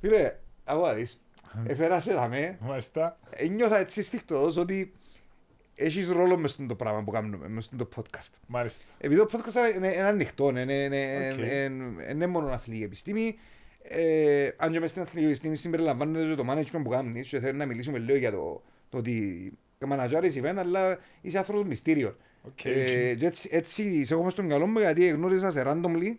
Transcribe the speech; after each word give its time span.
Φίλε, 0.00 0.36
αγώ 0.64 0.86
να 0.86 0.92
δεις. 0.92 1.20
Έφερα 1.66 2.00
σε 2.00 2.14
δαμαί. 2.14 2.58
Μάλιστα. 2.60 3.18
Ένιωθα 3.30 3.78
έτσι 3.78 4.02
στιχτοδός 4.02 4.56
ότι 4.56 4.92
έχεις 5.74 6.10
ρόλο 6.10 6.36
μες 6.38 6.50
στο 6.50 6.74
πράγμα 6.74 7.02
που 7.02 7.10
κάνουμε, 7.10 7.48
μες 7.48 7.64
στο 7.64 7.88
podcast. 7.96 8.30
Μάλιστα. 8.46 8.82
Επειδή 8.98 9.26
το 9.26 9.28
podcast 9.32 9.76
είναι, 9.76 9.92
είναι 9.92 10.02
ανοιχτό, 10.02 10.48
είναι, 10.48 10.60
είναι, 10.60 10.96
είναι, 10.96 11.32
Οκ. 11.32 11.38
είναι, 11.38 12.10
είναι 12.10 12.26
μόνο 12.26 12.48
αθλητική 12.48 12.84
επιστήμη. 12.84 13.38
Ε, 13.82 14.48
αν 14.56 14.72
και 14.72 14.80
μες 14.80 14.90
στην 14.90 15.02
αθλητική 15.02 15.26
επιστήμη 15.26 15.56
συμπεριλαμβάνεται 15.56 16.28
και 16.28 16.42
το 16.42 16.44
management 16.52 16.82
που 16.82 16.88
κάνεις 16.88 17.28
και 17.28 17.40
θέλω 17.40 17.56
να 17.56 17.66
μιλήσουμε 17.66 17.98
λίγο 17.98 18.18
για 18.18 18.30
το, 18.30 18.62
το 18.88 18.98
ότι 18.98 19.52
μανατζάρεις 19.86 20.40
event, 20.42 20.54
αλλά 20.56 20.98
είσαι 21.20 21.38
άνθρωπος 21.38 21.66
μυστήριο. 21.66 22.16
Οκ. 22.42 22.64
Ε, 22.64 23.14
και 23.14 23.26
έτσι, 23.26 23.48
έτσι 23.52 24.04
σε 24.04 24.14
έχω 24.14 24.22
μες 24.22 24.32
στο 24.32 24.48
μυαλό 24.48 24.66
μου 24.66 24.78
γιατί 24.78 25.08
γνώρισα 25.08 25.50
σε 25.50 25.62
randomly 25.66 26.14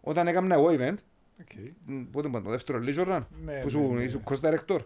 όταν 0.00 0.28
έκανα 0.28 0.54
εγώ 0.54 0.66
event. 0.78 0.94
Οκ. 1.40 1.48
Μ, 1.86 2.02
Πότε 2.12 2.28
ήταν 2.28 2.42
το 2.42 2.50
δεύτερο 2.50 2.80
Lee 2.84 2.98
Jordan, 3.00 3.22
Ναι, 3.44 3.52
που 3.52 3.64
ναι, 3.64 3.70
σου 3.70 3.92
ναι. 3.92 4.02
είσαι 4.02 4.20
cost 4.24 4.40
director. 4.40 4.78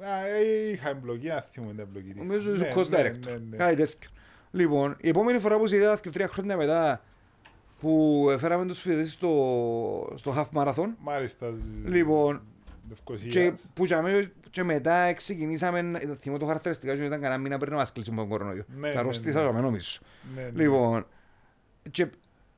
Α, 0.00 0.26
ε, 0.26 0.70
Είχα 0.72 0.88
εμπλοκή, 0.90 1.30
αν 1.30 1.44
θυμούμε 1.50 1.72
την 1.72 1.80
εμπλοκή. 1.80 2.12
Νομίζω 2.16 2.50
Ναι, 2.50 2.56
είσαι 2.56 2.72
cost 2.76 2.88
ναι, 2.88 2.98
director. 3.00 3.24
ναι, 3.26 3.38
ναι. 3.50 3.56
Κάτι 3.56 3.76
τέτοιο. 3.76 4.10
Λοιπόν, 4.50 4.96
η 5.00 5.08
επόμενη 5.08 5.38
φορά 5.38 5.58
που 5.58 5.66
σε 5.66 5.76
είδα 5.76 5.98
και 6.02 6.10
τρία 6.10 6.28
χρόνια 6.28 6.56
μετά 6.56 7.02
που 7.80 8.24
φέραμε 8.38 8.66
τους 8.66 8.80
φοιτητές 8.80 9.12
στο, 9.12 10.12
στο 10.14 10.34
half 10.36 10.58
marathon 10.62 10.88
Μάλιστα. 10.98 11.52
Λοιπόν, 11.84 12.42
Λευκοσίας. 12.88 13.32
και, 13.34 13.52
που 13.74 13.84
για 13.84 14.02
μέ- 14.02 14.28
και 14.56 14.62
μετά 14.64 15.12
ξεκινήσαμε, 15.12 16.00
θυμώ 16.20 16.38
το 16.38 16.46
χαρακτηριστικά 16.46 16.94
και 16.96 17.04
ήταν 17.04 17.20
κανένα 17.20 17.40
μήνα 17.40 17.58
πριν 17.58 17.72
να 17.72 17.76
μας 17.78 17.92
κλείσουμε 17.92 18.16
τον 18.16 18.28
κορονοϊό. 18.28 18.64
Ναι, 18.68 18.88
Και 18.88 18.94
ναι, 18.94 18.98
αρρώστησα 19.00 19.36
ναι. 19.36 19.42
για 19.42 19.52
μένα 19.52 19.64
νομίζω. 19.64 19.98
Ναι, 20.34 20.42
ναι. 20.42 20.50
Λοιπόν, 20.62 21.06
και 21.90 22.06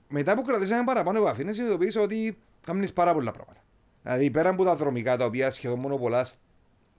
μετά 0.08 0.34
που 0.34 0.42
κρατήσαμε 0.42 0.84
παραπάνω 0.84 1.18
επαφή, 1.20 1.42
συνειδητοποίησα 1.52 2.00
ότι 2.00 2.38
κάνεις 2.66 2.92
πάρα 2.92 3.12
πολλά 3.12 3.32
πράγματα. 3.32 3.60
Δηλαδή, 4.02 4.30
πέρα 4.30 4.48
από 4.48 4.64
τα 4.64 4.74
δρομικά, 4.76 5.16
τα 5.16 5.24
οποία 5.24 5.50
σχεδόν 5.50 5.78
μονοπολάς 5.78 6.38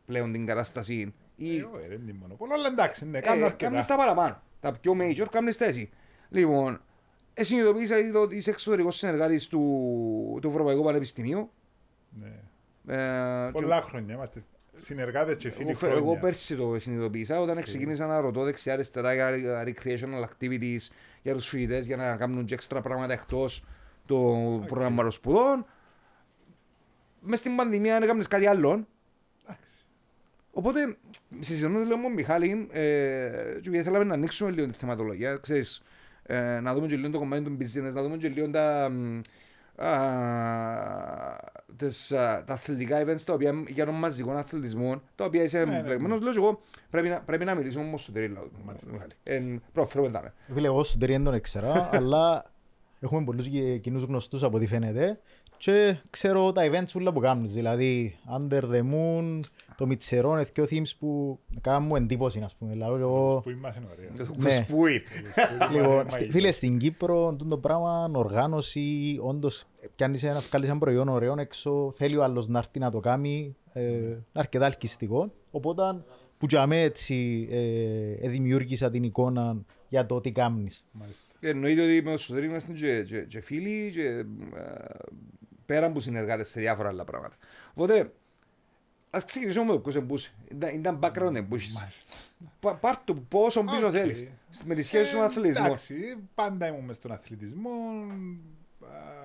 πλέον 0.05 0.31
την 0.31 0.45
κατάσταση, 0.45 1.13
ή 1.35 1.57
Ε, 1.57 1.63
όχι, 1.73 1.87
δεν 1.87 2.01
είναι 2.01 2.13
μόνο 2.21 2.33
πολλά, 2.33 2.53
αλλά 2.53 2.67
εντάξει, 2.67 3.05
ναι, 3.05 3.19
κάνω 3.19 3.45
ε, 3.45 3.49
κάνεις 3.57 3.77
αρκετά. 3.79 3.85
τα 3.85 3.95
παραπάνω. 3.95 4.41
Τα 4.59 4.71
πιο 4.81 4.93
major 4.99 5.25
κάνεις 5.31 5.57
τα 5.57 5.65
εσύ. 5.65 5.89
Λοιπόν, 6.29 6.81
ε, 7.33 7.43
συνειδητοποίησα 7.43 7.95
ότι 8.15 8.35
είσαι 8.35 8.49
εξωτερικός 8.49 8.95
συνεργάτης 8.95 9.47
του, 9.47 9.59
του 10.41 10.47
Ευρωπαϊκού 10.47 10.83
Πανεπιστημίου. 10.83 11.51
Ναι. 12.09 12.33
Ε, 12.95 13.45
και- 13.45 13.51
Πολλά 13.51 13.81
χρόνια 13.81 14.13
είμαστε 14.13 14.43
συνεργάτες 14.79 15.35
και 15.35 15.49
φίλοι 15.49 15.69
εγώ, 15.69 15.77
φε- 15.77 15.91
εγώ 15.91 16.01
χρόνια. 16.01 16.19
πέρσι 16.19 16.55
το 16.55 16.79
συνειδητοποίησα 16.79 17.41
όταν 17.41 17.61
ξεκίνησα 17.61 18.05
να 18.05 18.19
ρωτώ 18.19 18.43
δεξιά 18.43 18.73
αριστερά 18.73 19.13
για 19.13 19.63
recreational 19.67 20.23
activities 20.23 20.79
για 21.21 21.33
τους 21.33 21.47
φοιτητές 21.47 21.85
για 21.85 21.95
να 21.95 22.15
κάνουν 22.15 22.45
και 22.45 22.53
έξτρα 22.53 22.81
πράγματα 22.81 23.13
εκτός 23.13 23.63
του 24.05 24.63
προγράμματος 24.67 25.15
σπουδών. 25.15 25.65
Μες 27.19 27.39
στην 27.39 27.55
πανδημία 27.55 27.95
αν 27.95 28.03
έκανες 28.03 28.27
κάτι 28.27 28.45
άλλο. 28.45 28.87
Εντάξει. 29.43 29.71
Οπότε 30.51 30.97
συζητώντας 31.39 31.81
λίγο 31.83 31.97
με 31.97 32.03
τον 32.03 32.11
Μιχάλη 32.13 32.67
ε, 32.71 32.79
και 33.61 33.67
επειδή 33.69 33.83
θέλαμε 33.83 34.03
να 34.03 34.13
ανοίξουμε 34.13 34.51
λίγο 34.51 34.67
τη 34.67 34.73
θεματολογία, 34.77 35.35
ξέρεις, 35.35 35.81
ε, 36.23 36.59
να 36.59 36.73
δούμε 36.73 36.87
και 36.87 36.95
λίγο 36.95 37.09
το 37.09 37.17
κομμάτι 37.19 37.43
του 37.43 37.57
business, 37.59 37.93
να 37.93 38.01
δούμε 38.01 38.17
και 38.17 38.27
λίγο 38.27 38.49
τα, 38.49 38.89
μ, 38.91 39.17
α, 39.17 39.21
τις, 41.77 42.11
α, 42.11 42.43
τα 42.43 42.53
αθλητικά 42.53 43.05
events 43.05 43.21
τα 43.25 43.33
οποία 43.33 43.63
για 43.67 43.85
τον 43.85 43.95
μαζικό 43.95 44.31
αθλητισμό, 44.31 45.01
τα 45.15 45.25
οποία 45.25 45.43
είσαι 45.43 45.63
Ναι, 45.63 45.71
ναι, 45.71 45.81
μπλεγμένος, 45.81 46.21
λέω 46.21 46.31
και 46.31 46.37
εγώ 46.37 46.61
πρέπει 46.89 47.07
να, 47.07 47.21
πρέπει 47.21 47.45
να 47.45 47.55
μιλήσουμε 47.55 47.83
όμως 47.83 48.01
στο 48.01 48.11
τρίλα. 48.11 48.39
Μάλιστα. 48.65 48.91
Προφέρουμε 49.73 50.11
τα 50.11 50.21
με. 50.21 50.33
Φίλε, 50.53 50.67
εγώ 50.67 50.83
στον 50.83 50.99
Τερί 50.99 51.11
δεν 51.11 51.23
τον 51.23 51.33
ήξερα, 51.33 51.89
αλλά 51.95 52.43
έχουμε 52.99 53.23
πολλούς 53.23 53.47
και 53.47 53.77
κοινούς 53.77 54.03
γνωστούς 54.03 54.43
από 54.43 54.57
ό,τι 54.57 54.67
φαίνεται 54.67 55.19
και 55.57 55.97
ξέρω 56.09 56.51
τα 56.51 56.61
events 56.65 56.91
όλα 56.95 57.11
που 57.11 57.19
κάνουν, 57.19 57.51
δηλαδή 57.51 58.17
Under 58.37 58.61
the 58.61 58.81
Moon, 58.93 59.39
το 59.79 59.87
Μιτσερόν, 59.87 60.45
δύο 60.53 60.65
themes 60.69 60.91
που 60.99 61.39
κάνουν 61.61 61.87
μου 61.87 61.95
εντύπωση, 61.95 62.41
ας 62.45 62.55
πούμε. 62.55 62.71
Δηλαδή, 62.71 63.01
εγώ, 63.01 63.39
Που 63.43 63.49
είμαστε 63.49 63.81
ωραία. 63.91 64.27
Ναι. 64.37 64.65
Σπούι. 64.67 65.01
λοιπόν, 65.71 66.09
στη- 66.09 66.29
φίλε, 66.31 66.51
στην 66.51 66.77
Κύπρο, 66.77 67.29
τούτο 67.29 67.45
το 67.45 67.57
πράγμα, 67.57 68.11
οργάνωση, 68.15 69.17
όντως, 69.21 69.65
πιάνεις 69.95 70.23
ένα, 70.23 70.39
βγάλεις 70.39 70.69
ένα 70.69 70.77
προϊόν 70.77 71.07
ωραίο 71.09 71.35
έξω, 71.39 71.93
θέλει 71.95 72.17
ο 72.17 72.23
άλλος 72.23 72.47
να 72.47 72.57
έρθει 72.59 72.79
να 72.79 72.91
το 72.91 72.99
κάνει, 72.99 73.55
ε, 73.73 74.17
αρκετά 74.33 74.65
ελκυστικό. 74.65 75.31
Οπότε, 75.51 76.03
που 76.37 76.45
για 76.49 76.67
μέ 76.67 76.81
έτσι, 76.81 77.47
ε, 77.51 78.25
ε, 78.25 78.29
δημιούργησα 78.29 78.89
την 78.89 79.03
εικόνα 79.03 79.57
για 79.89 80.05
το 80.05 80.21
τι 80.21 80.31
κάνεις. 80.31 80.85
Μάλιστα. 80.91 81.23
Εννοείται 81.39 81.81
ότι 81.83 82.01
με 82.03 82.11
το 82.11 82.17
Σωτήρι 82.17 82.45
είμαστε 82.45 82.73
και, 82.73 83.03
και, 83.07 83.19
και 83.19 83.41
φίλοι 83.41 83.91
και 83.93 84.07
ε, 84.07 84.23
πέρα 85.65 85.91
που 85.91 85.99
συνεργάτες 85.99 86.47
σε 86.49 86.59
διάφορα 86.59 86.89
άλλα 86.89 87.03
πράγματα. 87.03 87.35
Οπότε, 87.71 88.11
ας 89.09 89.23
ξεκινήσουμε 89.25 89.65
με 89.65 89.71
το 89.71 89.79
ποιος 89.79 89.95
εν 89.95 90.02
που 90.02 90.13
είσαι. 90.13 90.33
Ίνταν, 90.51 90.75
ίνταν 90.75 90.99
background 91.01 91.35
εν 91.35 91.47
που 91.47 91.64
έχεις. 91.64 92.03
Πα, 92.59 92.75
πάρ' 92.75 93.03
το 93.03 93.15
πόσο 93.15 93.63
πίσω 93.63 93.87
Οκ. 93.87 93.93
θέλεις. 93.93 94.25
Με 94.65 94.75
τη 94.75 94.81
σχέση 94.81 95.09
σου 95.09 95.17
με 95.17 95.23
Ε, 95.23 95.27
τον 95.27 95.37
αθλητισμό. 95.37 95.65
Εντάξει, 95.65 96.17
πάντα 96.35 96.67
ήμουν 96.67 96.85
μες 96.85 96.95
στον 96.95 97.11
αθλητισμό. 97.11 97.69
α, 98.81 99.17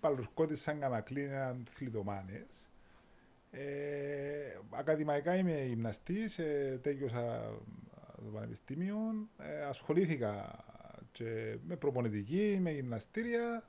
Παλουρκώτης 0.00 0.60
σαν 0.60 0.80
καμακλίν 0.80 1.30
έναν 1.30 1.64
αθλητομάνες. 1.70 2.70
Ε, 3.50 4.58
ακαδημαϊκά 4.70 5.36
είμαι 5.36 5.64
γυμναστής, 5.64 6.38
ε, 6.38 6.78
τέλειωσα 6.82 7.52
το 8.16 8.30
πανεπιστήμιο. 8.34 8.96
Ε, 9.38 9.62
ασχολήθηκα 9.64 10.64
και 11.12 11.56
με 11.66 11.76
προπονητική, 11.76 12.58
με 12.60 12.70
γυμναστήρια. 12.70 13.68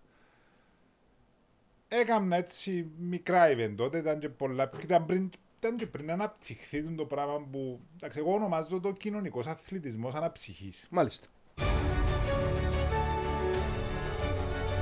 Έκανα 1.88 2.36
έτσι 2.36 2.88
μικρά 2.98 3.48
event 3.48 3.74
τότε, 3.78 3.98
ήταν 3.98 4.20
και 4.20 4.30
πολλά, 4.30 4.70
ήταν 4.84 5.06
πριν, 5.06 5.30
ήταν 5.60 5.76
και 5.78 5.88
πριν 5.88 6.12
αναπτυχθεί 6.12 6.82
το 6.82 7.06
πράγμα 7.06 7.48
που, 7.52 7.80
εντάξει, 7.96 8.20
εγώ 8.20 8.34
ονομάζω 8.34 8.80
το 8.80 8.92
κοινωνικός 8.92 9.48
αθλητισμός 9.48 10.14
αναψυχής. 10.14 10.86
Μάλιστα. 10.90 11.28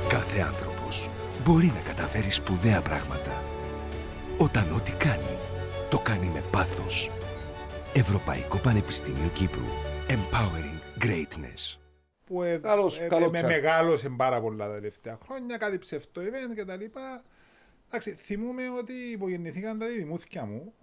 Κάθε 0.09 0.41
άνθρωπος 0.41 1.09
μπορεί 1.43 1.65
να 1.65 1.81
καταφέρει 1.81 2.29
σπουδαία 2.31 2.81
πράγματα. 2.81 3.43
Όταν 4.37 4.71
ό,τι 4.75 4.91
κάνει, 4.91 5.37
το 5.89 5.99
κάνει 5.99 6.27
με 6.27 6.43
πάθος. 6.51 7.09
Ευρωπαϊκό 7.93 8.57
Πανεπιστήμιο 8.57 9.29
Κύπρου. 9.33 9.65
Empowering 10.07 11.03
Greatness. 11.03 11.77
που 12.25 12.41
ε, 12.43 12.57
Καλώς, 12.57 12.99
ε, 12.99 13.07
καλό 13.07 13.29
με 13.29 13.37
τσάκ. 13.37 13.51
μεγάλωσε 13.51 14.09
πάρα 14.09 14.41
πολλά 14.41 14.65
τα 14.67 14.73
τελευταία 14.73 15.17
χρόνια, 15.25 15.57
κάτι 15.57 15.77
ψευτό 15.77 16.21
event 16.21 16.55
και 16.55 16.65
τα 16.65 16.75
λοιπά. 16.75 17.23
Εντάξει, 17.87 18.11
θυμούμαι 18.11 18.69
ότι 18.69 18.93
υπογεννηθήκαν 18.93 19.79
τα 19.79 19.85
διδημούθηκια 19.87 20.45
μου. 20.45 20.73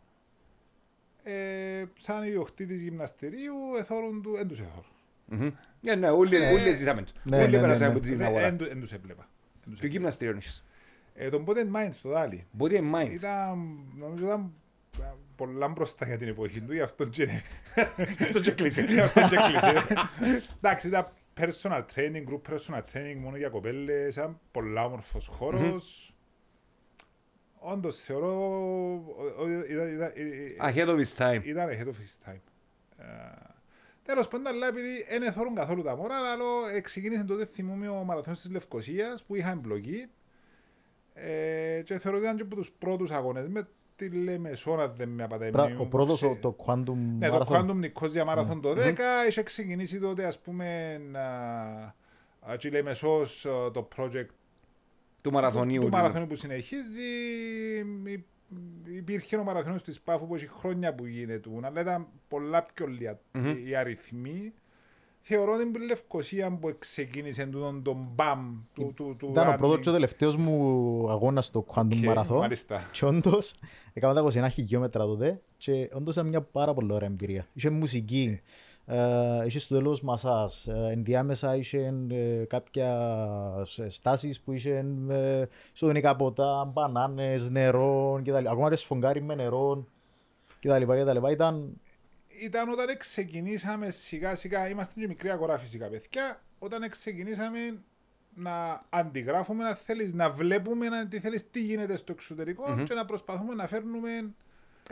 Ε, 1.24 1.84
σαν 1.98 2.22
ιδιοκτήτης 2.22 2.80
γυμναστηρίου, 2.82 3.54
εθώρουν 3.78 4.22
του, 4.22 4.36
εν 4.36 4.48
τους 4.48 4.58
εθώρουν. 4.60 4.84
Μμμ. 5.26 5.50
Ε, 5.84 5.94
ναι, 5.94 6.08
όλοι 6.10 6.36
όλοι 6.36 6.74
ζήσαμε 6.74 7.02
το. 7.02 7.12
Ναι, 7.22 7.36
Όλοι 7.36 7.44
ναι, 7.50 7.56
ναι, 7.56 7.60
πέρασαμε 7.62 7.86
ναι. 7.92 7.92
από 7.98 8.00
την 8.06 8.20
Ε, 8.20 8.24
αγορά. 8.26 8.44
Εν, 8.46 8.56
του- 8.56 8.68
εν 8.70 8.80
τους 8.80 8.92
έβλεπα. 8.92 9.22
Εν 9.22 9.28
τους 9.54 9.62
Ποιο 9.64 9.72
έβλεπα. 9.74 9.92
γυμναστήριο 9.92 10.36
έχεις; 10.36 10.64
Ε, 11.14 11.28
τον 11.28 11.44
Body 11.46 11.56
and 11.56 11.72
Mind 11.76 11.88
στο 11.92 12.08
Δάλι. 12.08 12.46
Body 12.58 12.72
and 12.80 12.94
mind. 12.94 13.10
Ήταν, 13.12 13.78
νομίζω 13.98 14.24
ήταν 14.24 14.52
πολλά 15.36 15.68
μπροστά 15.68 16.06
για 16.06 16.16
την 16.18 16.28
εποχή 16.28 16.60
του, 16.60 16.72
γι' 16.72 16.80
αυτό 16.80 17.04
και 17.04 17.22
είναι. 17.24 17.42
Αυτό 18.20 18.40
και 18.40 18.50
κλείσε. 18.50 18.82
Γι' 18.82 19.00
αυτό 19.00 19.20
και 19.20 19.36
κλείσε. 19.36 19.86
Εντάξει, 20.56 20.88
ήταν 20.88 21.08
personal 21.40 21.82
training, 21.94 22.24
group 22.28 22.40
personal 22.52 22.80
training 22.92 23.16
μόνο 23.18 23.36
για 23.36 23.48
κοπέλες, 23.48 24.14
ήταν 24.16 24.40
πολλά 24.50 24.84
όμορφος 24.84 25.26
χώρος. 25.26 26.11
Όντως 27.64 27.96
θεωρώ 27.96 28.28
ο- 28.28 29.42
ο- 29.42 29.48
ήταν- 29.70 29.88
ήταν- 29.94 30.12
Ahead 30.60 30.88
of 30.88 30.98
his 31.04 31.16
time. 31.16 31.40
ήταν 31.44 31.68
ahead 31.68 31.86
of 31.86 31.90
his 31.90 32.30
time. 32.30 32.40
Ε, 32.98 33.04
Τέλος 34.04 34.28
πάντων, 34.28 34.46
αλλά 34.46 34.66
επειδή 34.66 35.04
δεν 35.10 35.22
εθώρουν 35.22 35.54
καθόλου 35.54 35.82
τα 35.82 35.96
μωρά, 35.96 36.16
αλλά 36.16 36.80
ξεκίνησε 36.80 37.24
τότε 37.24 37.46
θυμούμαι 37.46 37.88
ο 37.88 37.94
μαραθώνιος 38.04 38.42
της 38.42 38.50
Λευκοσίας 38.50 39.22
που 39.22 39.34
είχα 39.34 39.50
εμπλοκή 39.50 40.06
ε, 41.14 41.82
και 41.84 41.98
θεωρώ 41.98 42.16
ότι 42.16 42.26
ήταν 42.26 42.36
και 42.36 42.42
από 42.42 42.54
τους 42.56 42.70
πρώτους 42.78 43.10
αγώνες 43.10 43.48
με 43.48 43.68
τη 43.96 44.08
Λεμεσό, 44.10 44.72
αν 44.72 44.92
δεν 44.96 45.08
με 45.08 45.22
απατάει 45.22 45.48
η 45.48 45.50
Πρα- 45.50 45.64
μνήμη 45.64 45.80
Ο 45.80 45.82
μου, 45.82 45.88
πρώτος, 45.88 46.16
ξε- 46.16 46.30
ο- 46.30 46.36
το 46.40 46.56
Quantum 46.66 46.94
ναι, 47.18 47.28
το 47.28 47.46
Marathon. 47.48 47.54
Quantum 47.56 47.84
Nicosia 47.84 48.26
Marathon 48.26 48.58
το 48.62 48.72
10 48.74 48.98
είχε 49.28 49.42
ξεκινήσει 49.42 49.98
τότε 50.00 50.24
ας 50.24 50.38
πούμε 50.38 50.98
να... 51.10 51.20
α, 52.40 52.56
και 52.58 52.68
η 52.68 52.70
Λεμεσός 52.70 53.46
α, 53.46 53.70
το 53.70 53.88
project 53.96 54.26
Του 55.22 55.32
μαραθωνίου. 55.32 55.80
του 55.80 55.86
του. 55.88 55.92
μαραθώνιου 55.96 56.26
που 56.26 56.36
συνεχίζει. 56.36 57.00
Υ- 58.04 58.24
Υπήρχε 58.96 59.36
ο 59.36 59.42
μαραθώνιος 59.44 59.82
της 59.82 60.00
Πάφου 60.00 60.26
που 60.26 60.34
έχει 60.34 60.48
χρόνια 60.48 60.94
που 60.94 61.06
γίνεται, 61.06 61.50
αλλά 61.62 61.80
ήταν 61.80 62.06
πολλά 62.28 62.62
πιο 62.62 62.86
λίγα 62.86 63.18
Μμμ. 63.32 63.66
οι 63.66 63.74
αριθμοί. 63.74 64.52
Θεωρώ 65.24 65.52
ότι 65.52 65.70
την 65.70 65.82
Λευκοσία 65.82 66.50
που 66.52 66.74
ξεκίνησε 66.78 67.46
τούτο 67.46 67.82
το 67.82 68.08
μπαμ 68.14 68.56
του, 68.72 68.92
του, 68.96 69.16
του 69.18 69.28
Ήταν 69.30 69.46
ο 69.48 69.52
running. 69.52 69.56
πρώτος 69.58 69.80
και 69.80 69.88
ο 69.88 69.92
τελευταίος 69.92 70.36
μου 70.36 71.06
αγώνας 71.10 71.46
στο 71.46 71.64
Quantum 71.74 72.06
OK, 72.08 72.16
Marathon. 72.16 72.36
Μάλιστα. 72.38 72.88
Και 72.92 73.04
όντως, 73.04 73.54
έκανα 73.92 74.14
τα 74.14 74.20
21 74.20 74.48
χιλιόμετρα 74.50 75.04
τότε 75.04 75.40
και 75.56 75.88
όντως 75.92 76.14
ήταν 76.14 76.28
μια 76.28 76.40
πάρα 76.42 76.74
πολύ 76.74 76.92
ωραία 76.92 77.08
εμπειρία. 77.08 77.46
Είχε 77.52 77.70
μουσική, 77.70 78.40
Ε, 78.40 78.42
είχε 79.46 79.58
στο 79.58 79.74
τέλος 79.74 80.02
μασάζ. 80.02 80.66
Ε, 80.68 80.88
ενδιάμεσα 80.90 81.56
είχε 81.56 81.94
ε, 82.10 82.44
κάποια 82.44 83.14
στάσεις 83.88 84.40
που 84.40 84.52
είχε 84.52 84.84
ε, 85.08 85.44
σοδονικά 85.72 86.16
ποτά, 86.16 86.64
μπανάνες, 86.64 87.50
νερό 87.50 88.20
κτλ. 88.24 88.46
Ακόμα 88.46 88.68
ρε 88.68 88.76
σφογγάρι 88.76 89.22
με 89.22 89.34
νερό 89.34 89.86
κτλ. 90.60 90.82
κτλ. 90.82 91.30
Ήταν 91.30 91.80
Ήταν 92.42 92.68
όταν 92.68 92.96
ξεκινήσαμε 92.96 93.90
σιγά 93.90 94.34
σιγά, 94.34 94.68
είμαστε 94.68 95.00
και 95.00 95.06
μικρή 95.06 95.30
αγορά 95.30 95.58
φυσικά 95.58 95.88
παιδιά, 95.88 96.42
όταν 96.58 96.88
ξεκινήσαμε 96.88 97.58
να 98.34 98.82
αντιγράφουμε, 98.90 99.64
να 99.64 99.74
θέλεις, 99.74 100.12
να 100.12 100.30
βλέπουμε 100.30 100.88
να, 100.88 101.06
τι 101.08 101.20
θέλεις, 101.20 101.50
τι 101.50 101.60
γίνεται 101.60 101.96
στο 101.96 102.12
εξωτερικο 102.12 102.82
και 102.84 102.94
να 102.94 103.04
προσπαθούμε 103.04 103.54
να 103.54 103.66
φέρνουμε 103.66 104.34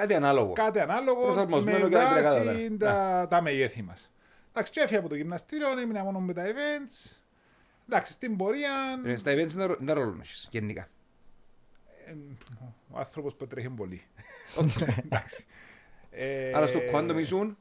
Κάτι 0.00 0.14
ανάλογο. 0.14 0.52
κάτι 0.52 0.80
ανάλογο 0.80 1.22
Προσαρμοσμένο 1.24 1.78
με 1.78 1.88
για 1.88 1.98
την 1.98 2.22
βάση 2.22 2.68
brigada, 2.72 2.76
τα, 2.78 3.26
τα 3.30 3.42
μεγέθη 3.42 3.82
μας. 3.82 4.12
Εντάξει, 4.50 4.72
και 4.72 4.80
έφυγα 4.80 4.98
από 4.98 5.08
το 5.08 5.14
γυμναστήριο, 5.14 5.78
έμεινα 5.78 6.04
μόνο 6.04 6.20
με 6.20 6.32
τα 6.32 6.42
events. 6.44 7.16
Εντάξει, 7.88 8.12
στην 8.12 8.36
πορεία, 8.36 8.70
Ε, 9.04 9.16
Στα 9.16 9.32
events 9.32 9.46
δεν 9.46 9.76
δεν 9.80 9.94
ρόλο 9.94 10.16
έχεις, 10.20 10.48
γενικά. 10.50 10.88
ε, 12.06 12.14
ο 12.90 12.98
άνθρωπος 12.98 13.34
που 13.34 13.46
τρέχει 13.46 13.68
πολύ. 13.70 14.02
Εντάξει. 15.04 15.46
Ε, 16.10 16.52
Άρα 16.54 16.66
στο 16.66 16.78
quantum 16.92 17.16
ήσουν, 17.18 17.56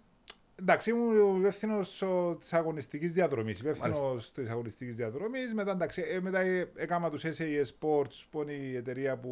Εντάξει, 0.61 0.89
ήμουν 0.89 1.17
ο 1.17 1.37
υπεύθυνος 1.37 2.03
της 2.39 2.53
αγωνιστικής 2.53 3.13
διαδρομής. 3.13 3.59
Υπεύθυνος 3.59 4.31
της 4.31 4.49
αγωνιστικής 4.49 4.95
διαδρομής. 4.95 5.53
Μετά, 5.53 5.71
εντάξει, 5.71 6.03
ε, 6.07 6.19
μετά 6.19 6.39
ε, 6.39 6.71
έκανα 6.75 7.09
τους 7.09 7.23
SAS 7.25 7.63
Sports, 7.79 8.23
που 8.29 8.41
είναι 8.41 8.51
η 8.51 8.75
εταιρεία 8.75 9.17
που. 9.17 9.31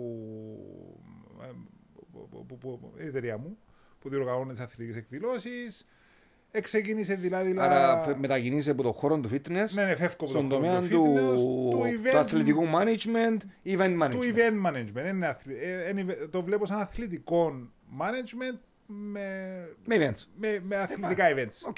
Ε, 2.23 2.27
που- 2.31 2.45
που- 2.45 2.57
που- 2.57 2.79
που- 2.79 2.93
η 3.01 3.05
εταιρεία 3.07 3.37
μου, 3.37 3.57
που 3.99 4.09
διοργανώνει 4.09 4.51
τις 4.51 4.59
αθλητικές 4.59 4.95
εκδηλώσεις. 5.01 5.87
Εξεκίνησε 6.51 7.15
δηλαδή. 7.15 7.55
άρα 7.59 7.97
φε- 7.97 8.17
μετακινείσαι 8.17 8.71
από 8.71 8.83
το 8.83 8.91
χώρο 8.91 9.19
του 9.19 9.29
fitness 9.29 9.69
Ναι, 9.73 9.83
ναι, 9.83 9.95
φεύγω 9.95 10.05
από 10.19 10.27
στον 10.27 10.49
το 10.49 10.55
τομέα 10.55 10.79
fitness, 10.79 10.87
του, 10.89 11.13
του 11.13 11.69
του 11.71 11.81
event- 11.83 12.15
αθλητικού 12.15 12.63
management, 12.65 13.37
event 13.65 13.95
του 13.95 13.99
management. 14.01 14.35
event 14.35 14.65
management. 14.67 15.07
Είναι 15.13 15.27
αθλη- 15.27 15.57
ε, 15.61 15.89
είναι- 15.89 16.13
το 16.31 16.43
βλέπω 16.43 16.65
σαν 16.65 16.79
αθλητικό 16.79 17.67
management 17.99 18.57
με, 18.85 19.19
Με 19.85 19.95
events. 19.97 20.23
με, 20.37 20.59
με 20.67 20.75
αθλητικά 20.75 21.25
events. 21.35 21.67
OK. 21.67 21.77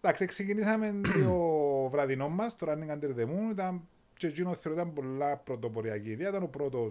Εντάξει, 0.00 0.24
ξεκινήσαμε 0.26 1.00
το 1.24 1.34
βραδινό 1.90 2.28
μας, 2.28 2.56
το 2.56 2.66
Running 2.70 2.92
Under 2.92 3.18
the 3.18 3.24
Moon. 3.24 3.50
Ήταν, 3.50 3.88
και 4.16 4.26
εκείνο 4.26 4.54
θεωρώ 4.54 4.78
ήταν 4.80 4.92
πολλά 4.92 5.36
πρωτοποριακή 5.36 6.10
ιδέα. 6.10 6.28
Ήταν 6.28 6.42
ο 6.42 6.46
πρώτο 6.46 6.90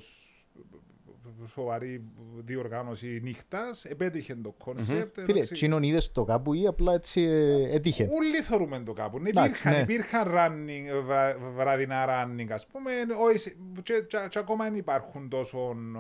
σοβαρή 1.53 2.03
διοργάνωση 2.45 3.19
νύχτας. 3.24 3.85
Επέτυχε 3.85 4.35
το 4.35 4.56
concept. 4.63 5.19
Φίλε, 5.19 5.41
τζείνον 5.41 5.83
είδες 5.83 6.12
το 6.12 6.24
κάπου 6.24 6.53
ή 6.53 6.68
απλά 6.68 6.94
έτσι 6.94 7.21
ε, 7.21 7.75
έτυχε. 7.75 8.09
Όλοι 8.13 8.41
θωρούμεν 8.41 8.79
το 8.79 8.94
κάπου. 8.94 9.19
Ναι, 9.19 9.29
Εντάξει, 9.29 9.68
υπήρχαν, 9.68 9.74
ναι. 9.74 9.94
υπήρχαν 9.94 10.27
running, 10.27 11.03
βρα, 11.06 11.38
βραδινά 11.56 12.06
running, 12.07 12.47
ας 12.50 12.68
πούμε, 12.68 12.91
όχι, 13.27 13.38
σε- 13.38 13.56
και, 13.83 13.94
και, 14.07 14.18
και 14.29 14.39
ακόμα 14.39 14.63
δεν 14.63 14.75
υπάρχουν 14.75 15.29
τόσο 15.29 15.68
ομ, 15.69 15.95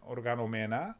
οργανωμένα. 0.00 0.96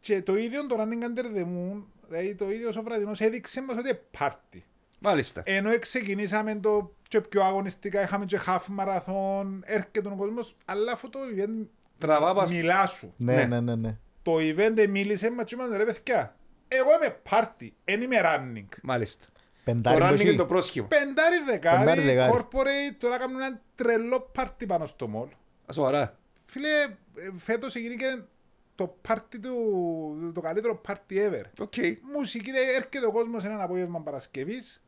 Και 0.00 0.22
το 0.22 0.36
ίδιο 0.36 0.66
το 0.66 0.76
running 0.78 1.02
under 1.04 1.36
the 1.38 1.42
moon, 1.44 1.82
δηλαδή 2.08 2.34
το 2.34 2.50
ίδιο 2.50 2.72
ο 2.78 2.82
βραδινός 2.82 3.20
έδειξε 3.20 3.62
μας 3.62 3.76
ότι 3.76 3.88
είναι 3.88 4.00
πάρτι. 4.18 4.64
Μάλιστα. 5.00 5.42
Ενώ 5.44 5.78
ξεκινήσαμε 5.78 6.54
το 6.54 6.94
και 7.08 7.20
πιο 7.20 7.42
αγωνιστικά, 7.42 8.02
είχαμε 8.02 8.24
και 8.24 8.38
half 8.46 8.60
marathon, 8.78 9.46
έρχεται 9.62 10.08
ο 10.08 10.14
κόσμος, 10.16 10.56
αλλά 10.64 10.92
αυτό 10.92 11.08
το 11.08 11.18
event 11.36 11.66
Τραβά 11.98 12.34
πας- 12.34 12.52
μιλά 12.52 12.86
σου. 12.86 13.14
Ναι, 13.16 13.34
ναι. 13.34 13.44
ναι, 13.44 13.60
ναι, 13.60 13.74
ναι. 13.74 13.96
Το 14.22 14.36
event 14.36 14.86
μίλησε 14.88 15.30
μας 15.30 15.44
και 15.44 15.54
είπαμε, 15.54 15.76
ρε 15.76 15.84
παιδιά, 15.84 16.36
εγώ 16.68 16.88
είμαι 16.94 17.20
πάρτι, 17.30 17.74
δεν 17.84 18.00
είμαι 18.02 18.16
running. 18.24 18.66
Μάλιστα. 18.82 19.24
Το 19.26 19.72
Πεντάρι 19.72 19.98
running 20.02 20.10
μποχή. 20.10 20.28
είναι 20.28 20.36
το 20.36 20.46
πρόσχημα. 20.46 20.86
Πεντάρι 20.86 21.36
δεκάρι, 21.46 21.78
Πεντάρι 21.78 22.00
δεκάρι. 22.00 22.32
corporate, 22.34 22.94
τώρα 22.98 23.18
κάνουν 23.18 23.40
ένα 23.40 23.60
τρελό 23.74 24.20
πάρτι 24.32 24.66
πάνω 24.66 24.86
στο 24.86 25.08
μολ. 25.08 25.28
Α, 25.66 25.72
Σοβαρά. 25.72 26.18
Φίλε, 26.46 26.68
ε, 26.78 27.30
φέτος 27.36 27.74
έγινε 27.74 28.26
το 28.74 28.96
πάρτι 29.02 29.38
του, 29.38 30.30
το 30.34 30.40
καλύτερο 30.40 30.76
πάρτι 30.76 31.16
ever. 31.30 31.42
OK. 31.60 31.72
Μουσική, 32.12 32.50
δε, 32.50 32.58
έρχεται 32.58 33.06
ο 33.06 33.12
κόσμος 33.12 33.42
σε 33.42 33.48
ένα 33.48 33.62
απόγευμα 33.64 34.00
Παρασκευής, 34.00 34.82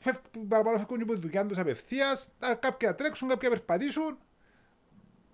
φεύγουν, 0.00 0.48
παραπάνω 0.48 0.76
φεύγουν 0.78 0.96
και 0.96 1.02
από 1.02 1.14
τη 1.14 1.20
δουλειά 1.20 1.46
τους 1.46 1.58
απευθείας, 1.58 2.26
α, 2.38 2.54
κάποια 2.54 2.94
τρέξουν, 2.94 3.28
κάποια 3.28 3.48
περπατήσουν, 3.50 4.18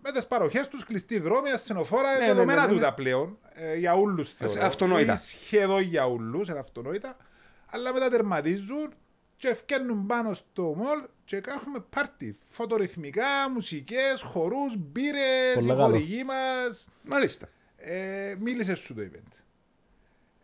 με 0.06 0.12
τις 0.12 0.26
παροχές 0.26 0.68
τους, 0.68 0.84
κλειστή 0.84 1.18
δρόμη, 1.18 1.50
ασθενοφόρα, 1.50 2.18
Ναι, 2.18 2.26
δεδομένα 2.26 2.60
ναι, 2.60 2.66
ναι, 2.66 2.72
ναι. 2.72 2.78
τούτα 2.78 2.94
πλέον, 2.94 3.38
ε, 3.54 3.74
για 3.76 3.94
όλους 3.94 4.30
θεωρώ. 4.32 4.66
αυτονόητα. 4.66 5.12
Ή 5.12 5.16
Σχεδόν 5.16 5.80
για 5.80 6.06
όλους, 6.06 6.48
είναι 6.48 6.58
αυτονόητα, 6.58 7.16
αλλά 7.66 7.92
μετά 7.92 8.08
τερματίζουν 8.10 8.94
και 9.36 9.48
ευκαιρνούν 9.48 10.06
πάνω 10.06 10.32
στο 10.34 10.62
μολ 10.62 10.98
και 11.24 11.36
έχουμε 11.36 11.84
πάρτι, 11.90 12.36
φωτορυθμικά, 12.48 13.50
μουσικές, 13.52 14.22
χορούς, 14.24 14.74
μπύρες, 14.76 15.54
Πολλά 15.54 15.64
οι 15.74 15.76
καλό. 15.76 15.82
χορηγοί 15.82 16.24
μας, 16.24 16.88
Μάλιστα. 17.02 17.48
ε, 17.76 18.34
μίλησες 18.38 18.78
σου 18.78 18.94
το 18.94 19.02
event. 19.02 19.40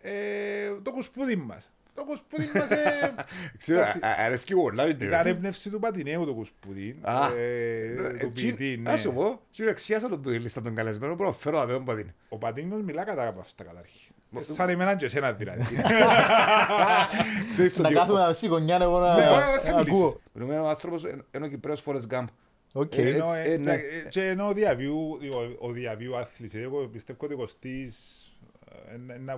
Ε, 0.00 0.70
το 0.82 0.92
κουσπούδι 0.92 1.36
μας. 1.36 1.70
Το 1.94 2.04
κουσπούδι 2.04 2.50
μας 2.54 2.70
ε, 2.70 3.14
Ξέρω, 3.58 3.80
εντάξει, 3.80 3.98
α- 4.02 4.14
αρέσκει 4.24 4.54
πολλά. 4.54 4.88
ήταν 4.88 5.26
έμπνευση 5.26 5.70
του 5.70 5.78
Πατινέου 5.78 6.24
το 6.26 6.34
κουσπούδι. 6.34 6.98
Α, 7.02 7.26
ε, 7.36 8.16
του 8.20 8.32
ποιητή, 8.32 8.76
ναι. 8.82 8.90
Να 8.90 8.96
σου 8.96 9.12
πω, 9.12 9.40
κύριε 9.50 9.70
Αξιάσα 9.70 10.08
τον 10.08 10.22
λίστα 10.26 10.62
των 10.62 10.74
καλεσμένων, 10.74 11.16
μπορώ 11.16 11.28
να 11.28 11.34
φέρω 11.34 11.62
απ' 11.62 11.70
τον 11.70 11.84
πατήν. 11.84 12.12
Ο 12.28 12.38
Πατίνος 12.38 12.82
μιλά 12.82 13.04
κατά 13.04 13.26
από 13.26 13.40
αυτά 13.40 13.64
καταρχήν. 13.64 14.14
Ε, 14.38 14.42
Σαν 14.42 14.68
εμένα 14.68 14.96
και 14.96 15.04
εσένα 15.04 15.32
δηλαδή. 15.32 15.62
Ξέρεις 17.50 17.72
τον 17.72 17.82
Να 17.82 17.88
τύπο. 17.88 18.00
κάθομαι 18.00 18.20
να 18.20 18.32
σηκωνιάνε 18.32 18.84
εγώ 18.84 18.98
να 18.98 19.14
Ναι, 19.16 19.22
εγώ 19.24 19.34
δεν 19.62 19.72
να 19.72 19.78
μιλήσεις. 19.78 20.00
ακούω. 20.00 20.20
Μιλούμε 20.32 20.58
ο 20.58 20.68
άνθρωπος, 20.68 21.02
είναι 21.34 21.44
ο 21.44 21.48
Κυπρέος 21.48 21.82
Forrest 21.86 22.14
Gump. 22.14 22.24
Οκ. 22.72 22.96
Ε, 22.96 23.08
Ενώ, 23.08 23.32
έτσι, 23.34 23.50
ε, 23.50 23.52
ε, 23.54 23.56
ναι. 23.56 23.72
ε, 23.72 23.78
Και 24.08 24.28
ενώ 24.28 24.48
ο 24.48 24.52
διαβίου, 24.52 25.18
ο- 25.60 25.66
ο 25.66 25.70
διαβίου 25.70 26.16
άθλης, 26.16 26.54
εγώ 26.54 26.86
πιστεύω 26.86 27.18
ότι 27.22 27.34
ο 27.34 27.36
Κωστής 27.36 28.22
ε, 28.92 28.96
να- 29.18 29.36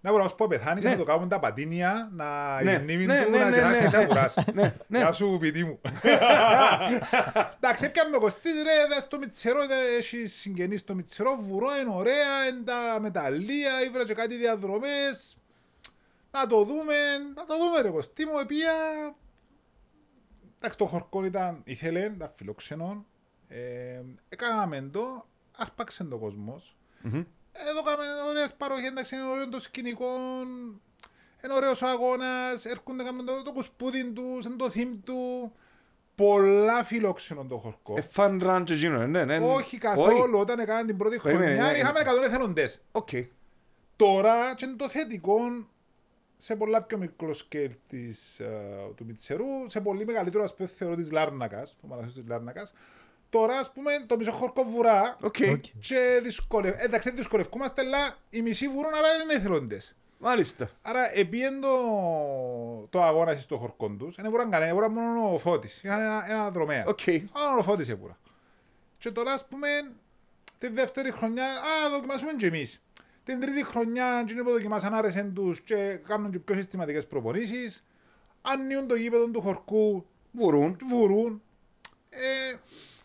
να 0.00 0.10
βουρά 0.10 0.22
να 0.22 0.24
βουρά 0.24 0.24
ως 0.24 0.34
πω 0.34 0.46
πεθάνεις 0.46 0.82
και 0.82 0.88
Ναι. 0.88 0.94
θα 0.94 1.00
το 1.00 1.04
κάνουν 1.06 1.28
τα 1.28 1.38
πατίνια 1.38 2.08
να 2.12 2.62
Ναι, 2.62 2.72
η 2.72 2.78
μνήμη 2.78 3.06
ναι, 3.06 3.24
του 3.24 3.30
ναι, 3.30 3.38
να 3.38 3.48
ναι, 3.50 3.56
κεράσει 3.56 3.80
ναι. 3.82 3.88
και 3.88 3.96
να 3.96 4.06
βουράς. 4.06 4.34
Ναι, 4.54 4.74
ναι. 4.86 4.98
Γεια 4.98 5.12
σου 5.12 5.36
ποιητή 5.40 5.64
μου. 5.64 5.80
Εντάξει, 7.60 7.84
έπιαμε 7.84 8.16
ο 8.16 8.20
Κωστής 8.20 8.52
ρε, 8.62 8.94
δες 8.94 9.08
το 9.08 9.18
Μητσερό, 9.18 9.66
δε- 9.66 9.96
έχει 9.98 10.26
συγγενείς 10.26 10.80
στο 10.80 10.94
Μητσερό, 10.94 11.36
βουρό, 11.40 11.66
είναι 11.82 11.94
ωραία, 11.94 12.46
είναι 12.50 12.62
τα 12.64 12.98
μεταλλεία, 13.00 13.82
ήβρα 13.86 14.04
και 14.04 14.14
κάτι 14.14 14.36
διαδρομές. 14.36 15.36
Να 16.30 16.46
το 16.46 16.64
δούμε, 16.64 16.94
να 17.34 17.44
το 17.44 17.54
δούμε 17.58 17.80
ρε 17.80 17.88
Κωστή 17.88 18.24
μου, 18.24 18.38
επία... 18.38 18.72
Εντάξει, 20.56 20.78
το 20.78 20.86
χορκό 20.86 21.24
ήταν, 21.24 21.60
ήθελε, 21.64 22.00
ήταν 22.00 22.32
φιλόξενο. 22.34 23.06
Ε, 23.48 24.00
έκαναμε 24.28 24.88
το, 24.92 25.26
άρπαξε 25.56 26.04
το 26.04 26.18
κόσμος. 26.18 26.76
Εδώ 27.68 27.82
κάνουμε 27.82 28.04
ωραίες 28.28 28.54
παροχές, 28.54 28.88
εντάξει, 28.88 29.14
είναι 29.14 29.24
ωραίο 29.24 29.48
το 29.48 29.60
σκηνικό, 29.60 30.06
είναι 31.44 31.54
ωραίος 31.54 31.82
ο 31.82 31.86
αγώνας, 31.86 32.64
έρχονται 32.64 33.02
κάνουν 33.02 33.26
το, 33.26 33.42
το 33.42 33.52
κουσπούδι 33.52 34.12
τους, 34.12 34.44
είναι 34.44 34.56
το 34.56 34.70
theme 34.74 34.98
του. 35.04 35.52
Πολλά 36.14 36.84
φιλόξενο 36.84 37.44
το 37.44 37.58
χωρκό. 37.58 37.94
Ε, 37.96 38.02
Fun 38.14 38.42
run 38.42 38.62
και 38.64 38.72
εκείνο, 38.72 39.06
ναι, 39.06 39.24
ναι. 39.24 39.36
Όχι 39.36 39.78
καθόλου, 39.78 40.38
όταν 40.38 40.58
έκαναν 40.58 40.86
την 40.86 40.96
πρώτη 40.96 41.18
Περίμενε, 41.22 41.54
χρονιά 41.54 41.72
ναι, 41.72 41.78
είχαμε 41.78 42.02
ναι. 42.02 42.10
100 42.10 42.22
εθελοντές. 42.24 42.80
Οκ. 42.92 43.08
Τώρα, 43.96 44.54
και 44.54 44.64
είναι 44.64 44.76
το 44.76 44.88
θετικό, 44.88 45.38
σε 46.36 46.56
πολλά 46.56 46.82
πιο 46.82 46.98
μικρό 46.98 47.34
σκέλ 47.34 47.70
της, 47.88 48.40
ε, 48.40 48.92
του 48.96 49.04
Μιτσερού, 49.04 49.46
σε 49.66 49.80
πολύ 49.80 50.04
μεγαλύτερο 50.04 50.44
ας 50.44 50.54
πούμε 50.54 50.68
θεωρώ 50.68 50.94
της 50.94 51.12
Λάρνακας, 51.12 51.76
του 51.80 51.86
μαραθώνιου 51.86 52.20
της 52.20 52.28
Λάρνακας, 52.28 52.72
τώρα 53.30 53.58
ας 53.58 53.72
πούμε 53.72 53.90
το 54.06 54.16
μισό 54.16 54.32
χωρκό 54.32 54.64
βουρά 54.64 55.16
Οκ. 55.20 55.36
και 55.80 56.20
δυσκολευ... 56.22 56.74
εντάξει 56.78 57.08
δεν 57.08 57.16
δυσκολευκούμαστε, 57.18 57.80
αλλά 57.82 58.16
οι 58.30 58.42
μισοί 58.42 58.68
βουρούν, 58.68 58.94
άρα 58.94 59.08
είναι 59.22 59.32
εθελοντές. 59.32 59.96
Μάλιστα. 60.18 60.70
Άρα 60.82 61.18
επίεν 61.18 61.60
το, 61.60 61.68
το 62.90 63.02
αγώνα 63.02 63.36
στο 63.36 63.56
χωρκό 63.56 63.88
τους, 63.88 64.14
δεν 64.14 64.30
βουράν 64.30 64.50
κανένα, 64.50 64.74
βουράν 64.74 64.92
μόνο 64.92 65.32
ο 65.32 65.38
Φώτης, 65.38 65.80
είχαν 65.82 66.00
ένα, 66.00 66.26
ένα 66.28 66.50
δρομέα. 66.50 66.84
Οκ. 66.86 67.06
Μόνο 67.06 67.58
ο 67.58 67.62
Φώτης 67.62 67.88
έβουρα. 67.88 68.18
Και 68.98 69.10
τώρα 69.10 69.32
ας 69.32 69.46
πούμε 69.46 69.68
τη 70.58 70.68
δεύτερη 70.68 71.10
χρονιά, 71.10 71.44
ας 71.44 71.90
δοκιμάσουμε 71.90 72.32
και 72.32 72.46
εμείς. 72.46 72.82
Την 73.24 73.40
τρίτη 73.40 73.64
χρονιά, 73.64 74.24
και 74.26 74.34
που 74.34 74.50
δοκιμάσαν 74.50 74.94
άρεσαν 74.94 75.34
τους 75.34 75.60
και 75.60 76.00
κάνουν 76.06 76.30
και 76.30 76.38
πιο 76.38 76.54
συστηματικές 76.54 77.06
προπονήσεις. 77.06 77.84
Ανοίγουν 78.42 78.86
το 78.86 78.94
γήπεδο 78.94 79.30
του 79.30 79.40
χωρκού, 79.40 80.06
Μπορούν. 80.30 80.78
βουρούν. 80.88 81.42
Ε, 82.10 82.56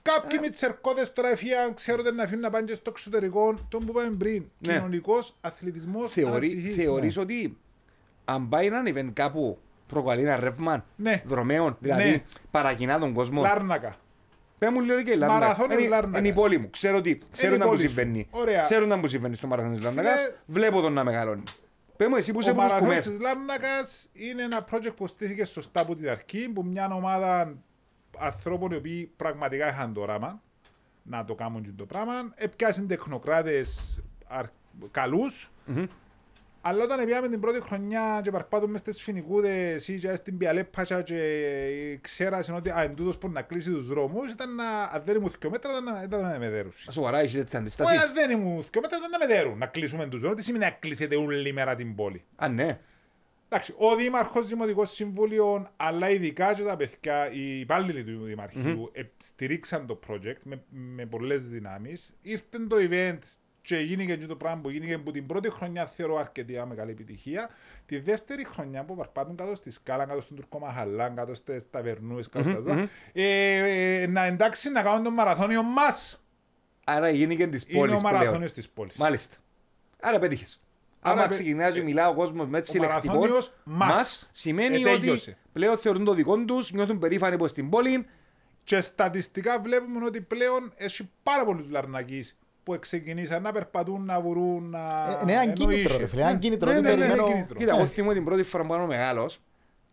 κάποιοι 0.03 0.39
Μιτσερκώτες 0.41 1.13
τώρα 1.13 1.29
εφύαν, 1.29 1.74
ξέρονται 1.74 2.12
να 2.12 2.24
αφήνουν 2.24 2.41
να 2.41 2.50
πάνε 2.50 2.65
και 2.65 2.74
στο 2.75 2.89
εξωτερικό, 2.89 3.53
τον 3.69 3.86
που 3.86 3.91
είπαμε 4.00 4.15
πριν, 4.17 4.45
Ναι. 4.60 4.74
κοινωνικός 4.74 5.36
αθλητισμός 5.41 6.12
Θεωρεί, 6.12 6.29
αναψυχής. 6.48 6.75
θεωρείς 6.75 7.17
ότι 7.17 7.57
αν 8.25 8.50
πάει 8.50 8.65
έναν 8.65 8.86
event 8.88 9.10
κάπου 9.13 9.57
προκαλεί 9.88 10.22
ένα 10.22 10.39
ρεύμα 10.39 10.86
Ναι. 10.95 11.22
δρομέων, 11.25 11.77
δηλαδή 11.79 12.10
Ναι. 12.10 12.24
παρακινά 12.51 13.00
τον 13.00 13.13
κόσμο. 13.13 13.41
Λάρνακα. 13.41 13.95
Πέ 14.57 14.69
μου 14.69 14.81
λίγο 14.81 15.01
και 15.01 15.12
η 15.12 15.15
Λάρνακα. 15.15 15.39
Μαραθώνιος 15.39 15.79
Είναι- 15.79 15.89
Λάρνακας. 15.89 16.19
Είναι 16.19 16.27
η 16.27 16.33
πόλη 16.33 16.57
μου. 16.57 16.69
Ξέρω, 16.69 17.01
τι, 17.01 17.17
ξέρω 17.31 17.55
η 17.55 17.57
να 17.57 17.63
μου 17.65 17.69
πόλη 17.72 17.81
σου. 17.81 17.88
συμβαίνει. 17.93 18.27
Ωραία. 18.31 18.62
Ξέρω 18.62 18.86
να 18.86 18.95
μου 18.95 19.07
συμβαίνει 19.07 19.36
στο 19.36 19.48
μαραθώνιο 19.48 19.77
της 19.77 19.86
Λάρνακας. 19.86 20.19
Φίλε- 20.19 20.33
Βλέπω 20.45 20.81
τον 20.81 20.93
να 20.93 21.03
μεγαλώνει. 21.03 21.43
Πέ 21.98 22.03
Πες 22.03 22.07
μου 22.07 22.15
εσύ 22.15 22.31
που 22.31 22.39
είσαι 22.39 22.50
Ο 22.50 22.51
από 22.53 22.62
τους 22.62 22.72
Μαραθώνιος 22.72 23.03
κουμές. 23.03 23.17
της 23.19 23.25
Λάρνακας 23.27 24.10
είναι 24.13 24.41
ένα 24.43 24.65
project 24.72 24.95
που 24.95 25.07
στήθηκε 25.07 25.45
σωστά 25.45 25.81
από 25.81 25.95
την 25.95 26.10
αρχή, 26.10 26.50
που 26.50 26.63
μια 26.65 26.89
ομάδα 26.93 27.53
ανθρώπων 28.17 28.72
οι 28.72 28.75
οποίοι 28.75 29.12
πραγματικά 29.15 29.67
είχαν 29.67 29.93
το 29.93 30.01
όραμα 30.01 30.41
να 31.03 31.25
το 31.25 31.36
κάνουν 31.36 31.63
και 31.63 31.72
το 31.77 31.86
πράγμα, 31.86 32.13
έπιασαν 32.36 32.88
τεχνοκράτες 32.88 34.00
αρ... 34.27 34.46
καλούς, 34.91 35.51
αλλά 36.62 36.84
όταν 36.84 37.05
πήγαμε 37.05 37.29
την 37.29 37.39
πρώτη 37.39 37.62
χρονιά 37.62 38.20
και 38.24 38.32
παρπάτουν 38.32 38.70
μες 38.70 38.79
στις 38.79 39.01
φοινικούδες 39.01 39.88
ή 39.88 40.00
και 40.00 40.15
στην 40.15 40.38
Πιαλέπατσα 40.38 41.01
και 41.01 42.00
ξέρασαν 42.01 42.55
ότι 42.55 42.70
α, 42.70 42.82
εν 42.82 42.96
τούτος 42.96 43.17
που 43.17 43.29
να 43.29 43.41
κλείσει 43.41 43.72
τους 43.72 43.88
δρόμους, 43.88 44.32
ήταν 44.32 44.55
να, 44.55 44.84
αν 44.84 45.01
δεν 45.05 45.15
ήμουν 45.15 45.32
δυο 45.39 45.50
μέτρα 45.50 45.72
ήταν 45.72 45.84
να, 45.84 46.03
ήταν 46.03 46.22
να 46.22 46.39
με 46.39 46.50
δέρουσι. 46.50 46.91
Σοβαρά 46.91 47.20
έχεις 47.20 47.34
τέτοια 47.34 47.60
αντιστάση. 47.60 47.96
Όχι, 47.96 48.03
αν 48.03 48.13
δεν 48.13 48.29
ήμουν 48.29 48.65
δυο 48.72 48.82
μέτρα 48.82 48.98
ήταν 48.98 49.10
να 49.10 49.17
με 49.17 49.34
δέρουν, 49.34 49.58
να 49.58 49.65
κλείσουμε 49.65 50.08
τους 50.08 50.20
δρόμους. 50.20 50.38
Τι 50.38 50.43
σημαίνει 50.43 50.63
να 50.63 50.72
κλείσετε 50.72 51.15
όλη 51.15 51.53
μέρα 51.53 51.75
την 51.75 51.96
πόλη; 51.96 52.24
Α, 52.36 52.48
ναι. 52.48 52.65
Εντάξει, 53.53 53.74
ο 53.77 53.95
Δήμαρχος 53.95 54.48
Δημοτικός 54.48 54.93
Συμβούλιο, 54.93 55.67
αλλά 55.77 56.10
ειδικά 56.10 56.53
και 56.53 56.63
τα 56.63 56.75
παιδιά, 56.75 57.31
οι 57.31 57.60
υπάλληλοι 57.60 58.03
του 58.03 58.24
δημαρχειου 58.24 58.89
ε, 58.93 59.01
στηρίξαν 59.17 59.86
το 59.88 60.00
project 60.07 60.41
με, 60.43 60.63
με 60.69 61.05
πολλές 61.05 61.48
δυνάμεις. 61.48 62.13
Ήρθε 62.22 62.60
το 62.67 62.75
event 62.79 63.17
και 63.62 63.77
γίνηκε 63.77 64.15
και 64.15 64.25
το 64.25 64.36
πράγμα 64.36 64.62
που 64.62 64.69
γίνηκε 64.69 64.98
που 64.98 65.12
την 65.12 65.25
πρώτη 65.25 65.50
χρονιά 65.50 65.86
θεωρώ 65.88 66.17
αρκετή 66.17 66.63
μεγάλη 66.67 66.91
επιτυχία. 66.91 67.50
Τη 67.86 68.00
δεύτερη 68.00 68.45
χρονιά 68.45 68.83
που 68.83 68.95
παρπάτουν 68.95 69.36
κάτω 69.36 69.55
στη 69.55 69.72
σκάλα, 69.72 70.05
κάτω 70.05 70.22
στον 70.22 70.36
Τουρκομαχαλά, 70.36 71.10
κάτω 71.10 71.36
στις 71.36 71.69
ταβερνούες, 71.69 72.29
κάτω 72.29 72.50
στα 72.50 72.62
δω, 72.62 72.88
ε, 73.13 74.01
ε, 74.01 74.07
να 74.07 74.24
εντάξει 74.24 74.69
να 74.69 74.81
κάνουν 74.81 75.03
το 75.03 75.12
μαραθώνιο 75.12 75.63
μας. 75.63 76.24
Άρα 76.83 77.10
γίνηκε 77.10 77.48
της 77.48 77.63
Είναι 77.67 77.79
πόλης 77.79 77.93
ο 77.93 77.98
που 77.98 78.03
λέω. 78.03 78.13
μαραθώνιος 78.13 78.51
της 78.51 78.69
πόλης. 78.69 78.95
Μάλιστα. 78.95 79.36
Άρα 80.00 80.19
πέτυχες. 80.19 80.62
Άρα 81.03 81.13
Άμα 81.19 81.22
πε- 81.22 81.31
ξεκινάει 81.31 81.72
και 81.72 81.81
μιλά 81.81 82.10
ο 82.10 82.13
κόσμος 82.13 82.48
με 82.48 82.57
έτσι 82.57 82.77
ο 82.79 82.81
λεκτικό, 82.81 83.13
μαραθώνιος 83.13 83.53
μας. 83.63 83.95
μας 83.95 84.29
σημαίνει 84.31 84.75
Ε, 84.75 84.79
ότι 84.89 85.00
τέλειωσε. 85.00 85.38
πλέον 85.53 85.77
θεωρούν 85.77 86.03
το 86.03 86.13
δικό 86.13 86.38
τους, 86.38 86.72
νιώθουν 86.72 87.00
περήφανοι 87.00 87.38
πως 87.38 87.50
στην 87.50 87.69
πόλη. 87.69 88.05
Και 88.63 88.81
στατιστικά 88.81 89.60
βλέπουμε 89.60 90.05
ότι 90.05 90.22
πλέον 90.22 90.74
έχει 90.75 91.10
πάρα 91.24 91.45
πολλούς 91.45 91.69
λαρνακείς 91.69 92.38
που 92.63 92.77
ξεκινήσαν 92.79 93.41
να 93.41 93.51
περπατούν, 93.51 94.05
να 94.05 94.22
βουρούν, 94.22 94.69
να. 94.69 94.79
Ε, 95.22 95.25
ναι, 95.25 95.31
ένα 95.31 95.41
κίνητρο, 95.43 95.63
εννοήσει. 95.69 95.98
ρε 95.98 96.07
φίλε, 96.07 96.22
ένα 96.22 96.36
κίνητρο. 96.38 96.72
Ναι, 96.72 96.77
ότι 96.77 96.86
ναι, 96.88 96.91
ναι, 96.91 96.98
περιμένω- 96.98 97.25
είναι 97.27 97.33
κίνητρο. 97.36 97.57
Κοίτα, 97.57 97.72
εγώ 97.72 97.81
Ναι. 97.81 97.88
θυμούμαι 97.88 98.13
την 98.13 98.24
πρώτη 98.25 98.43
φορά 98.43 98.65
που 98.65 98.74
ήμουν 98.74 98.88
μεγάλος, 98.88 99.39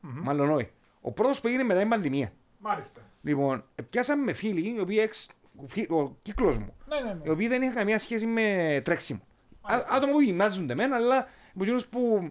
μάλλον 0.00 0.50
όχι. 0.50 0.70
Ο 1.00 1.12
πρώτος 1.12 1.40
που 1.40 1.46
έγινε 1.48 1.62
μετά 1.62 1.80
την 1.80 1.88
πανδημία. 1.88 2.32
Μάλιστα. 2.58 3.00
Λοιπόν, 3.22 3.64
πιάσαμε 3.90 4.24
με 4.24 4.32
φίλοι, 4.32 4.74
οι 4.76 4.80
οποίοι 4.80 4.98
εξ, 5.00 5.28
φι- 5.62 5.90
ο 5.90 6.16
κύκλος 6.22 6.58
μου, 6.58 6.74
Ναι, 6.88 7.00
ναι, 7.00 7.12
ναι. 7.12 7.20
οι 7.24 7.28
οποίοι 7.28 7.48
δεν 7.48 7.62
είχαν 7.62 7.74
καμία 7.74 7.98
σχέση 7.98 8.26
με 8.26 8.80
τρέξιμο. 8.84 9.20
Α- 9.60 9.84
Άτομα 9.90 10.12
που 10.12 10.20
γυμνάζονται 10.20 10.74
μεν, 10.74 10.92
αλλά 10.92 11.16
από 11.54 11.62
εκείνους 11.62 11.86
που, 11.86 12.30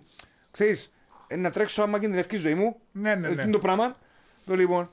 ξέρεις, 0.51 0.93
ε, 1.27 1.35
να 1.35 1.51
τρέξω 1.51 1.81
άμα 1.81 1.99
κινδυνεύει 1.99 2.35
η 2.35 2.39
ζωή 2.39 2.55
μου, 2.55 2.75
Ναι, 2.91 3.15
ναι, 3.15 3.27
ε, 3.27 3.29
ναι. 3.29 3.35
τι 3.35 3.41
είναι 3.43 3.51
το 3.51 3.59
πράγμα. 3.59 3.95
Το 4.45 4.55
λοιπόν, 4.55 4.91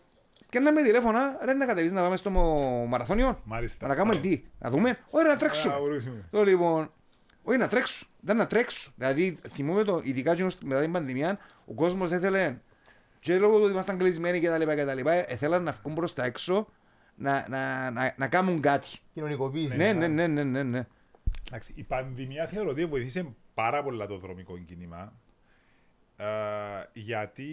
και 0.49 0.61
να 0.61 0.73
με 0.73 0.83
τηλέφωνα, 0.83 1.39
ρε 1.45 1.53
να 1.55 1.67
κατεβείς 1.67 1.93
να 1.93 2.01
πάμε 2.01 2.17
στο 2.17 2.31
μο- 2.31 2.87
μαραθώνιο. 2.87 3.41
Μάλιστα. 3.45 3.87
Να 3.87 3.95
κάνουμε 3.95 4.17
τι, 4.21 4.43
να 4.59 4.71
δούμε, 4.71 4.99
ωραία 5.11 5.33
να 5.33 5.39
τρέξουμε. 5.39 5.75
Α, 5.75 5.77
ορίσουμε. 5.77 6.25
Το 6.31 6.45
λοιπόν, 6.45 6.93
όχι 7.43 7.59
να 7.59 7.69
τρέξω, 7.69 8.07
δεν 8.21 8.37
να 8.37 8.47
τρέξω. 8.47 8.93
Δηλαδή, 8.97 9.39
θυμούμαι 9.55 9.83
το, 9.83 10.01
ειδικά 10.05 10.35
και 10.35 10.43
μετά 10.65 10.81
την 10.81 10.93
πανδημία, 10.93 11.39
ο 11.67 11.73
κόσμος 11.75 12.13
έθελε, 12.13 12.57
και 13.21 13.39
λόγω 13.39 13.57
του 13.57 13.63
ότι 13.63 13.73
ήμασταν 13.73 13.99
κλεισμένοι 13.99 14.41
και 14.41 14.49
τα 14.49 14.59
λοιπά 14.59 14.75
και 14.75 14.85
τα 14.85 14.95
λοιπά, 14.95 15.13
έθελαν 15.33 15.63
να 15.63 15.73
βγουν 15.73 15.95
προς 15.95 16.13
τα 16.15 16.25
έξω, 16.25 16.69
να, 17.15 17.47
να, 17.49 17.91
να, 17.91 18.15
να 18.17 18.29
κάνουν 18.29 18.61
κάτι. 18.61 18.89
Κοινωνικοποίηση. 19.15 19.77
Ναι, 19.77 19.93
ναι, 19.93 20.07
ναι, 20.07 20.27
ναι, 20.27 20.43
ναι, 20.43 20.63
ναι. 20.63 20.87
Εντάξει, 21.49 21.73
η 21.75 21.83
πανδημία 21.83 22.47
θεωρώ 22.47 22.71
ότι 22.71 22.87
βοηθήσε 22.87 23.35
πάρα 23.55 23.83
πολλά 23.83 24.07
το 24.07 24.19
δρομικό 24.19 24.59
κίνημα. 24.59 25.13
Ε, 26.17 26.27
γιατί 26.93 27.49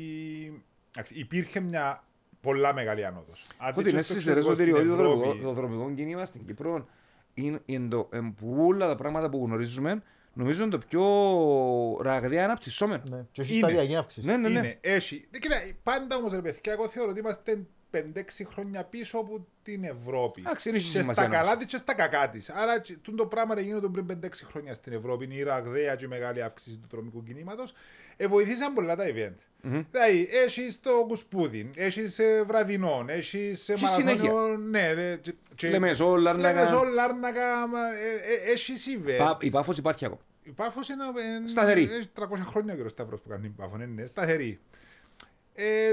εντάξει, 0.91 1.13
υπήρχε 1.15 1.59
μια 1.59 2.03
πολλά 2.41 2.73
μεγάλη 2.73 3.05
άνοδος. 3.05 3.47
Αν 3.57 3.69
Έχω 3.69 3.81
δεις 3.81 3.93
την 3.93 4.03
στο 4.03 4.13
αίσθηση, 4.13 4.33
ρε 4.33 4.39
εξωτερικό, 4.39 4.77
Σωτήρη, 4.77 4.91
ότι 4.91 4.95
στην 4.95 4.97
το 4.97 5.03
Ευρώπη, 5.03 5.27
δρομικό, 5.27 5.47
το 5.47 5.53
δρομικό 5.53 5.93
κίνημα 5.93 6.25
στην 6.25 6.45
Κύπρο 6.45 6.88
είναι, 7.33 7.59
είναι 7.65 7.88
το, 7.88 8.09
ε, 8.12 8.19
που 8.35 8.65
όλα 8.67 8.88
τα 8.88 8.95
πράγματα 8.95 9.29
που 9.29 9.45
γνωρίζουμε, 9.45 10.03
νομίζω 10.33 10.62
είναι 10.63 10.71
το 10.71 10.77
πιο 10.77 11.03
ραγδαία 12.01 12.43
αναπτυσσόμενο. 12.43 13.03
Ναι. 13.09 13.25
Και 13.31 13.41
έχει 13.41 13.53
Είναι. 13.53 13.67
σταδιακή 13.67 13.95
αύξηση. 13.95 14.27
Ναι, 14.27 14.38
ναι, 14.38 14.50
ναι. 14.50 14.59
Είναι, 14.59 14.77
έχει. 14.81 15.25
Δεν, 15.31 15.41
κοίτα, 15.41 15.55
πάντα 15.83 16.15
όμως 16.15 16.33
ρε 16.33 16.41
παιδιά, 16.41 16.73
εγώ 16.73 16.88
θεωρώ 16.88 17.09
ότι 17.09 17.19
είμαστε 17.19 17.65
5-6 17.93 18.00
χρόνια 18.53 18.83
πίσω 18.83 19.17
από 19.17 19.45
την 19.63 19.83
Ευρώπη. 19.83 20.41
Εντάξει, 20.45 20.69
δεν 20.69 20.79
έχει 20.79 20.91
και 20.91 21.00
σημασία 21.01 21.13
στα 21.13 21.23
όμως. 21.23 21.35
καλά 21.38 21.57
της 21.57 21.65
και 21.65 21.77
στα 21.77 21.93
κακά 21.93 22.29
της. 22.29 22.50
Άρα 22.50 22.81
τσι- 22.81 22.97
τούτο 23.01 23.17
το 23.17 23.25
πράγμα 23.25 23.59
γίνονται 23.59 23.88
πριν 23.88 24.05
5-6 24.05 24.45
χρόνια 24.51 24.73
στην 24.73 24.93
Ευρώπη. 24.93 25.25
Είναι 25.25 25.33
η 25.33 25.43
ραγδαία 25.43 25.95
και 25.95 26.05
η 26.05 26.07
μεγάλη 26.07 26.43
αύξηση 26.43 26.75
του 26.77 26.88
δρομικού 26.91 27.23
κινήματος. 27.23 27.73
Ε, 28.17 28.27
βοηθήσαν 28.27 28.73
πολλά 28.73 28.95
τα 28.95 29.03
event. 29.07 29.35
Δηλαδή, 29.91 30.27
έχεις 30.45 30.79
το 30.79 31.05
Κουσπούδιν, 31.07 31.67
έχεις 31.75 32.19
βραδινών, 32.47 33.09
έχεις 33.09 33.71
Και 33.79 33.88
συνέχεια. 33.88 34.31
Ναι, 34.69 34.91
ρε, 34.93 35.15
και- 35.21 35.33
και- 35.55 35.69
Λεμεσό, 35.69 36.15
Λάρνακα. 36.15 36.53
Λεμεσό, 36.63 36.83
Λάρνακα, 36.83 37.67
μα, 37.67 37.79
ε, 37.88 38.50
ε, 38.50 38.51
έχεις 38.51 38.88
event. 38.97 39.17
Πα- 39.17 39.38
Η 39.41 39.50
Πάφος 39.50 39.77
υπάρχει 39.77 40.05
ακόμα. 40.05 40.21
Η 40.43 40.50
Πάφος 40.51 40.89
είναι 40.89 41.03
ε, 41.45 41.47
Σταθερή. 41.47 41.81
Έχει 41.91 42.07
300 42.13 42.43
χρόνια 42.45 42.71
ο 42.71 42.75
κύριος 42.75 42.91
Σταύρος 42.91 43.21
που 43.21 43.29
κάνει 43.29 43.45
η 43.45 43.53
Πάφο, 43.57 43.77
ναι, 43.77 43.85
ναι, 43.85 44.05
σταθερή. 44.05 44.59
Ε, 45.55 45.89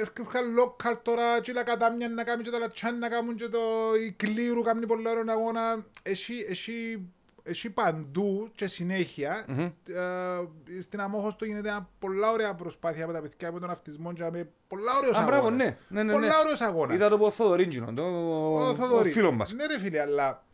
Έρχονται 0.00 0.38
local 0.60 0.96
τώρα 1.02 1.40
και 1.40 1.52
τα 1.52 1.62
κατάμια 1.62 2.08
να 2.08 2.24
κάνουν 2.24 2.44
και 2.44 2.50
τα 2.50 2.58
λατσάν 2.58 2.98
να 2.98 3.08
κάνουν 3.08 3.34
και 3.36 3.48
το 3.48 3.58
η 4.06 4.10
κλήρου 4.12 4.62
κάνουν 4.62 4.86
πολλά 4.86 5.10
ωραίο 5.10 5.24
αγώνα. 5.28 5.84
Έχει, 6.02 6.46
έχει, 6.48 7.06
έχει 7.42 7.70
παντού 7.70 8.50
και 8.54 8.66
συνέχεια. 8.66 9.44
Ε, 9.88 10.80
στην 10.82 11.00
Αμόχωστο 11.00 11.44
γίνεται 11.44 11.68
ένα 11.68 11.88
πολλά 11.98 12.30
ωραία 12.30 12.54
προσπάθεια 12.54 13.04
από 13.04 13.12
τα 13.12 13.20
παιδιά 13.20 13.48
από 13.48 13.60
τον 13.60 13.70
αυτισμό 13.70 14.12
και 14.12 14.22
με 14.32 14.48
πολλά 14.68 14.92
ωραίος 14.96 15.16
Α, 15.16 15.22
μπράβο, 15.24 15.46
αγώνας. 15.46 15.64
ναι. 15.64 15.76
ναι, 15.88 16.02
ναι, 16.02 16.12
Πολλά 16.12 16.26
ναι. 16.26 16.32
ωραίος 16.40 16.60
αγώνας. 16.60 16.94
Είδα 16.96 17.08
το 17.08 17.14
από 17.14 17.30
Θοδωρίνγκινο, 17.30 17.92
το 17.94 18.02
Ο 18.02 18.52
ο 18.68 18.74
Θοδωρή. 18.74 19.10
φίλος 19.10 19.34
μας. 19.34 19.52
Ναι 19.52 19.66
ρε 19.66 19.78
φίλε, 19.78 20.00
αλλά 20.00 20.44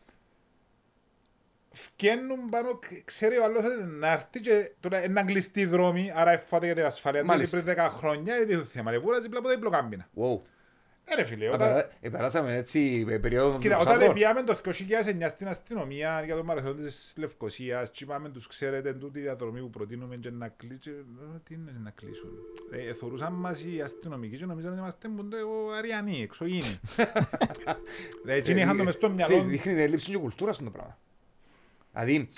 φκαίνουν 2.07 2.49
πάνω, 2.51 2.79
ξέρει 3.05 3.37
ο 3.39 3.45
άλλος 3.45 3.65
ότι 3.65 3.83
να 3.83 4.13
έρθει 4.13 4.41
και 4.41 4.73
τώρα 4.81 5.05
είναι 5.05 5.13
να 5.13 5.25
κλειστεί 5.25 5.61
η 5.61 5.67
δρόμη, 5.67 6.13
άρα 6.15 6.31
εφάτε 6.31 6.67
για 6.67 6.75
την 6.75 6.85
ασφάλεια 6.85 7.21
του. 7.21 7.27
Μάλιστα. 7.27 7.63
πριν 7.63 7.75
10 7.77 7.89
χρόνια, 7.91 8.37
γιατί 8.37 8.57
το 8.57 8.65
θέμα, 8.65 8.91
ρε, 8.91 8.99
βούλαζε 8.99 9.29
πλά 9.29 9.39
από 9.39 9.49
τα 9.49 9.55
διπλοκάμπινα. 9.55 10.09
Wow. 10.17 10.41
Ε 11.05 11.15
ρε 11.15 11.25
φίλε, 11.25 11.47
Α, 11.47 11.53
όταν... 11.53 11.69
περά- 11.69 11.91
ε, 12.01 12.09
Περάσαμε 12.09 12.57
έτσι 12.57 13.07
ε, 13.09 13.19
περίοδο 13.19 13.51
των 13.51 13.61
Κοίτα, 13.61 13.79
όταν 13.79 13.99
δεινοσαύρων. 13.99 14.15
πήγαμε 14.15 14.43
το 14.43 14.61
2009 15.25 15.27
στην 15.29 15.49
αστυνομία 15.49 16.23
για 16.25 16.37
το 16.37 16.45
μαραθώνιο 16.45 16.85
της 16.85 17.15
Λευκοσίας 17.17 17.91
και 17.91 18.05
είπαμε 18.05 18.29
τους 18.29 18.47
ξέρετε 18.47 18.93
τούτη 18.93 19.19
η 19.19 19.23
διαδρομή 19.23 19.61
που 19.61 19.71
προτείνουμε 19.71 20.17
και 20.17 20.31
να 20.31 20.49
κλείσουν. 20.49 21.41
Τι 21.45 21.55
είναι 21.55 21.81
να 21.83 21.91
κλείσουν; 21.91 22.31
Ε, 22.73 22.89
ε, 22.89 22.93
θωρούσαν 22.93 23.33
μας 23.33 23.65
οι 23.65 23.81
αστυνομικοί 23.81 24.37
και 24.37 24.45
νομίζαν 24.45 24.71
ότι 24.71 24.81
είμαστε 24.81 25.09
μπούνται 25.09 25.37
ο 25.37 25.73
Αριανοί, 25.79 26.23
εξωγήινοι. 26.23 26.81
Δηλαδή, 28.23 28.39
εκείνοι 28.41 28.61
είχαν 28.61 28.77
το 28.77 28.85
μες 28.85 28.95
στο 28.95 29.11
μυαλό 29.11 29.25
Ξέρεις, 29.37 29.47
Δείχνει 29.47 29.73
την 29.73 29.83
έλλειψη 29.83 30.11
και 30.11 30.19
κουλτούρα 30.19 30.53
στον 30.53 30.65
το 30.67 30.71
πράγμα. 30.73 30.99
Δηλαδή, 31.93 32.29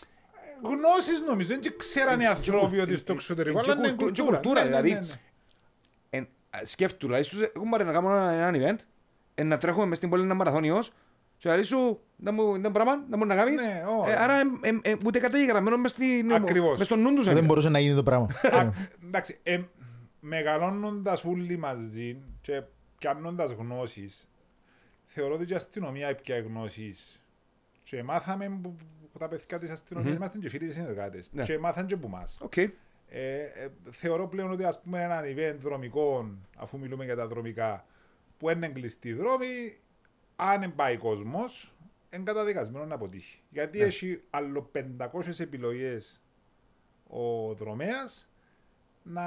γνώσεις 0.62 1.20
νομίζω, 1.26 1.48
δεν 1.60 1.74
ξέραν 1.76 2.20
οι 2.20 2.26
άνθρωποι 2.26 2.80
ότι 2.80 2.96
στο 2.96 3.12
εξωτερικό, 3.12 3.60
και 3.60 3.70
αλλά 3.70 3.80
είναι 3.80 3.88
κουλτού- 3.96 4.14
και 4.14 4.22
κουλτούρα. 4.22 4.36
κουλτούρα, 4.40 4.64
Ναι, 4.64 4.70
ναι, 4.70 4.80
δηλαδή. 4.82 4.92
ναι, 4.92 5.00
ναι. 5.00 5.20
εν- 6.10 6.28
α, 6.50 6.58
σκέφτου, 6.64 7.06
δηλαδή, 7.06 7.22
στους- 7.24 7.40
εγώ 7.56 7.64
μπορεί 7.64 7.84
να 7.84 7.92
κάνω 7.92 8.08
ένα, 8.10 8.30
ένα 8.30 8.58
event, 8.58 8.78
ε, 9.34 9.42
να 9.42 9.56
τρέχουμε 9.58 9.86
μες 9.86 9.96
στην 9.96 10.08
πόλη 10.10 10.22
ένα 10.22 10.34
μαραθώνιος, 10.34 10.88
και 11.36 11.48
δηλαδή 11.48 11.62
σου, 11.62 12.00
δεν 12.16 12.34
μου 12.34 12.60
δεν 12.60 12.72
πράγμα, 12.72 12.92
δεν 13.08 13.18
μπορεί 13.18 13.28
να 13.30 13.36
κάνεις. 13.36 13.62
Ναι, 13.62 13.84
όχι. 14.00 14.10
Ε, 14.10 14.14
άρα, 14.16 14.34
εμ- 14.40 14.64
εμ- 14.64 14.86
εμ- 14.86 15.06
ούτε 15.06 15.18
καταγεγραμμένο 15.18 15.76
μες 15.78 15.90
στην- 15.90 16.32
Ακριβώς. 16.32 16.78
μες 16.78 16.86
στον 16.86 17.00
νου 17.00 17.14
τους. 17.14 17.24
Δεν 17.26 17.36
είναι. 17.36 17.46
μπορούσε 17.46 17.68
να 17.68 17.78
γίνει 17.78 17.94
το 17.94 18.02
πράγμα. 18.02 18.28
Α, 18.52 18.70
Εντάξει, 19.04 19.38
ε, 19.42 19.60
μεγαλώνοντας 20.20 21.24
όλοι 21.24 21.56
μαζί 21.56 22.16
και 22.40 22.62
πιάνοντας 22.98 23.50
γνώσεις, 23.50 24.28
θεωρώ 25.06 25.34
ότι 25.34 25.44
και 25.44 25.52
η 25.52 25.56
αστυνομία 25.56 26.08
έπια 26.08 26.40
γνώσεις 26.40 27.20
και 27.84 28.02
μάθαμε 28.02 28.48
που, 28.62 28.74
που 28.74 29.03
τα 29.18 29.28
παιδιά 29.28 29.58
της 29.58 29.70
αστυνομίας, 29.70 30.14
είμαστε 30.16 30.38
και 30.38 30.48
φίλοι 30.48 30.66
και 30.66 30.72
συνεργάτες 30.72 31.28
Ναι. 31.32 31.44
και 31.44 31.58
μάθαν 31.58 31.86
και 31.86 31.94
από 31.94 32.06
εμάς. 32.06 32.38
Οκ. 32.42 32.56
Ε, 32.56 32.70
ε, 33.08 33.68
θεωρώ 33.90 34.28
πλέον 34.28 34.50
ότι 34.50 34.64
ας 34.64 34.80
πούμε 34.80 35.02
ένα 35.02 35.22
event 35.24 35.56
δρομικό, 35.58 36.30
αφού 36.56 36.78
μιλούμε 36.78 37.04
για 37.04 37.16
τα 37.16 37.26
δρομικά, 37.26 37.86
που 38.38 38.50
είναι 38.50 38.68
κλειστοί 38.68 39.12
δρόμοι, 39.12 39.78
αν 40.36 40.60
δεν 40.60 40.74
πάει 40.74 40.96
κόσμος, 40.96 41.74
είναι 42.10 42.22
καταδικασμένο 42.22 42.84
να 42.86 42.94
αποτύχει. 42.94 43.42
Γιατί 43.50 43.78
Ναι. 43.78 43.84
έχει 43.84 44.22
άλλο 44.30 44.62
500 44.72 45.40
επιλογές 45.40 46.22
ο 47.06 47.54
δρομέας 47.54 48.28
να 49.06 49.22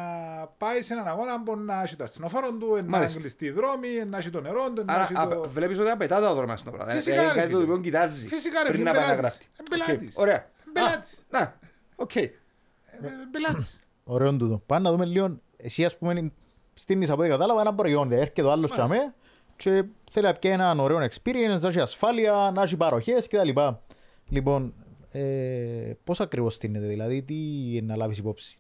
πάει 0.57 0.81
σε 0.81 0.93
έναν 0.93 1.07
αγώνα 1.07 1.43
που 1.43 1.57
να 1.57 1.81
έχει 1.81 1.95
τ' 1.95 2.05
ασθενοφόρο 2.05 2.51
του, 2.57 2.75
να 2.75 2.83
Μάλιστα. 2.83 3.19
κλειστοί 3.19 3.49
δρόμοι, 3.49 3.87
να 4.09 4.17
έχει 4.17 4.29
το 4.29 4.41
νερό 4.41 4.71
του, 4.73 4.83
να 4.85 4.93
Άρα 4.93 5.03
έχει 5.03 5.13
α, 5.17 5.27
το... 5.27 5.49
βλέπεις 5.49 5.79
ότι 5.79 5.89
απαιτά 5.89 6.19
τα 6.21 6.33
δρόμια 6.33 6.57
στον 6.57 6.73
πράγμα. 6.73 6.93
Φυσικά, 6.93 7.21
Ε, 7.21 7.27
ρε, 7.27 7.39
κάτι 7.39 7.51
το 7.51 7.57
φίλε. 7.59 7.63
οποίο 7.71 7.77
κοιτάζει. 7.83 8.27
Φυσικά, 8.27 8.61
ρε, 8.63 8.67
πριν 8.67 8.79
φίλε, 8.79 8.91
να 8.91 8.97
πάει 8.97 9.07
να 9.07 9.15
πελάτης. 9.15 9.37
γράφει. 9.39 9.45
Ε, 9.57 9.63
πελάτης. 9.69 10.15
Οκ, 10.15 10.21
Ωραία. 10.21 10.49
Πελάτης. 10.73 11.13
Α, 11.31 11.39
Να, 11.39 11.59
οκ. 11.95 12.15
Ε, 12.15 12.29
Πελάτης. 13.31 13.79
Ωραίο 14.03 14.37
τούτο. 14.37 14.61
Πάμε 14.65 14.81
να 14.81 14.91
δούμε 14.91 15.05
λίγο. 15.05 15.39
Εσύ, 15.57 15.85
ας 15.85 15.97
πούμε, 15.97 16.31
στήνεις 16.73 17.09
από 17.09 17.21
ό,τι 17.21 17.29
κατάλαβα 17.29 17.61
ένα 17.61 17.73
προϊόν. 17.75 18.03
Δηλαδή, 18.03 18.21
έρχεται 18.21 18.41
ο 18.41 18.51
άλλος 18.51 18.69
Μάλιστα. 18.77 18.95
τζιαμέ 18.95 19.13
και 19.55 19.83
θέλει 20.11 20.25
να 20.25 20.33
πιάει 20.33 20.53
έναν 20.53 20.79
ωραίο 20.79 20.97
experience, 20.97 21.59
να 21.61 21.67
έχει 21.67 21.79
ασφάλεια, 21.79 22.51
να 22.55 22.61
έχει 22.61 22.77
παροχές 22.77 23.27
κτλ. 23.27 23.49
Λοιπόν, 24.29 24.73
ε, 25.11 25.91
πώς 26.03 26.19
ακριβώς 26.19 26.53
στήνεται, 26.53 26.85
δηλαδή 26.87 27.23
τι 27.23 27.35
είναι 27.75 27.85
να 27.85 27.95
λάβεις 27.95 28.17
υπόψη; 28.17 28.57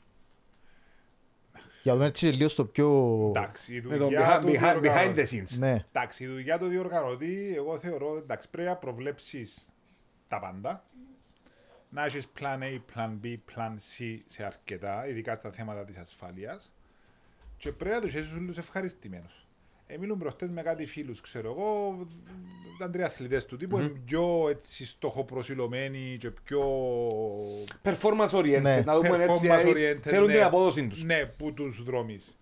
Για 1.81 1.91
να 1.91 1.93
δούμε 1.93 2.05
έτσι 2.05 2.25
λίγο 2.25 2.49
στο 2.49 2.65
πιο... 2.65 3.17
Εντάξει, 3.35 3.75
η 3.75 3.81
Με 3.81 3.97
το 3.97 4.03
δουλειά 4.03 4.37
behind, 4.37 4.41
του 4.41 4.47
behind, 4.47 4.75
behind 4.75 4.81
διοργανωτή. 4.81 5.21
the 5.21 5.53
scenes. 5.53 5.57
Ναι, 5.57 5.85
Εντάξει, 5.91 6.23
η 6.23 6.27
δουλειά 6.27 6.59
του 6.59 6.65
διοργανωτή, 6.65 7.53
εγώ 7.55 7.79
θεωρώ, 7.79 8.17
εντάξει, 8.17 8.49
πρέπει 8.49 8.67
να 8.69 8.75
προβλέψεις 8.75 9.69
τα 10.27 10.39
πάντα. 10.39 10.85
Να 11.89 12.05
έχεις 12.05 12.27
plan 12.39 12.59
A, 12.61 12.79
plan 12.95 13.09
B, 13.23 13.35
plan 13.55 13.71
C 13.71 14.17
σε 14.25 14.43
αρκετά, 14.43 15.07
ειδικά 15.07 15.35
στα 15.35 15.51
θέματα 15.51 15.85
της 15.85 15.97
ασφάλειας. 15.97 16.73
Και 17.57 17.71
πρέπει 17.71 17.95
να 17.95 18.01
τους 18.01 18.15
έχεις 18.15 18.31
όλους 18.31 18.57
ευχαριστημένους. 18.57 19.46
Ε, 19.87 19.97
μιλούν 19.97 20.17
προχτές 20.17 20.49
με 20.49 20.61
κάτι 20.61 20.85
φίλους, 20.85 21.21
ξέρω 21.21 21.49
εγώ, 21.57 21.97
ήταν 22.75 22.91
τρία 22.91 23.05
αθλητές 23.05 23.45
του 23.45 23.57
τύπου, 23.57 23.77
είναι 23.77 23.87
πιο 24.05 24.47
έτσι 24.49 24.85
στοχοπροσιλωμένοι 24.85 26.17
και 26.19 26.31
πιο 26.43 26.61
Performance 27.83 28.29
oriented, 28.29 28.61
Ναι. 28.61 28.81
να 28.85 28.95
δούμε 28.97 29.23
έτσι, 29.23 29.47
performance 29.51 29.65
ε, 29.65 29.69
oriented, 29.69 30.01
θέλουν 30.01 30.27
ναι. 30.27 30.33
την 30.33 30.43
απόδοση 30.43 30.87
τους. 30.87 31.03
Ναι, 31.03 31.25
που 31.25 31.53
τους 31.53 31.83
δρόμεις. 31.83 32.37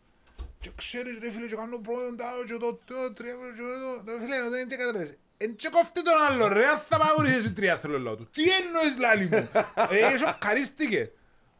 Και 0.60 0.70
ξέρεις 0.75 1.18
ρε 1.22 1.32
φίλε 1.32 1.48
και 1.48 1.56
κάνω 1.56 1.78
προϊόντα 1.80 2.25
και 2.48 2.54
το 2.54 2.80
το 2.86 3.14
τρία 3.14 3.32
και 3.32 3.62
το 4.06 4.12
ρε 4.12 4.20
φίλε 4.25 4.50
δεν 4.50 4.68
και 4.68 4.75
καταλαβαίνεις. 4.75 5.18
Εν 5.38 5.56
και 5.56 5.70
κόφτε 5.72 6.02
τον 6.02 6.14
άλλο 6.30 6.48
ρε, 6.48 6.66
αν 6.68 6.78
θα 6.78 6.98
παγωρίσεις 6.98 7.38
εσύ 7.38 7.54
τρία 7.54 7.78
θέλω 7.78 8.00
λόγω 8.00 8.16
του. 8.16 8.30
Τι 8.32 8.44
εννοείς 8.44 8.98
λάλη 9.00 9.25
μου; 9.28 9.50
Ε, 10.14 10.18
σοκαρίστηκε. 10.18 11.12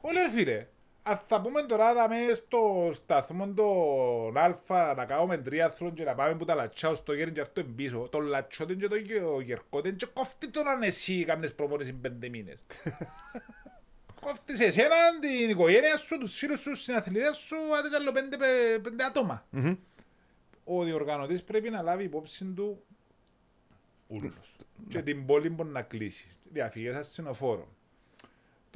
Όλε 0.02 0.22
ρε 0.22 0.30
φίλε. 0.30 0.68
Αν 1.08 1.22
θα 1.28 1.42
πούμε 1.42 1.62
τώρα 1.62 1.94
δαμε 1.94 2.16
στο 2.34 2.92
σταθμό 2.94 3.48
τον 3.48 4.38
Αλφα 4.38 4.94
να 4.96 5.06
κάνουμε 5.06 5.38
τρίαθλον 5.38 5.94
και 5.94 6.04
να 6.04 6.16
πάμε 6.16 6.36
που 6.36 6.46
τα 6.46 6.56
λατσάω 6.56 6.96
στο 6.96 7.14
γέρι 7.14 7.32
και 7.32 7.42
αυτό 7.42 7.64
πίσω. 7.64 8.08
Το 8.12 8.20
λατσότεν 8.20 8.78
και 8.80 8.88
το 8.88 8.96
γε- 8.96 9.42
γερκότεν 9.44 9.96
και 9.96 10.06
κόφτε 10.14 10.48
τον 10.48 10.68
αν 10.68 10.82
εσύ 10.84 11.24
κάνεις 11.24 11.54
προπόνηση 11.54 11.94
πέντε 11.94 12.30
μήνες. 12.30 12.64
Κόφτεις 14.22 14.60
εσένα, 14.60 14.96
την 15.20 15.50
οικογένεια 15.50 15.98
σου, 15.98 16.18
τους 16.18 16.38
φίλους 16.38 16.60
σου, 16.60 16.70
τους 16.70 16.82
συναθλητές 16.82 17.36
σου, 17.38 17.56
άντε 17.78 17.90
κι 17.90 17.96
άλλο 17.96 18.12
πέντε, 18.12 18.38
πε- 18.38 18.80
πέντε 18.82 19.04
άτομα. 19.04 19.46
Ο 20.64 20.84
διοργανωτής 20.84 21.44
πρέπει 21.44 21.70
να 21.70 21.82
λάβει 21.82 22.04
υπόψη 22.04 22.46
του 22.46 22.84
ούλος. 24.08 24.56
και 24.90 25.02
την 25.02 25.26
πόλη 25.26 25.50
μπορεί 25.50 25.70
να 25.70 25.82
κλείσει. 25.82 26.28
Διαφυγές 26.52 26.96
ασθενοφόρων, 26.96 27.68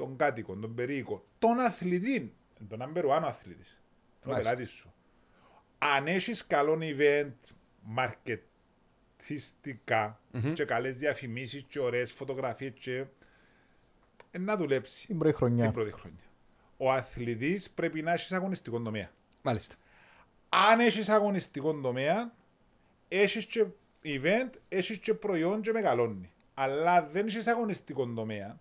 τον 0.00 0.16
κάτοικο, 0.16 0.56
τον 0.56 0.74
περίοικο, 0.74 1.24
τον 1.38 1.58
αθλητή, 1.60 2.34
τον 2.68 2.78
number 2.82 3.04
one 3.04 3.22
αθλητής, 3.22 3.80
τον 4.20 4.30
Μάλιστα. 4.32 4.52
πελάτης 4.54 4.74
σου. 4.74 4.92
Αν 5.78 6.06
έχεις 6.06 6.46
καλό 6.46 6.78
event, 6.80 7.32
μαρκετιστικά 7.82 10.20
και 10.54 10.64
καλές 10.64 10.98
διαφημίσεις 10.98 11.64
και 11.68 11.80
ωραίες 11.80 12.12
φωτογραφίες 12.12 12.72
και 12.78 13.04
ε, 14.30 14.38
να 14.38 14.56
δουλέψει 14.56 15.06
την 15.06 15.18
πρώτη 15.18 15.36
χρονιά. 15.36 15.64
την 15.64 15.72
πρώτη 15.72 15.92
χρονιά. 15.92 16.20
Ο 16.76 16.92
αθλητής 16.92 17.70
πρέπει 17.70 18.02
να 18.02 18.12
έχεις 18.12 18.32
αγωνιστικό 18.32 18.80
τομέα. 18.80 19.10
Μάλιστα. 19.42 19.74
Αν 20.48 20.80
έχεις 20.80 21.08
αγωνιστικό 21.08 21.74
τομέα, 21.80 22.34
έχεις 23.08 23.46
και 23.46 23.66
event, 24.04 24.50
έχεις 24.68 24.98
και 24.98 25.14
προϊόν 25.14 25.60
και 25.60 25.72
μεγαλώνει. 25.72 26.30
Αλλά 26.54 27.06
δεν 27.06 27.26
έχεις 27.26 27.46
αγωνιστικό 27.46 28.06
τομέα, 28.06 28.60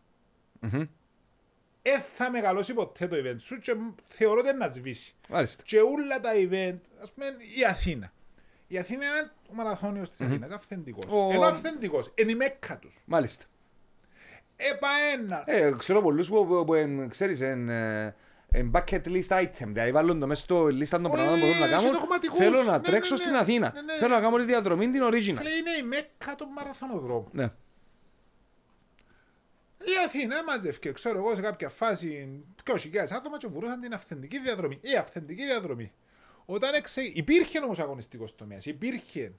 δεν 1.91 2.01
θα 2.15 2.31
μεγαλώσει 2.31 2.73
ποτέ 2.73 3.07
το 3.07 3.15
event 3.23 3.35
σου 3.39 3.59
και 3.59 3.75
θεωρώ 4.07 4.39
ότι 4.39 4.49
είναι 4.49 4.57
να 4.57 4.67
σβήσει. 4.71 5.15
Μάλιστα. 5.29 5.63
Και 5.65 5.79
όλα 5.79 6.19
τα 6.19 6.29
event, 6.35 6.77
ας 7.01 7.11
πούμε 7.11 7.25
η 7.59 7.65
Αθήνα. 7.67 8.11
Η 8.67 8.77
Αθήνα 8.77 9.05
είναι 9.05 9.31
ο 9.51 9.53
μαραθώνιος 9.53 10.09
της 10.09 10.21
Αθήνας, 10.21 10.51
αυθεντικός. 10.51 11.05
Ο- 11.09 11.31
Είναι 11.33 11.45
αυθεντικός, 11.45 12.11
είναι 12.15 12.31
η 12.31 12.35
μέκα 12.35 12.77
τους. 12.79 12.95
Μάλιστα. 13.05 13.45
Έπα 14.55 14.87
ένα. 15.13 15.43
Ε, 15.45 15.71
ξέρω 15.77 16.01
πολλούς 16.01 16.27
που, 16.29 16.47
που, 16.47 16.63
που 16.65 16.73
εν, 16.73 17.09
ξέρεις, 17.09 17.41
εν, 17.41 17.69
ε, 17.69 18.15
εν 18.51 18.71
bucket 18.75 19.01
list 19.05 19.27
item, 19.27 19.47
δηλαδή 19.67 19.91
βάλουν 19.91 20.19
το 20.19 20.27
μέσα 20.27 20.43
στο 20.43 20.67
λίστα 20.67 21.01
των 21.01 21.11
πραγμάτων 21.11 21.39
που 21.39 21.45
θέλουν 21.45 21.59
να 21.59 21.65
σε 21.65 21.71
κάνουν. 21.75 21.91
δογματικούς. 21.91 22.37
Θέλω 22.37 22.63
να 22.63 22.71
Ναι, 22.77 22.79
τρέξω 22.83 23.13
ναι, 23.15 23.19
στην 23.19 23.31
ναι. 23.31 23.37
Αθήνα. 23.37 23.71
Ναι, 23.73 23.81
ναι. 23.81 23.93
Θέλω 23.93 24.13
να 24.15 24.21
κάνω 24.21 24.37
τη 24.37 24.43
διαδρομή 24.43 24.89
την 24.89 25.01
original. 25.03 25.11
Φίλε, 25.13 25.49
είναι 25.59 25.71
η 25.79 25.83
μέκα 25.83 26.35
των 26.37 26.47
μαραθωνοδρόμων. 26.55 27.29
Ναι. 29.85 29.91
Η 29.91 29.95
Αθήνα 30.05 30.43
μαζεύκε, 30.43 30.91
ξέρω 30.91 31.17
εγώ, 31.17 31.35
σε 31.35 31.41
κάποια 31.41 31.69
φάση 31.69 32.43
20.000 32.65 32.77
άτομα 33.11 33.37
και 33.37 33.47
μπορούσαν 33.47 33.79
την 33.79 33.93
αυθεντική 33.93 34.39
διαδρομή. 34.39 34.79
Η 34.81 34.95
αυθεντική 34.95 35.45
διαδρομή. 35.45 35.91
Όταν 36.45 36.73
εξε... 36.73 37.01
υπήρχε 37.01 37.59
όμως 37.59 37.79
αγωνιστικός 37.79 38.35
τομέας, 38.35 38.65
υπήρχε. 38.65 39.31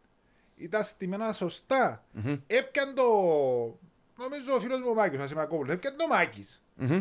Ήταν 0.56 0.84
στημένα 0.84 1.32
σωστά. 1.32 2.04
Έπιαν 2.46 2.94
το. 2.94 3.04
Νομίζω 4.16 4.54
ο 4.54 4.60
φίλος 4.60 4.78
μου 4.80 4.86
ο 4.90 4.94
Μάκης, 4.94 5.18
ο 5.18 5.22
Ασημακόπουλος, 5.22 5.74
έπιαν 5.74 5.96
το 5.96 6.06
Μάκης. 6.06 6.62
Μμμ. 6.74 7.00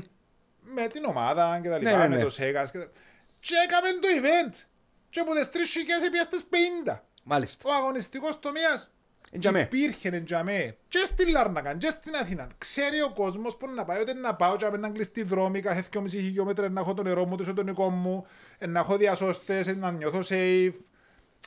Με 0.73 0.88
την 0.88 1.06
ομάδα 1.06 1.60
και 1.63 1.69
τα 1.69 1.78
λοιπά, 1.78 1.91
Ναι, 1.91 1.97
ναι, 1.97 2.08
με 2.08 2.15
ναι. 2.15 2.23
το 2.23 2.30
Σέγας. 2.30 2.71
Και, 2.71 2.78
τα- 2.80 2.91
και 3.39 3.54
έκαμε 3.65 3.89
το 3.91 4.08
event. 4.19 4.65
Και 5.10 5.19
από 5.19 5.34
τις 5.34 5.49
3.000 5.49 6.06
έπιαν 6.06 6.25
στι 6.25 6.38
50. 6.86 6.99
Μάλιστα. 7.23 7.69
Ο 7.69 7.73
αγωνιστικός 7.73 8.39
τομέας 8.39 8.71
Εν 8.73 8.80
τζαμέ. 8.82 8.98
Υπήρχε 9.32 10.10
εν 10.10 10.26
τζαμέ 10.26 10.76
και 10.88 11.00
στη 11.06 11.32
Λάρνακα 11.32 11.76
και 11.76 11.89
στην 11.89 12.15
Αθήνα. 12.15 12.48
Ξέρει 12.58 13.02
ο 13.02 13.12
κόσμος 13.13 13.56
που 13.56 13.70
να 13.76 13.86
πάει, 13.86 14.00
ότι 14.02 14.13
να 14.13 14.36
πάω 14.36 14.56
και 14.56 14.70
να 14.78 14.89
κλειστεί 14.89 15.24
δρόμοι 15.24 15.60
κάθε 15.60 15.84
2,5 15.94 16.10
χιλιόμετρα, 16.10 16.70
να 16.70 16.80
έχω 16.80 16.94
το 16.94 17.04
νερό 17.04 17.26
μου, 17.26 17.36
το 17.36 17.44
εσωτερικό 17.44 17.89
μου, 17.89 18.26
να 18.68 18.80
έχω 18.80 18.98
διασώστες, 18.98 19.76
να 19.76 19.92
νιώθω 19.92 20.20
safe. 20.30 20.74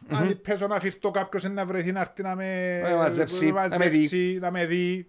Αν 0.09 0.41
πέσω 0.43 0.67
να 0.67 0.81
φυρτώ 0.81 1.11
κάποιος 1.11 1.43
να 1.43 1.65
βρεθεί 1.65 1.93
να 1.93 2.01
έρθει 2.01 2.23
να 2.23 2.35
με, 2.35 2.81
Να 2.83 2.89
με 2.89 2.97
μαζέψει, 2.97 3.47
να 3.47 3.53
με 3.53 3.69
μαζέψει, 3.69 4.39
να 4.41 4.51
με 4.51 4.67
δει. 4.67 5.07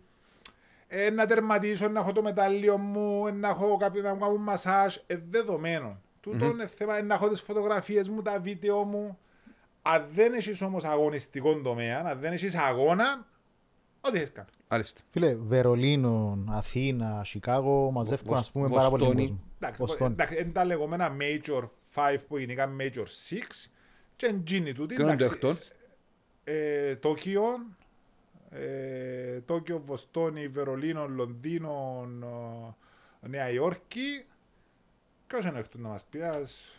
Ε, 0.88 1.10
να 1.10 1.26
τερματίσω, 1.26 1.88
να 1.88 2.00
έχω 2.00 2.12
το 2.12 2.22
μετάλλιο 2.22 2.78
μου, 2.78 3.28
ε, 3.28 3.32
να 3.32 3.50
έχω 3.50 3.78
κάποιο 3.78 4.02
να 4.02 4.14
μου 4.14 4.20
κάνουν 4.20 4.42
μασάζ. 4.42 4.96
Ε, 5.08 5.16
δεδομένο. 5.30 6.02
Τούτο 6.20 6.46
είναι 6.46 6.68
θέμα, 6.68 6.98
ε, 6.98 7.02
να 7.02 7.14
έχω 7.14 7.30
τις 7.30 7.42
φωτογραφίες 7.42 8.10
μου, 8.10 8.22
τα 8.22 8.40
βίντεο 8.40 8.84
μου. 8.84 9.18
Αν 9.86 10.08
δεν 10.14 10.34
έχεις 10.34 10.62
όμως 10.62 10.84
αγωνιστικό 10.84 11.62
τομέα, 11.62 12.00
αν 12.06 12.20
δεν 12.20 12.34
έχεις 12.34 12.56
αγώνα, 12.56 13.28
ό,τι 14.02 14.18
έχεις 14.18 14.32
κάνει. 14.32 14.48
Μάλιστα. 14.68 15.02
Φίλε, 15.12 15.36
Βερολίνο, 15.36 16.44
Αθήνα, 16.50 17.24
Σικάγο, 17.24 17.92
μαζεύουν 17.92 18.26
Βοσ- 18.28 18.40
ας 18.40 18.52
πούμε 18.52 18.70
πάρα 18.70 18.90
πολύ 18.90 19.04
Βοστόνη. 19.04 19.22
κόσμο. 19.28 19.40
Εντάξει, 19.60 19.82
Βοστόνη. 19.86 20.12
εντάξει, 20.14 20.38
είναι 20.42 20.52
τα 20.52 20.66
λεγόμενα 20.66 21.16
Major 21.20 21.70
5 21.96 22.18
που 22.28 22.38
γίνηκαν 22.38 22.78
Major 22.82 23.04
6 23.30 23.70
και 24.16 24.26
εντζίνη 24.26 24.74
τούτη. 24.74 24.96
Και 24.96 25.02
είναι 25.02 25.16
το 25.16 25.24
εντάξει, 25.24 25.34
εκτός. 25.34 25.58
σ- 25.58 25.74
ε, 26.44 26.96
Τόκιο, 26.96 27.44
ε, 28.50 29.42
Τόκιο, 29.42 29.82
Βοστόνη, 29.86 30.48
Βερολίνο, 30.48 31.08
Λονδίνο, 31.08 32.08
ε, 33.22 33.28
Νέα 33.28 33.50
Υόρκη. 33.50 34.26
Ποιος 35.28 35.46
είναι 35.46 35.60
εκτός 35.60 35.82
να 35.82 35.88
μας 35.90 36.04
πεις, 36.10 36.22
ας... 36.22 36.78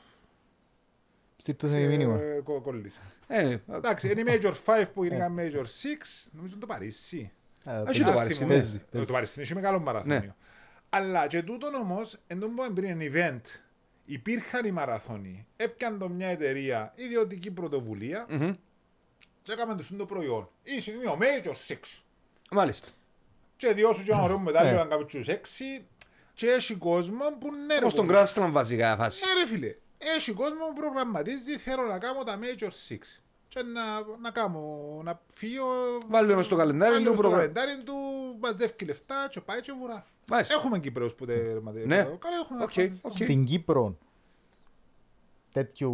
Στείλ 1.37 1.57
το 1.57 1.67
μήνυμα. 1.69 2.21
ε, 2.21 2.41
κο- 2.45 2.61
κολλήσα. 2.61 3.01
Ε, 3.27 3.43
ναι. 3.43 3.61
Εντάξει, 3.77 4.11
είναι 4.11 4.21
οι 4.21 4.25
Major 4.43 4.53
5 4.65 4.85
που 4.95 5.03
γίνηκαν 5.05 5.37
Major 5.39 5.63
6, 5.63 6.29
νομίζω 6.33 6.57
το 6.59 6.67
Παρίσι. 6.67 7.33
Ε, 7.65 7.83
Έχει 7.89 8.03
το 8.03 8.11
Α, 8.11 8.15
Παρίσι, 8.15 8.39
θυμούμαι. 8.39 8.55
ναι. 8.57 8.61
Παίζει, 8.63 8.77
Ε, 8.77 8.81
παίζει. 8.91 9.07
Το 9.07 9.13
Παρίσι 9.13 9.41
είναι 9.43 9.55
μεγάλο 9.55 9.79
μαραθώνιο. 9.81 10.19
Ναι. 10.19 10.35
Αλλά 10.91 11.27
και 11.27 11.43
τούτον 11.43 11.75
όμως, 11.75 12.19
εν 12.27 12.41
τω 12.41 12.49
που 12.49 12.73
πριν 12.75 13.01
είναι 13.01 13.11
event, 13.15 13.41
υπήρχαν 14.05 14.65
οι 14.65 14.71
μαραθώνοι, 14.71 15.47
έπιαν 15.57 15.99
το 15.99 16.09
μια 16.09 16.29
εταιρεία, 16.29 16.93
ιδιωτική 16.95 17.51
πρωτοβουλία, 17.51 18.27
Μμμ. 18.29 18.53
και 19.43 19.53
έκαμε 19.53 19.75
το 19.75 19.85
το 19.97 20.05
προϊόν. 20.07 20.49
Ή 20.63 20.81
σημείο 20.81 21.11
ο 21.11 21.19
Major 21.21 21.53
6. 21.69 21.75
Μάλιστα. 22.51 22.89
Και 23.57 23.73
διώσου 23.73 24.05
και 24.05 24.13
ένα 24.13 24.23
ωραίο 24.23 24.39
μετάλλιο 24.39 24.71
Ναι. 24.73 24.77
να 24.79 24.85
κάνουμε 24.85 25.07
τους 25.09 25.27
6, 25.29 25.85
και 26.35 26.47
έχει 26.47 26.75
κόσμο 26.75 27.25
που 27.41 27.51
ναι 27.67 27.75
ρε 27.75 27.81
Όπως 27.81 27.95
τον 27.95 28.07
κομμάτι. 28.07 28.33
Grand 28.37 28.43
Slam 28.43 28.49
βασικά 28.51 28.97
φάση. 28.97 29.23
Ναι 29.27 29.41
ρε 29.43 29.47
φίλε, 29.49 29.75
έχει 29.99 30.33
κόσμο 30.33 30.67
που 30.75 30.81
προγραμματίζει, 30.81 31.57
θέλω 31.59 31.83
να 31.83 31.99
κάνω 31.99 32.23
τα 32.23 32.39
Major 32.39 32.93
6. 32.95 32.97
Και 33.49 33.63
να, 33.63 33.83
να 34.21 34.31
κάνω, 34.31 34.61
να 35.03 35.21
φύγω... 35.35 35.65
Βάλουμε 36.09 36.43
στο 36.43 36.57
καλεντάρι 36.57 36.93
βάλουμε 36.93 37.09
του 37.11 37.15
στο 37.15 37.23
προγράμμα. 37.23 37.43
καλεντάρι 37.43 37.83
του, 37.85 37.95
μαζεύει 38.41 38.85
λεφτά 38.85 39.29
και 39.31 39.41
πάει 39.41 39.61
και 39.61 39.73
βουρά. 39.81 40.07
Μάλιστα. 40.31 40.55
Έχουμε 40.55 40.79
Κυπραίους 40.79 41.15
που 41.15 41.25
τερματίζουν. 41.25 41.89
Ναι. 41.89 42.03
Καλά 42.03 42.37
έχουμε. 42.43 42.63
Οκ, 42.63 42.77
έχουμε. 42.77 42.99
οκ. 43.03 43.11
Στην 43.11 43.45
Κύπρο 43.45 43.99
τέτοιου 45.53 45.93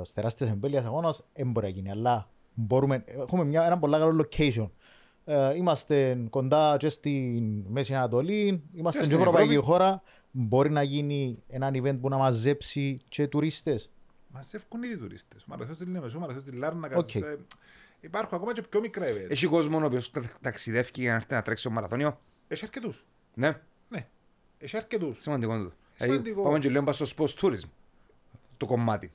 ε, 0.00 0.02
τεράστιας 0.14 0.50
εμβέλειας 0.50 0.84
αγώνας 0.84 1.24
δεν 1.34 1.50
μπορεί 1.50 1.66
να 1.66 1.72
γίνει, 1.72 1.90
αλλά 1.90 2.28
μπορούμε, 2.54 3.04
έχουμε 3.06 3.44
μια, 3.44 3.66
ένα 3.66 3.78
πολύ 3.78 3.92
καλό 3.98 4.26
location. 4.28 4.68
Ε, 5.24 5.54
είμαστε 5.56 6.26
κοντά 6.30 6.76
και 6.78 6.88
στην 6.88 7.64
Μέση 7.68 7.94
Ανατολή, 7.94 8.62
είμαστε 8.74 8.98
Και 8.98 8.98
και 8.98 9.04
στην 9.04 9.18
ευρωπαϊκή 9.18 9.50
Ευρώπη. 9.50 9.66
χώρα. 9.66 10.02
Μπορεί 10.38 10.70
να 10.70 10.82
γίνει 10.82 11.42
ένα 11.48 11.70
event 11.72 11.98
που 12.00 12.08
να 12.08 12.16
μαζέψει 12.16 12.98
και 13.08 13.26
τουρίστες; 13.26 13.90
Μαζεύουν 14.28 14.82
ήδη 14.82 14.96
τουρίστες. 14.98 15.44
Μαραθώνιος 15.44 15.78
της 15.84 15.88
Λεμεσού, 15.92 16.18
μαραθώνιος 16.18 16.50
της 16.50 16.58
Λάρνακας. 16.58 16.98
Οκ. 16.98 17.14
ε, 17.14 17.36
Υπάρχουν 18.00 18.34
ακόμα 18.38 18.52
και 18.52 18.62
πιο 18.62 18.80
μικρά 18.80 19.06
event. 19.06 19.26
Έχει 19.30 19.46
κόσμο 19.46 19.78
ο 19.78 19.84
οποίος 19.84 20.10
τα- 20.10 20.30
ταξιδεύει 20.40 20.90
για 20.94 21.10
να 21.10 21.16
έρθει 21.16 21.34
να 21.34 21.42
τρέξει 21.42 21.64
το 21.64 21.70
μαραθώνιο; 21.70 22.20
Έχει 22.48 22.64
αρκετούς. 22.64 23.04
Ναι, 23.34 23.60
Ναι. 23.88 24.06
Έχει 24.58 24.76
αρκετούς. 24.76 25.20
σημαντικό 25.22 25.54
είναι 25.54 25.64
το. 25.64 25.72
Σημαντικό. 25.94 26.22
Δηλαδή, 26.24 26.42
Πάμε 26.42 26.58
και 26.58 26.68
λέμε 26.70 26.92
στο 26.92 27.06
sports 27.16 27.34
tourism. 27.40 27.68
Το 28.56 28.66
κομμάτι. 28.66 29.10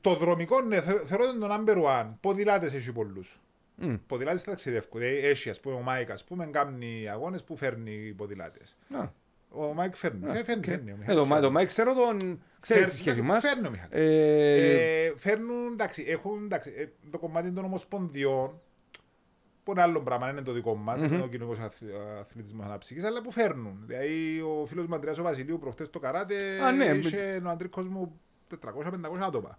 Το 0.00 0.14
δρομικό, 0.16 0.60
ναι, 0.60 0.80
θε- 0.80 1.06
θεωρώ 1.06 1.24
ότι 1.24 1.36
είναι 1.36 1.46
το 1.46 1.54
number 1.54 1.84
one. 1.84 2.06
Ποδηλάτες 2.20 2.72
έχει 2.74 2.92
πολλούς. 2.92 3.40
Μμ. 3.76 3.94
Ποδηλάτες 4.06 4.42
ταξιδεύκουν. 4.42 5.02
Ε, 5.02 5.06
Έχει, 5.08 5.50
ας 5.50 5.60
πούμε, 5.60 5.74
ο 5.74 5.80
Μάικ, 5.80 6.10
ας 6.10 6.24
πούμε, 6.24 6.46
κάνει 6.46 7.08
αγώνες 7.08 7.44
που 7.44 7.56
φέρνει 7.56 8.12
ποδηλάτες. 8.16 8.76
Να. 8.88 9.12
Ο 9.56 9.72
Μάικ 9.74 9.96
φέρνει. 9.96 10.20
Ναι, 10.26 10.32
Φέρνει, 10.42 10.52
οκ. 10.54 10.64
φέρνει. 10.64 10.90
ο 10.90 10.94
Ε, 10.94 10.96
Μιχάλης 10.98 11.20
το, 11.20 11.26
Μα- 11.26 11.34
φέρνει. 11.34 11.46
το 11.46 11.52
Μάικ 11.52 11.66
ξέρω 11.66 11.94
τον, 11.94 12.16
ξέρεις 12.18 12.42
τη 12.60 12.72
Φέρνει- 12.72 12.90
σχέση 12.92 13.22
μας. 13.22 13.44
Φέρνει 13.46 13.66
ο 13.66 13.70
Μιχάλης. 13.70 13.92
Ε, 13.98 15.04
Ε, 15.06 15.12
φέρνουν, 15.16 15.72
εντάξει, 15.72 16.04
έχουν 16.08 16.44
εντάξει, 16.44 16.72
ε, 16.76 16.86
το 17.10 17.18
κομμάτι 17.18 17.50
των 17.52 17.64
ομοσπονδιών 17.64 18.60
που 19.64 19.70
είναι 19.70 19.82
άλλο 19.82 20.00
πράγμα, 20.00 20.30
είναι 20.30 20.42
το 20.42 20.52
δικό 20.52 20.74
μας, 20.74 21.00
είναι 21.02 21.22
ο 21.22 21.26
κοινωνικός 21.28 21.58
αθλητισμός 22.20 22.66
αναψυχής, 22.66 23.04
αλλά 23.04 23.22
που 23.22 23.30
φέρνουν. 23.32 23.82
Δηλαδή, 23.86 24.40
ο 24.40 24.64
φίλος 24.66 24.86
μου 24.86 24.94
Αντρέα 24.94 25.14
ο 25.18 25.22
Βασιλείου 25.22 25.58
προχτές 25.58 25.90
το 25.90 25.98
καράτε 25.98 26.34
Α, 26.64 26.72
ναι, 26.72 26.84
είχε 26.84 27.42
ο 27.46 27.48
αντρικό 27.48 27.82
μου 27.82 28.20
400-500 28.48 29.24
άτομα. 29.26 29.58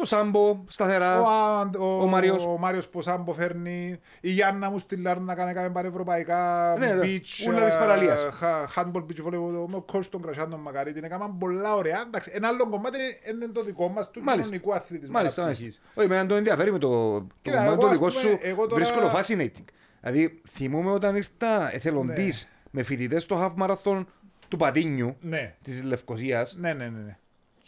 Το 0.00 0.06
Σάμπο, 0.06 0.64
σταθερά. 0.68 1.20
Ο, 1.20 1.24
Α- 1.28 1.70
ο, 1.78 2.02
ο 2.02 2.06
Μάριος. 2.06 2.44
ο 2.46 2.56
Μάριος 2.58 2.88
Ποσάμπο 2.88 3.32
φέρνει, 3.32 4.00
η 4.20 4.30
Γιάννα 4.30 4.70
μου 4.70 4.78
στη 4.78 4.96
Λάρνα 4.96 5.34
κάνει 5.34 5.52
κάνει 5.52 5.70
πανευρωπαϊκά 5.70 6.74
Ναι, 6.78 6.94
ναι, 6.94 7.00
beach, 7.02 7.46
ούλα 7.48 7.64
της 7.64 7.74
ε, 7.74 7.78
παραλίας. 7.78 8.26
χα- 8.32 8.66
handball 8.76 9.00
beach 9.04 9.26
volleyball, 9.26 9.66
με 9.68 9.76
ο 9.76 9.84
coach 9.92 10.04
των 10.10 10.22
Κρασιάντων 10.22 10.60
Μακαρίτη, 10.60 10.98
είναι 10.98 11.08
κάμα 11.08 11.36
πολλά 11.38 11.74
ωραία. 11.74 12.00
Εντάξει, 12.06 12.30
ένα 12.34 12.48
άλλο 12.48 12.68
κομμάτι 12.68 12.98
είναι- 12.98 13.36
είναι 13.44 13.52
το 13.52 13.62
δικό 13.64 13.88
μας 13.88 14.10
του 14.10 14.20
Μάλιστα. 14.22 14.50
κοινωνικού 14.50 14.74
αθλητισμού 14.74 15.14
Μάλιστα, 15.16 15.42
αναψυχής. 15.42 15.80
μάλιστα. 15.84 16.00
Όχι, 16.02 16.06
εμένα 16.12 16.28
το 16.28 16.34
ενδιαφέρει 16.34 16.72
με 16.72 16.78
το, 16.78 16.88
το 17.20 17.26
Κοίτα, 17.42 17.56
κομμάτι 17.56 17.72
εγώ, 17.72 17.80
το 17.80 17.86
ας 17.86 17.92
δικό 17.92 18.06
πούμε, 18.06 18.20
σου. 18.20 18.38
εγώ 18.42 18.66
τώρα- 18.66 18.74
Βρίσκω 18.74 19.00
το 19.00 19.10
fascinating. 19.18 19.64
Δηλαδή, 20.00 20.40
θυμούμαι 20.50 20.90
όταν 20.90 21.16
ήρθα 21.16 21.74
εθελοντής 21.74 22.42
Ναι. 22.44 22.70
με 22.70 22.82
φοιτητές 22.82 23.22
στο 23.22 23.54
half 23.56 23.64
marathon 23.64 24.04
του 24.48 24.56
Πατίνιου 24.56 25.16
Ναι, 25.20 25.54
της 25.62 25.82
Λευκοσίας. 25.82 26.56
ναι, 26.58 26.72
ναι, 26.72 26.84
ναι. 26.84 27.16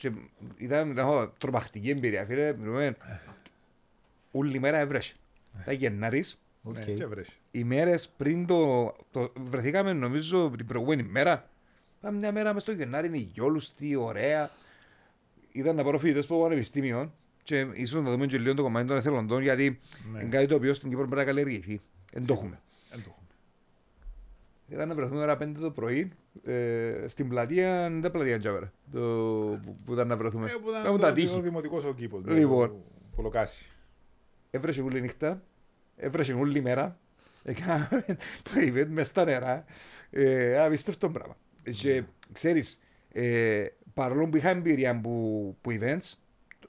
Ναι. 0.08 0.10
Και 0.56 0.64
ήταν, 0.64 0.90
ήταν 0.90 1.32
τρομακτική 1.38 1.90
εμπειρία. 1.90 2.24
Φίλε, 2.24 2.56
μιλούμε, 2.56 2.96
όλη 4.30 4.58
μέρα 4.58 4.78
έβρεσε. 4.78 5.14
Ήταν 5.62 5.74
Γενάρης. 5.74 6.42
Οκ. 6.62 6.74
ναι, 6.76 6.84
και 6.84 7.06
βρέσει. 7.06 7.32
Οι 7.50 7.64
μέρες 7.64 8.08
πριν 8.16 8.46
το, 8.46 8.92
το. 9.10 9.32
Βρεθήκαμε 9.40 9.92
νομίζω 9.92 10.50
την 10.56 10.66
προηγούμενη 10.66 11.02
μέρα. 11.02 11.50
Πάμε 12.00 12.18
μια 12.18 12.32
μέρα 12.32 12.52
μες 12.54 12.62
στο 12.62 12.72
Γενάρη, 12.72 13.06
είναι 13.06 13.16
ηλιόλουστη, 13.16 13.96
ωραία. 13.96 14.50
Ήταν 15.52 15.76
να 15.76 15.84
πάρω 15.84 15.98
φοιτητές 15.98 16.24
από 16.24 16.34
το 16.34 16.40
πανεπιστήμιο 16.42 17.12
και 17.42 17.66
ίσως 17.72 18.02
να 18.02 18.10
δούμε 18.10 18.26
και 18.26 18.38
λίγο 18.38 18.54
το 18.54 18.62
κομμάτι 18.62 18.86
των 18.86 18.96
εθελοντών 18.96 19.42
γιατί 19.42 19.80
Ναι. 20.12 20.20
είναι 20.20 20.28
κάτι 20.28 20.46
το 20.46 20.54
οποίο 20.54 20.74
στην 20.74 20.88
Κύπρο 20.88 21.04
πρέπει 21.04 21.20
να 21.20 21.24
καλλιεργηθεί. 21.24 21.80
Δεν 22.12 22.26
το 22.26 22.32
έχουμε. 22.32 22.60
Εν 22.90 22.98
το 22.98 23.04
έχουμε. 23.08 23.19
Ήταν 24.72 24.88
να 24.88 24.94
βρεθούμε 24.94 25.20
ώρα 25.20 25.36
5 25.42 25.52
το 25.60 25.70
πρωί 25.70 26.12
ε, 26.44 27.04
στην 27.06 27.28
πλατεία, 27.28 27.80
δεν 27.82 27.98
ήταν 27.98 28.10
πλατεία 28.10 28.38
Τζάβερα, 28.38 28.72
το, 28.92 29.00
που, 29.64 29.76
που 29.84 29.92
ήταν 29.92 30.06
να 30.06 30.16
βρεθούμε. 30.16 30.46
Ε, 30.46 30.52
που 30.62 30.68
ήταν 30.70 30.82
Κάμουν 30.82 30.98
το- 30.98 31.04
τα 31.04 31.10
ο 31.10 31.14
τείχη. 31.14 31.40
δημοτικός 31.40 31.84
ο 31.84 31.94
κήπος. 31.94 32.22
ναι, 32.24 32.32
Λοιπόν. 32.34 32.68
το 32.68 32.76
Πολοκάσι. 33.16 33.64
Έβρεσε 34.50 34.80
όλη 34.82 35.00
νύχτα, 35.00 35.42
έβρεσε 35.96 36.32
όλη 36.32 36.60
μέρα, 36.62 36.98
έκαναμε 37.44 38.04
το 38.42 38.50
event 38.56 38.86
μες 38.88 39.06
στα 39.06 39.24
νερά, 39.24 39.64
ε, 40.10 40.58
απίστευτο 40.60 41.10
πράγμα. 41.10 41.36
Και 41.62 42.02
ξέρεις, 42.32 42.80
ε, 43.12 43.64
παρόλο 43.94 44.28
που 44.28 44.36
είχα 44.36 44.48
εμπειρία 44.48 45.00
που, 45.00 45.56
που 45.60 45.70
events, 45.80 46.12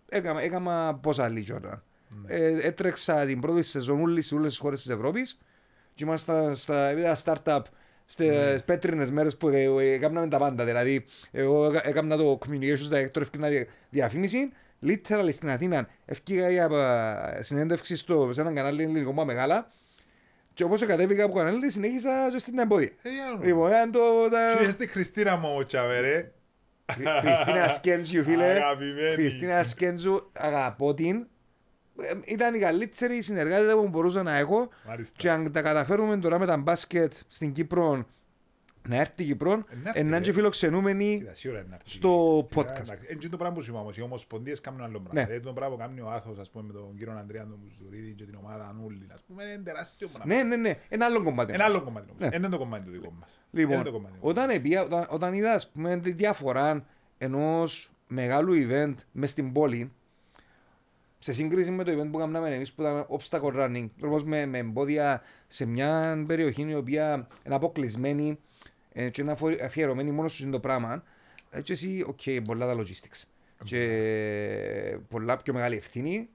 έκανα, 0.09 0.41
έκανα 0.41 0.95
πόσα 0.95 1.23
άλλη 1.23 1.47
ώρα. 1.53 1.83
Ε, 2.25 2.67
έτρεξα 2.67 3.25
την 3.25 3.39
πρώτη 3.39 3.63
σεζόν 3.63 4.01
όλες 4.01 4.25
σε 4.25 4.35
όλες 4.35 4.49
τις 4.49 4.59
χώρες 4.59 4.81
της 4.81 4.89
Ευρώπης 4.91 5.37
και 5.93 6.03
ήμασταν 6.03 6.55
στα 6.55 6.87
επίπεδα 6.87 7.17
startup 7.23 7.61
στις 8.11 8.63
πέτρινες 8.65 9.11
μέρες 9.11 9.37
που 9.37 9.47
ε, 9.49 9.63
ε, 9.63 9.91
έκαναμε 9.93 10.27
τα 10.27 10.37
πάντα. 10.37 10.63
Δηλαδή, 10.65 11.05
εγώ 11.31 11.65
έκα- 11.65 11.87
έκανα 11.87 12.17
το 12.17 12.39
communications 12.45 12.93
director, 12.93 13.21
ευκαιρνα 13.21 13.47
διαφήμιση, 13.89 14.51
literal 14.85 15.29
στην 15.33 15.49
Αθήνα, 15.49 15.87
ευκήγα 16.05 16.49
για 16.49 16.67
ε, 17.37 17.41
συνέντευξη 17.41 17.95
στο, 17.95 18.29
σε 18.33 18.41
έναν 18.41 18.55
κανάλι 18.55 18.83
ελληνικό 18.83 19.11
μα 19.13 19.23
μεγάλα 19.23 19.67
και 20.53 20.63
όπως 20.63 20.85
κατέβηκα 20.85 21.23
από 21.23 21.33
το 21.33 21.37
κανάλι 21.39 21.71
συνέχισα 21.71 22.09
και 22.31 22.39
στην 22.39 22.59
εμπόδια. 22.59 22.89
Ε, 23.01 23.09
για 23.09 23.37
να 23.39 23.45
Λοιπόν, 23.45 23.69
ήταν 23.69 23.91
το... 23.91 23.99
τα- 24.31 24.53
Και 24.55 24.61
είσαι 24.61 24.71
στη 24.71 24.87
Χριστίνα 24.87 25.35
μου, 25.37 25.65
τσαβερέ. 25.65 26.31
Χρυ- 26.91 27.07
Χριστίνα 27.19 27.67
Σκέντζιου, 27.69 28.23
φίλε. 28.23 28.43
Αγαπημένη. 28.51 29.13
Χριστίνα 29.13 29.63
Σκέντζιου, 29.63 30.31
αγαπώ 30.33 30.93
την. 30.93 31.27
Ε, 31.99 32.13
Ήταν 32.25 32.55
η 32.55 32.59
καλύτερη 32.59 33.21
συνεργάτη 33.21 33.73
που 33.73 33.87
μπορούσα 33.87 34.23
να 34.23 34.37
έχω. 34.37 34.69
Μάλιστα. 34.87 35.15
Και 35.17 35.31
αν 35.31 35.51
τα 35.51 35.61
καταφέρουμε 35.61 36.17
τώρα 36.17 36.39
με 36.39 36.45
τα 36.45 36.57
μπάσκετ 36.57 37.13
στην 37.27 37.51
Κύπρο, 37.51 38.05
να 38.87 38.95
έρθει 38.95 39.23
η 39.23 39.25
Κύπρο, 39.25 39.51
να 39.55 39.61
έρθει, 39.89 40.03
να 40.03 40.09
ρε. 40.17 40.23
είναι 40.23 40.31
φιλοξενούμενοι. 40.31 41.17
Κοίτα, 41.17 41.33
σίγουρα 41.33 41.59
είναι 41.59 41.69
να 41.69 41.75
έρθει. 41.75 41.89
στο 41.89 42.45
Κοίτα, 42.49 42.61
podcast. 42.61 42.65
εντάξει, 42.69 42.93
Έτσι 43.01 43.17
είναι 43.21 43.29
το 43.29 43.37
πράγμα 43.37 43.55
που 43.55 43.61
σου 43.63 43.71
είπα 43.71 43.79
όμως, 43.79 43.97
οι 43.97 44.01
ομοσπονδίες 44.01 44.61
κάνουν 44.61 44.81
άλλο 44.81 44.99
πράγμα. 44.99 45.19
Ναι. 45.21 45.25
Δηλαδή 45.25 45.45
το 45.45 45.53
πράγμα 45.53 45.75
που 45.75 45.81
κάνει 45.81 46.01
ο 46.01 46.09
Άθος, 46.09 46.39
ας 46.39 46.49
πούμε, 46.49 46.63
με 46.67 46.73
τον 46.73 46.95
κύριο 46.97 47.13
Ανδρέα 47.13 47.41
τον 47.41 47.59
Μουζουρίδη 47.63 48.11
και 48.13 48.23
την 48.25 48.35
ομάδα 48.41 48.67
Ανούλη, 48.67 49.07
ας 49.13 49.23
πούμε, 49.27 49.43
είναι 49.43 49.61
τεράστιο 49.63 50.07
πράγμα. 50.07 50.33
Ναι, 50.35 50.43
ναι, 50.43 50.55
ναι. 50.55 50.77
Ένα 50.89 51.05
άλλο 51.05 51.23
κομμάτι. 51.23 51.53
Ένα 51.53 51.63
άλλο 51.63 51.81
κομμάτι 51.81 52.07
όμως. 52.17 52.29
Ναι. 52.29 52.35
Είναι 52.37 52.49
το 52.49 52.57
κομμάτι 52.57 52.85
το 52.85 52.91
δικό 52.91 53.13
μας. 53.19 53.39
Λοιπόν, 53.51 53.73
Είναι 53.73 53.83
το 53.83 53.91
κομμάτι. 53.91 54.15
όταν, 54.19 54.49
επία, 54.49 54.83
όταν, 54.83 55.05
όταν 55.09 55.33
είδα 55.33 55.53
ας 55.53 55.69
πούμε, 55.69 55.97
τη 55.99 56.11
διαφορά 56.11 56.85
ενός 57.17 57.91
μεγάλου 58.07 58.53
event 58.67 58.93
μες 59.11 59.29
στην 59.29 59.51
πόλη, 59.51 59.91
σε 61.23 61.33
σύγκριση 61.33 61.71
με 61.71 61.83
το 61.83 61.91
event 61.91 62.07
που 62.11 62.17
κάναμε 62.17 62.55
εμείς 62.55 62.73
που 62.73 62.81
ήταν 62.81 63.07
obstacle 63.09 63.53
running, 63.55 63.89
όμως 64.03 64.23
με, 64.23 64.45
με 64.45 64.57
εμπόδια 64.57 65.21
σε 65.47 65.65
μια 65.65 66.23
περιοχή 66.27 66.61
η 66.69 66.73
οποία 66.75 67.27
είναι 67.45 67.55
αποκλεισμένη 67.55 68.39
ε, 68.93 69.09
και 69.09 69.21
είναι 69.21 69.31
αφο- 69.31 69.61
αφιερωμένη 69.63 70.11
μόνο 70.11 70.27
σου 70.27 70.43
είναι 70.43 70.51
το 70.51 70.59
πράγμα, 70.59 71.03
έτσι 71.51 71.71
εσύ, 71.73 72.03
οκ, 72.07 72.19
πολλά 72.45 72.65
τα 72.75 72.81
logistics. 72.81 73.23
Και 73.63 74.97
πολλά 75.09 75.37
πιο 75.37 75.53
μεγάλη 75.53 75.75
ευθύνη. 75.75 76.29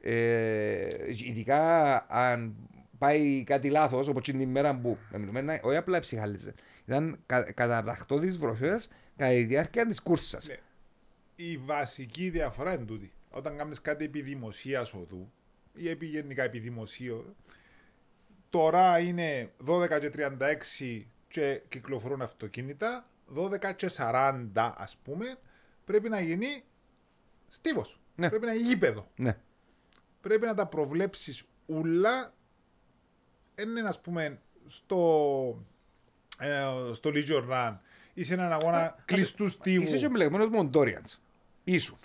Ε, 0.00 0.88
ειδικά 1.26 1.96
αν 2.08 2.54
πάει 2.98 3.44
κάτι 3.44 3.70
λάθος, 3.70 4.08
όπως 4.08 4.22
την 4.22 4.40
ημέρα 4.40 4.76
που 4.76 4.98
με 5.12 5.18
μιλούμε, 5.18 5.40
να- 5.40 5.60
όχι 5.62 5.76
απλά 5.76 6.00
ψυχάλιζε. 6.00 6.54
Ήταν 6.86 7.18
κα, 7.26 7.52
καταραχτώ 7.52 8.18
τι 8.18 8.26
βροχές 8.26 8.88
κατά 9.16 9.30
τη 9.32 9.42
διάρκεια 9.44 9.86
της 9.86 10.00
κούρσα. 10.00 10.38
Ναι. 10.46 10.56
Η 11.36 11.56
βασική 11.56 12.30
διαφορά 12.30 12.74
είναι 12.74 12.84
τούτη. 12.84 13.10
Όταν 13.30 13.56
κάνεις 13.56 13.80
κάτι 13.80 14.04
επί 14.04 14.20
δημοσίας 14.22 14.94
οδού 14.94 15.32
ή 15.74 15.88
επί 15.88 16.06
γενικά 16.06 16.42
επί 16.42 16.58
δημοσίου, 16.58 17.36
τώρα 18.50 18.98
είναι 18.98 19.52
12 19.66 19.98
και 20.00 20.10
36 20.10 21.06
και 21.28 21.62
κυκλοφορούν 21.68 22.22
αυτοκίνητα, 22.22 23.08
12 23.36 23.72
και 23.76 23.90
40 23.96 24.72
ας 24.76 24.96
πούμε, 25.02 25.38
πρέπει 25.84 26.08
να 26.08 26.20
γίνει 26.20 26.64
στίβος. 27.48 28.00
Ναι. 28.14 28.28
Πρέπει 28.28 28.46
να 28.46 28.54
γίνει 28.54 28.68
γήπεδο. 28.68 29.10
Ναι. 29.16 29.36
Πρέπει 30.20 30.46
να 30.46 30.54
τα 30.54 30.66
προβλέψεις 30.66 31.44
ούλα. 31.66 32.34
Είναι 33.62 33.80
ας 33.80 34.00
πούμε 34.00 34.40
στο, 34.66 35.64
ε, 36.38 36.66
στο 36.92 37.10
Legion 37.14 37.48
Run 37.50 37.76
ή 38.14 38.22
σε 38.24 38.34
έναν 38.34 38.52
αγώνα 38.52 39.02
κλειστού 39.04 39.48
στίβου. 39.48 39.82
Είσαι 39.82 39.98
και 39.98 40.04
εμπλεγμένος 40.04 40.48
Μοντόριαντ. 40.48 41.06
Ήσουν. 41.64 41.98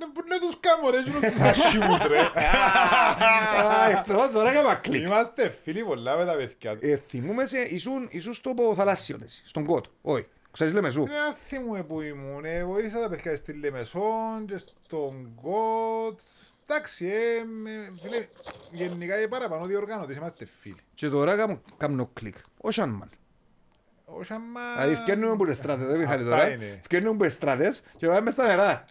Να, 0.00 0.06
να 0.06 0.40
τους 0.40 0.56
κάνω 0.60 0.90
ρε, 0.90 0.98
εκείνους 0.98 1.20
τους 1.20 1.40
άσχημους 1.50 2.02
ρε. 2.06 2.18
Α, 2.20 4.02
Τώρα 4.06 4.30
τώρα 4.30 4.50
έκανα 4.50 4.74
κλικ. 4.74 5.02
Είμαστε 5.06 5.50
φίλοι 5.62 5.84
πολλά 5.84 6.16
με 6.16 6.24
τα 6.24 6.32
παιδιά. 6.32 6.76
Ε, 6.80 6.96
Θυμούμαι 6.96 7.44
σε, 7.46 7.58
ήσουν, 7.58 8.08
ήσουν 8.10 8.34
στο 8.34 8.54
θαλάσσιο, 8.76 9.18
εσύ, 9.24 9.42
στον 9.46 9.64
κότ. 9.64 9.84
Όχι. 10.02 10.26
Ξέρεις 10.52 10.72
λέμε 10.74 10.90
σου. 10.90 11.04
Δεν 11.04 11.34
θυμούμαι 11.48 11.82
που 11.82 12.00
ήμουν, 12.00 12.44
ε, 12.44 12.64
βοήθησα 12.64 13.00
τα 13.00 13.08
παιδιά 13.08 13.36
στη 13.36 13.52
Λεμεσόν 13.52 14.46
και 14.46 14.56
στον 14.84 15.34
Κότ. 15.42 16.20
Εντάξει, 16.66 17.06
ε, 17.06 17.44
με- 17.44 17.92
φίλε, 18.02 18.26
γενικά 18.70 19.22
οι 19.22 19.28
παραπάνω 19.28 19.64
διοργάνωτες 19.66 20.16
είμαστε 20.16 20.46
φίλοι. 20.60 20.76
Και 20.94 21.08
τώρα 21.08 21.36
κάνω, 21.36 21.60
κάνω 21.76 22.10
κλικ. 22.12 22.36
Ο 22.60 22.70
Σάνμαν. 22.70 23.10
Ο 24.04 24.22
Σαμά... 24.22 24.60
Δηλαδή 24.76 24.94
φτιάχνουμε 24.94 25.36
που 25.36 25.44
είναι 25.44 25.54
στράτες, 25.54 25.86
δεν 25.86 25.94
Αυτά 25.94 25.98
μιχάλη 26.04 26.22
τώρα. 26.24 26.50
είναι. 26.50 26.80
Φτιάχνουμε 26.82 27.16
που 27.16 27.22
είναι 27.24 27.32
στράτες 27.32 27.82
και 27.96 28.06
πάμε 28.06 28.30
στα 28.30 28.46
νερά. 28.46 28.84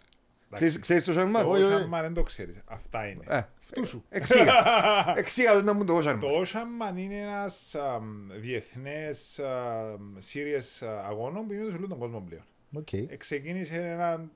Ξέρεις- 0.54 0.78
Ξέρεις 0.78 1.04
το 1.04 1.12
Σάνμαν. 1.12 1.46
Ο 1.46 1.50
Όχι, 1.50 1.62
όχι. 1.62 1.72
Σαμά 1.80 2.00
δεν 2.02 2.14
το 2.14 2.22
ξέρεις. 2.22 2.60
Αυτά 2.64 3.06
είναι. 3.06 3.24
Ε, 3.28 3.36
Αυτού 3.60 3.86
σου. 3.86 4.04
Εξήγα. 4.08 4.52
Εξήγα 5.16 5.52
το 5.52 5.62
να 5.62 5.72
μου 5.72 5.84
το 5.84 5.94
Το 5.94 6.02
Σάνμαν. 6.44 6.94
Ocean 6.94 6.98
είναι 6.98 7.20
ένας 7.20 7.74
αμ, 7.74 8.28
διεθνές 8.36 9.38
αμ, 9.38 10.16
series 10.32 10.86
α, 10.86 11.06
αγώνων 11.06 11.46
που 11.46 11.52
γίνεται 11.52 11.70
σε 11.70 11.76
όλο 11.76 11.86
τον 11.88 11.98
κόσμο 11.98 12.20
πλέον. 12.28 12.42
Οκ. 12.74 12.92
Ε, 12.92 13.16
Ξεκίνησε 13.16 13.76
ένα 13.88 14.30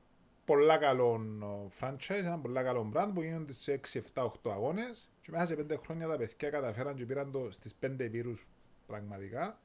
πολλά 0.45 0.77
καλό 0.77 1.13
ο, 1.41 1.71
franchise, 1.81 2.15
ένα 2.25 2.39
πολλά 2.39 2.63
καλό 2.63 2.91
brand 2.95 3.11
που 3.15 3.23
γίνονται 3.23 3.53
σε 3.53 3.73
6, 3.93 4.01
7, 4.15 4.23
8 4.23 4.51
αγώνες 4.53 5.11
και 5.21 5.31
μέσα 5.31 5.47
σε 5.47 5.55
5 5.55 5.77
χρόνια 5.87 6.09
τα 6.09 6.17
παιδιά 6.17 6.51
καταφέραν 6.51 6.95
και 6.95 7.05
πήραν 7.05 7.31
το 7.31 7.49
στις 7.51 7.75
5 7.87 8.05
ηπείρους 8.05 8.47
πραγματικά. 8.87 9.59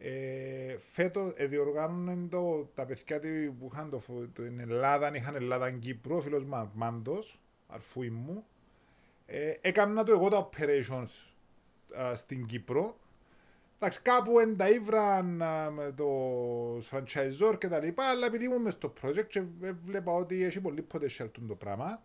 Ε, 0.00 0.76
φέτος 0.78 1.32
ε, 1.36 1.46
διοργάνωναν 1.46 2.28
το, 2.28 2.70
τα 2.74 2.86
παιδιά 2.86 3.20
τι- 3.20 3.50
που 3.50 3.70
είχαν 3.72 3.90
το, 3.90 3.98
φο- 3.98 4.28
την 4.34 4.60
Ελλάδα, 4.60 5.16
είχαν 5.16 5.34
Ελλάδα 5.34 5.70
Κύπρο, 5.70 6.16
ο 6.16 6.20
φίλος 6.20 6.44
μου 6.44 6.70
Μάντος, 6.74 7.40
αρφούι 7.66 8.10
μου. 8.10 8.44
Ε, 9.26 9.52
έκανα 9.60 10.04
το 10.04 10.12
εγώ 10.12 10.28
τα 10.28 10.48
operations 10.48 11.08
α, 12.00 12.14
στην 12.14 12.46
Κύπρο. 12.46 12.96
Εντάξει, 13.76 14.00
κάπου 14.02 14.32
ενταΐβραν 14.38 15.42
α, 15.42 15.70
με 15.70 15.92
το 15.96 16.06
franchisor 16.90 17.54
και 17.58 17.68
τα 17.68 17.80
λοιπά, 17.84 18.04
αλλά 18.10 18.26
επειδή 18.26 18.44
ήμουν 18.44 18.62
μες 18.62 18.72
στο 18.72 18.92
project 19.02 19.26
και 19.28 19.42
ε, 19.62 19.72
βλέπα 19.84 20.12
ότι 20.12 20.44
έχει 20.44 20.60
πολύ 20.60 20.86
potential 20.92 21.28
τούτο 21.32 21.46
το 21.46 21.54
πράγμα, 21.54 22.02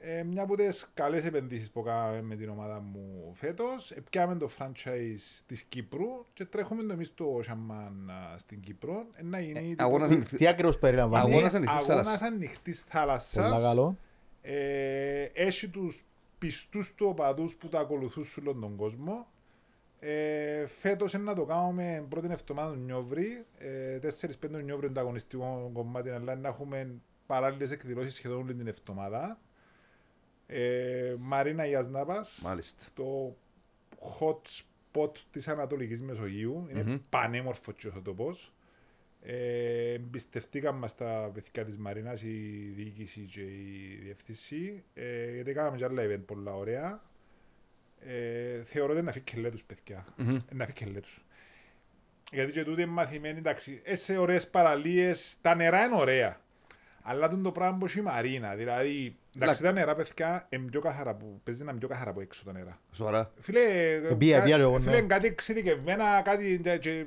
Ε, 0.00 0.22
μια 0.22 0.42
από 0.42 0.56
τις 0.56 0.90
καλές 0.94 1.24
επενδύσεις 1.24 1.70
που 1.70 1.82
κάναμε 1.82 2.22
με 2.22 2.36
την 2.36 2.48
ομάδα 2.48 2.80
μου 2.80 3.32
φέτος, 3.34 3.94
πιάμε 4.10 4.36
το 4.36 4.48
franchise 4.58 5.40
της 5.46 5.62
Κύπρου 5.62 6.26
και 6.32 6.44
τρέχουμε 6.44 6.82
το 6.82 6.92
εμείς 6.92 7.14
το 7.14 7.40
Σαμάν 7.42 8.10
α, 8.10 8.38
στην 8.38 8.60
Κύπρο. 8.60 9.06
Ε, 9.14 9.22
να 9.22 9.40
γίνει 9.40 9.70
Ε, 9.78 9.82
αγώνας 9.82 10.08
Τι, 10.08 10.14
ανοιχτή- 10.14 10.38
τι 10.38 10.46
ακριβώς 10.46 10.78
περιλαμβάνεις; 10.78 11.32
Αγώνας 11.32 11.54
ανοιχτής 11.54 11.78
αγώνας 11.88 12.06
θάλασσας. 12.06 12.28
ανοιχτής 12.28 12.84
Πολλά 12.84 13.00
θάλασσας. 13.00 13.62
καλό. 13.62 13.96
Ε, 14.42 15.22
έχει 15.22 15.68
τους 15.68 16.04
πιστούς 16.38 16.94
του 16.94 17.06
οπαδούς 17.08 17.54
που 17.56 17.68
τα 17.68 17.80
ακολουθούν 17.80 18.24
σε 18.24 18.40
όλον 18.40 18.60
τον 18.60 18.76
κόσμο. 18.76 19.26
Ε, 20.00 20.66
φέτος 20.66 21.12
είναι 21.12 21.22
να 21.22 21.34
το 21.34 21.44
κάνουμε 21.44 22.06
πρώτη 22.08 22.28
εβδομάδα 22.30 22.72
του 22.72 22.78
Νιόβρη. 22.80 23.44
Ε, 23.58 23.98
4-5 23.98 24.62
Νιόβρη 24.62 24.84
είναι 24.86 24.94
το 24.94 25.00
αγωνιστικό 25.00 25.70
κομμάτι, 25.72 26.10
αλλά 26.10 26.34
να 26.36 26.48
έχουμε 26.48 26.94
παράλληλες 27.26 27.70
εκδηλώσεις 27.70 28.14
σχεδόν 28.14 28.38
όλη 28.38 28.54
την 28.54 28.66
εβδομάδα. 28.66 29.38
Ε, 30.50 31.14
Μαρίνα 31.18 31.66
Ιασνάπας, 31.66 32.40
Μάλιστα. 32.42 32.84
το 32.94 33.36
hot 34.20 34.40
spot 34.46 35.10
της 35.30 35.48
Ανατολικής 35.48 36.02
Μεσογείου. 36.02 36.66
Είναι 36.70 36.82
Μμμ. 36.82 36.98
πανέμορφο 37.10 37.72
και 37.72 37.88
θα 37.88 38.02
το 38.02 38.14
πω. 38.14 38.36
Ε, 39.22 39.92
εμπιστευτήκαν 39.92 40.74
μας 40.74 40.94
τα 40.94 41.30
παιδιά 41.34 41.64
της 41.64 41.78
Μαρίνας, 41.78 42.22
η 42.22 42.72
διοίκηση 42.76 43.20
και 43.20 43.40
η 43.40 43.98
διευθύνση, 44.02 44.82
ε, 44.94 45.34
γιατί 45.34 45.52
κάναμε 45.52 45.76
και 45.76 45.84
άλλα 45.84 46.02
event 46.06 46.20
πολλά 46.26 46.54
ωραία. 46.54 47.02
Ε, 48.00 48.62
θεωρώ 48.64 48.88
ότι 48.90 48.98
είναι 48.98 49.06
να 49.06 49.12
φύγει 49.12 49.24
κελέ 49.24 49.50
τους 49.50 49.64
παιδιά. 49.64 50.06
Μμμ. 50.16 50.34
Ε, 50.36 50.54
Να 50.54 50.64
φύγει 50.64 50.76
κελέ 50.84 51.00
τους. 51.00 51.22
Γιατί 52.32 52.52
και 52.52 52.64
τούτοι 52.64 52.82
είναι 52.82 52.90
μαθημένοι, 52.90 53.38
εντάξει, 53.38 53.80
ε, 53.84 53.94
σε 53.94 54.16
ωραίες 54.16 54.48
παραλίες, 54.50 55.36
τα 55.42 55.54
νερά 55.54 55.84
είναι 55.84 55.96
ωραία. 55.96 56.40
Αλλά 57.02 57.28
τον 57.28 57.42
το 57.42 57.52
πράγμα 57.52 57.78
που 57.78 57.84
έχει 57.84 57.98
η 57.98 58.02
Μαρίνα, 58.02 58.54
δηλαδή, 58.54 59.16
εντάξει, 59.42 59.62
τα 59.62 59.72
νερά 59.72 59.94
παιδιά 59.94 60.46
είναι 60.48 60.70
πιο 60.70 60.80
καθαρά 60.80 61.14
που, 61.14 61.40
παίζει 61.44 61.64
να 61.64 61.70
είναι 61.70 61.78
πιο 61.78 61.88
καθαρά 61.88 62.10
από 62.10 62.20
έξω 62.20 62.42
τα 62.44 62.52
νερά. 62.52 62.78
Σοβαρά. 62.92 63.30
Φίλε, 63.40 63.60
Μπία, 64.16 64.38
κα- 64.38 64.44
τι 64.44 64.52
άλλο, 64.52 64.80
φίλε 64.80 65.00
ναι. 65.00 65.06
κάτι 65.06 65.26
εξειδικευμένα, 65.26 66.20
κάτι 66.24 66.60
και, 66.62 66.76
και, 66.78 67.04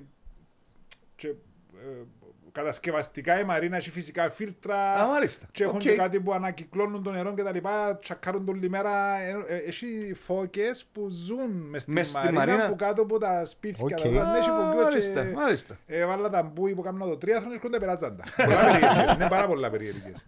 και, 1.16 1.28
ε, 1.28 2.04
κατασκευαστικά 2.52 3.40
η 3.40 3.44
Μαρίνα 3.44 3.78
έχει 3.78 3.90
φυσικά 3.90 4.30
φίλτρα 4.30 4.94
Α, 4.94 5.08
μάλιστα. 5.08 5.46
και 5.52 5.64
έχουν 5.64 5.76
Οκ. 5.76 5.82
και 5.82 5.96
κάτι 5.96 6.20
που 6.20 6.34
ανακυκλώνουν 6.34 7.04
το 7.04 7.12
νερό 7.12 7.34
και 7.34 7.44
τα 7.44 7.52
λοιπά, 7.52 7.98
τσακάρουν 8.02 8.46
το 8.46 8.52
όλη 8.52 8.70
μέρα. 8.70 9.20
Ε, 9.22 9.44
ε, 9.48 9.56
Έχει 9.58 10.14
φώκες 10.20 10.86
που 10.92 11.10
ζουν 11.10 11.52
μες 11.52 11.82
στη 11.82 11.92
Μες 11.92 12.08
στη 12.08 12.16
Μαρίνα, 12.18 12.34
Μαρίνα. 12.34 12.68
που 12.70 12.76
κάτω 12.76 13.02
από 13.02 13.18
τα 13.18 13.46
σπίτια. 13.46 13.84
Οκ. 13.86 13.90
τα 14.02 14.08
λοιπά. 14.08 14.38
Έχει 14.38 14.50
Α, 14.50 14.54
φωκιό 14.54 14.84
Μάλιστα, 14.84 15.24
και- 15.26 15.34
μάλιστα. 15.36 15.78
ε, 15.88 16.06
βάλα 16.06 16.30
τα 16.30 16.44
μπούι 16.44 16.74
που 16.76 16.82
κάνουν 16.82 17.10
το 17.10 17.18
τρίαθλο 17.18 17.54
έρχονται 17.54 17.80
περάζαντα. 17.80 18.24
Πολλά 18.46 18.58
περίεργες, 18.72 19.14
είναι 19.16 19.28
πάρα 19.30 19.48
πολλά 19.48 19.70
περίεργες. 19.70 20.26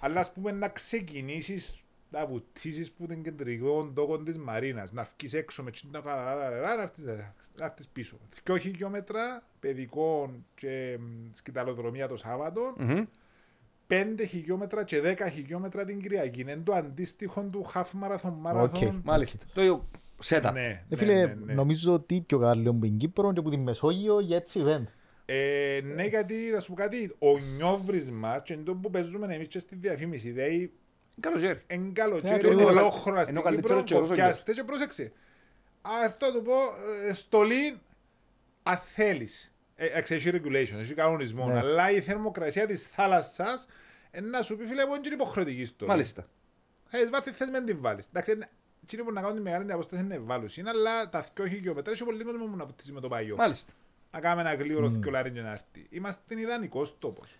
Αλλά 0.00 0.20
ας 0.20 0.32
πούμε 0.32 0.52
να 0.52 0.68
ξεκινήσεις 0.68 1.78
να 2.10 2.26
βουτήσεις 2.26 2.90
που 2.90 3.06
τον 3.06 3.22
κεντρικό 3.22 3.90
ντόκο 3.94 4.18
της 4.18 4.38
Μαρίνας, 4.38 4.92
να 4.92 5.06
βγεις 5.18 5.32
έξω 5.32 5.62
με 5.62 5.70
τζείντα 5.70 6.00
καλά 6.00 6.50
νερά, 6.50 6.76
να 6.76 6.82
έρθεις- 6.82 7.04
να 7.58 7.64
έρθεις 7.64 7.88
πίσω. 7.88 8.16
Δυο 8.44 8.56
χιλιόμετρα 8.56 9.42
παιδικών 9.60 10.44
και 10.54 10.98
μ, 11.00 11.04
σκυταλοδρομία 11.32 12.08
το 12.08 12.16
Σάββατο, 12.16 12.74
Μμμ. 12.78 13.04
5 13.86 14.24
χιλιόμετρα 14.28 14.84
και 14.84 15.00
10 15.00 15.28
χιλιόμετρα 15.32 15.84
την 15.84 16.00
Κυριακή. 16.00 16.40
Είναι 16.40 16.56
το 16.56 16.72
αντίστοιχο 16.74 17.42
του 17.42 17.66
half 17.74 17.84
marathon 18.02 18.32
marathon. 18.44 18.70
Οκ. 18.74 18.92
Μάλιστα. 19.02 19.44
Το 19.54 19.60
ίδιο 19.60 19.88
setup. 20.24 20.50
Ναι, 20.52 20.60
Ε, 20.66 20.84
ναι, 20.88 20.96
φίλε, 20.96 21.14
ναι, 21.26 21.34
ναι. 21.44 21.52
νομίζω 21.54 21.92
ότι 21.92 22.20
πιο 22.26 22.38
καλό 22.38 22.70
από 22.70 22.80
την 22.80 22.96
Κύπρο 22.98 23.32
και 23.32 23.38
από 23.38 23.50
την 23.50 23.62
Μεσόγειο 23.62 24.20
για 24.20 24.36
έτσι 24.36 24.60
event. 24.64 24.84
Ε, 25.26 25.80
ναι, 25.84 26.04
γιατί 26.06 26.34
να 26.34 26.60
σου 26.60 26.68
πω 26.68 26.74
κάτι, 26.74 27.14
ο 27.18 27.38
νιόβρης 27.38 28.10
μας 28.10 28.42
και 28.42 28.56
το 28.56 28.74
που 28.74 28.90
παίζουμε 28.90 29.34
εμείς 29.34 29.46
και 29.48 29.58
στη 29.58 29.74
διαφήμιση, 29.76 30.30
δηλαδή 30.30 30.72
Καλοκαίρι. 31.20 31.62
εν 31.66 31.92
καλοκαίρι, 31.92 32.32
Ε, 32.32 32.34
ακριβώς. 32.34 32.64
ολόχρονα 32.64 33.20
Ενώ 33.20 33.24
στην 33.30 33.42
καλύτερο 33.42 33.74
Κύπρο, 33.74 33.82
καιρός 33.84 34.04
ο 34.04 34.08
κοπιάστε 34.08 34.52
και 34.52 34.64
πρόσεξε. 34.64 35.12
Αυτό 36.04 36.32
το 36.32 36.42
πω, 36.42 36.52
ε, 37.08 37.14
στολή, 37.14 37.80
αν 38.62 38.80
θέλεις. 38.94 39.52
Ε, 39.76 39.86
εντάξει, 39.86 40.14
έχει 40.14 40.30
regulation, 40.32 40.78
έχει 40.78 40.94
κανονισμό, 40.94 41.46
Ναι. 41.48 41.58
αλλά 41.58 41.90
η 41.90 42.00
θερμοκρασία 42.00 42.66
της 42.66 42.86
θάλασσας 42.86 43.66
ε, 44.10 44.20
να 44.20 44.42
σου 44.42 44.56
πει 44.56 44.66
φίλε, 44.66 44.82
εγώ 44.82 44.94
είναι 44.94 45.08
υποχρεωτική 45.12 45.64
στολή. 45.64 45.90
Μάλιστα. 45.90 46.28
Θες 46.84 47.10
βάθη, 47.10 47.30
θες 47.30 47.48
με 47.48 47.60
την 47.64 47.76
βάλεις. 47.80 48.06
Εντάξει, 48.06 48.32
είναι- 48.32 48.48
εκείνοι 48.82 49.02
που 49.02 49.12
να 49.12 49.20
κάνουν 49.20 49.36
τη 49.36 49.42
μεγάλη 49.42 49.72
απόσταση 49.72 50.02
είναι 50.02 50.18
βάλους. 50.18 50.56
Είναι, 50.56 50.68
αλλά 50.70 51.08
τα 51.08 51.24
2 51.34 51.46
χιλιόμετρα 51.48 51.92
έχει 51.92 52.04
πολύ 52.04 52.24
κόσμο 52.24 52.44
που 52.46 52.56
να 52.56 52.66
ποτίσει 52.66 52.92
με 52.92 53.00
το 53.00 53.08
παγιό. 53.08 53.36
Μάλιστα. 53.36 53.72
Να 54.14 54.20
κάνουμε 54.20 54.40
ένα 54.50 54.54
γλύωρο 54.54 54.86
mm. 54.86 55.00
και 55.00 55.40
να 55.40 55.50
έρθει. 55.50 55.86
Είμαστε 55.90 56.40
ιδανικός 56.40 56.96
τόπος 56.98 57.38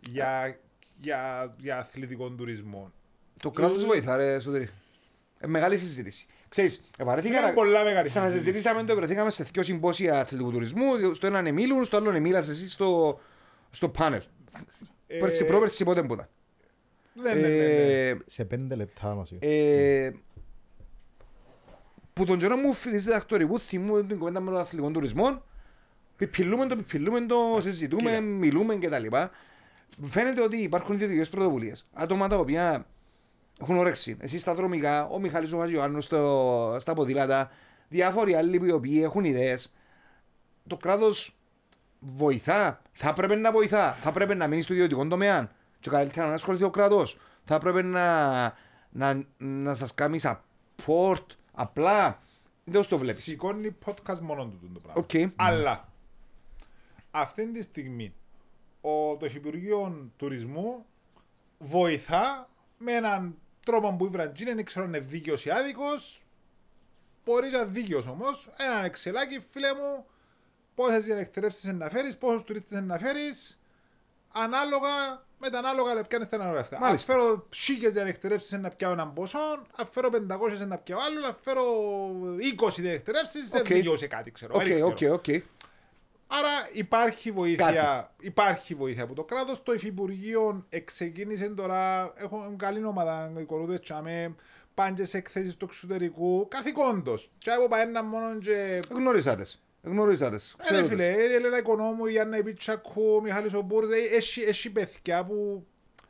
για, 0.00 0.58
για, 1.00 1.54
για 1.58 1.78
αθλητικό 1.78 2.30
τουρισμό. 2.30 2.92
Το 3.42 3.50
κράτος 3.50 3.84
βοηθά 3.84 4.16
ρε 4.16 4.40
Σωτήρη. 4.40 4.68
Ε, 5.38 5.46
μεγάλη 5.46 5.76
συζήτηση. 5.76 6.26
Ξέρεις, 6.48 6.90
βαρέθηκα 6.98 7.38
Είναι 7.38 7.46
να... 7.46 7.52
πολλά 7.52 7.84
μεγάλη 7.84 8.08
Σαν 8.08 8.22
συζήτηση. 8.22 8.48
συζητήσαμε 8.48 8.84
το 8.84 8.94
βρεθήκαμε 8.96 9.30
σε 9.30 9.44
δύο 9.52 9.62
συμπόσια 9.62 10.20
αθλητικού 10.20 10.50
τουρισμού. 10.50 11.14
Στο 11.14 11.26
έναν 11.26 11.46
εμίλουν, 11.46 11.84
στο 11.84 11.96
άλλο 11.96 12.10
εμίλας 12.10 12.48
εσύ 12.48 12.68
στο, 12.68 13.20
στο 13.70 13.88
πάνελ. 13.88 14.22
Ε, 15.06 15.18
Πέρσι, 15.18 15.44
πρόπερσι, 15.44 15.84
πότε 15.84 16.02
που 16.02 16.14
ήταν. 16.14 16.28
Ναι, 17.14 17.34
ναι, 17.34 17.40
ναι, 17.40 17.48
ναι. 17.48 18.08
Ε, 18.08 18.16
Σε 18.26 18.44
πέντε 18.44 18.74
λεπτά 18.74 19.14
μας 19.14 19.30
είπε. 19.30 19.46
ε, 19.46 20.12
που 22.12 22.24
τον 22.24 22.38
καιρό 22.38 22.56
μου 22.56 22.72
φίλοι 22.72 22.96
διδακτορικού 22.96 23.58
θυμού 23.58 24.06
την 24.06 24.18
κουβέντα 24.18 24.40
με 24.40 24.50
τον 24.50 24.60
αθλητικό 24.60 24.90
τουρισμό 24.90 25.42
πιπιλούμε 26.16 26.66
το, 26.66 26.76
πιπιλούμε 26.76 27.20
το, 27.20 27.36
συζητούμε, 27.60 28.10
Κοίτα. 28.10 28.20
μιλούμε 28.20 28.76
κτλ. 28.76 29.16
Φαίνεται 30.00 30.42
ότι 30.42 30.56
υπάρχουν 30.56 30.94
ιδιωτικές 30.94 31.28
πρωτοβουλίες. 31.28 31.86
Άτομα 31.92 32.28
τα 32.28 32.36
οποία 32.36 32.86
έχουν 33.60 33.76
όρεξη. 33.76 34.16
Εσύ 34.20 34.38
στα 34.38 34.54
δρομικά, 34.54 35.06
ο 35.06 35.18
Μιχάλης 35.18 35.52
ο 35.52 35.58
Χαζιωάννου 35.58 36.00
στο, 36.00 36.76
στα 36.80 36.94
ποδήλατα, 36.94 37.50
διάφοροι 37.88 38.34
άλλοι 38.34 38.60
οι 38.66 38.70
οποίοι 38.70 39.00
έχουν 39.04 39.24
ιδέες. 39.24 39.72
Το 40.66 40.76
κράτος 40.76 41.36
βοηθά, 41.98 42.82
θα 42.92 43.08
έπρεπε 43.08 43.34
να 43.34 43.52
βοηθά, 43.52 43.92
θα 43.92 44.08
έπρεπε 44.08 44.34
να 44.34 44.46
μείνει 44.46 44.62
στο 44.62 44.72
ιδιωτικό 44.74 45.06
τομέα 45.06 45.50
και 45.80 45.90
καλύτερα 45.90 46.26
να 46.28 46.34
ασχοληθεί 46.34 46.64
ο 46.64 46.70
κράτος. 46.70 47.18
Θα 47.44 47.54
έπρεπε 47.54 47.82
να, 47.82 48.42
να, 48.90 49.22
να 49.38 49.74
σας 49.74 49.94
κάνει 49.94 50.18
support, 50.22 51.26
απλά 51.52 52.20
δεν 52.64 52.88
το 52.88 52.98
βλέπεις. 52.98 53.22
Σηκώνει 53.22 53.76
podcast 53.84 54.18
μόνο 54.18 54.44
του 54.44 54.70
το 54.74 54.80
πράγμα. 54.80 55.02
Οκ. 55.02 55.32
Αλλά 55.36 55.91
αυτή 57.14 57.52
τη 57.52 57.62
στιγμή 57.62 58.14
ο, 58.80 59.16
το 59.16 59.26
Υφυπουργείο 59.26 60.10
Τουρισμού 60.16 60.86
βοηθά 61.58 62.48
με 62.78 62.92
έναν 62.92 63.36
τρόπο 63.64 63.92
που 63.92 64.04
η 64.04 64.08
Βραντζίνη 64.08 64.52
δεν 64.52 64.64
ξέρω 64.64 64.84
αν 64.84 64.94
είναι 64.94 65.04
δίκαιος 65.06 65.44
ή 65.44 65.50
άδικος. 65.50 66.22
Μπορεί 67.24 67.50
να 67.50 67.64
δίκαιος 67.64 68.06
όμως. 68.06 68.48
Έναν 68.56 68.84
εξελάκι, 68.84 69.38
φίλε 69.50 69.74
μου, 69.74 70.06
πόσες 70.74 71.04
διανεκτερεύσει 71.04 71.72
να 71.72 71.88
φέρεις, 71.88 72.16
πόσους 72.16 72.42
τουρίστες 72.42 72.80
να 72.80 72.98
φέρεις, 72.98 73.58
ανάλογα 74.32 75.24
με 75.38 75.50
τα 75.50 75.58
ανάλογα 75.58 75.94
λεπτά 75.94 76.16
είναι 76.16 76.24
στα 76.24 76.36
ανάλογα 76.36 76.60
αυτά. 76.60 76.76
Αν 76.76 76.82
Μάλιστα. 76.82 77.12
φέρω 77.12 77.46
σίγε 77.50 77.88
διανεκτερεύσει 77.88 78.58
να 78.58 78.68
πιάω 78.70 78.92
έναν 78.92 79.12
ποσό, 79.12 79.38
αν 79.76 79.88
φέρω 79.90 80.08
500 80.12 80.66
να 80.66 80.78
πιάω 80.78 80.98
άλλο, 81.00 81.26
αν 81.26 81.36
φέρω 81.42 81.62
20 82.66 82.68
διανεκτερεύσει, 82.76 83.38
δεν 83.46 83.60
Οκ. 83.60 83.66
δικαιούσε 83.66 84.06
κάτι, 84.06 84.30
ξέρω. 84.30 84.54
Οκ, 84.54 84.64
δεν 84.64 84.74
ξέρω. 84.94 85.20
Οκ, 86.32 86.38
οκ. 86.38 86.38
Άρα 86.38 86.68
υπάρχει 86.72 87.30
βοήθεια, 87.30 87.72
Κάτι. 87.72 88.26
υπάρχει 88.26 88.74
βοήθεια 88.74 89.02
από 89.02 89.14
το 89.14 89.24
κράτος. 89.24 89.62
Το 89.62 89.72
Υφυπουργείο 89.72 90.66
εξεκίνησε 90.68 91.48
τώρα, 91.48 92.12
έχουν 92.16 92.56
καλή 92.56 92.84
ομάδα 92.84 93.32
οικονομίες 93.38 93.80
τσάμε, 93.80 94.34
πάνε 94.74 94.94
και 94.96 95.04
σε 95.04 95.16
εκθέσεις 95.16 95.56
του 95.56 95.64
εξωτερικού, 95.64 96.48
καθηκόντως. 96.48 97.30
Και 97.38 97.50
από 97.50 97.76
ένα 97.76 98.04
μόνο 98.04 98.38
και... 98.38 98.80
Γνωρίζατε. 98.90 99.44
Γνωρίζατε. 99.82 100.38
Ε, 100.56 100.74
ρε 100.80 100.84
φίλε, 100.84 101.04
η 101.04 101.34
Ελένα 101.34 101.58
Οικονόμου, 101.58 102.06
η 102.06 102.18
Άννα 102.18 102.36
Επιτσακού, 102.36 103.14
ο 103.14 103.20
Μιχάλης 103.20 103.54
Ομπούρς, 103.54 103.90
ε, 103.90 104.16
έχει, 104.16 104.40
έχει 104.40 104.70
παιδιά 104.70 105.24
που 105.24 105.66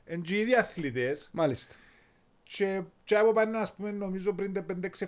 είναι 0.06 0.22
και 0.24 0.38
ήδη 0.38 0.54
αθλητές 0.54 1.28
Μάλιστα. 1.32 1.74
και, 2.42 2.82
και 3.04 3.16
από 3.16 3.32
πάνω, 3.32 3.58
ας 3.58 3.74
πούμε, 3.74 3.90
νομίζω 3.90 4.32
πριν 4.32 4.64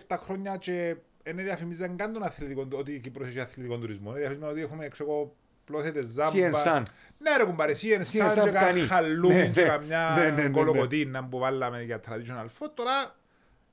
5-6-7 0.09 0.16
χρόνια 0.20 0.57
και 0.57 0.96
δεν 1.24 1.37
διαφημίζαν 1.44 1.96
καν 1.96 2.12
τον 2.12 2.22
αθλητικό, 2.22 2.68
ότι 2.72 2.92
η 2.92 2.98
Κύπρος 3.00 3.28
έχει 3.28 3.40
αθλητικό 3.40 3.78
τουρισμό. 3.78 4.12
Ε, 4.14 4.18
Διαφημίζαν 4.18 4.48
ότι 4.48 4.60
έχουμε, 4.60 4.88
ξέρω 4.88 5.10
εγώ, 5.10 5.37
πλώθετες 5.64 6.06
ζάμπα. 6.06 6.30
CN 6.32 6.52
Sun. 6.66 6.82
Ναι 7.18 7.37
ρε 7.37 7.44
κουμπάρε, 7.44 7.72
CN 7.82 8.00
CN 8.12 8.20
Sun 8.20 8.30
Sun 8.30 8.44
και 8.44 8.50
κάνει. 8.50 8.52
κάνα 8.80 8.87
χαλούμι 8.87 9.34
Ναι, 9.34 9.46
και 9.48 9.60
ναι. 9.60 9.66
καμιά 9.66 10.14
Ναι, 10.18 10.24
ναι, 10.24 10.30
ναι, 10.30 10.42
ναι. 10.42 10.48
κολοκοτίνα 10.48 11.24
που 11.24 11.38
βάλαμε 11.38 11.82
για 11.82 12.00
traditional 12.08 12.46
food. 12.58 12.70
Τώρα 12.74 13.16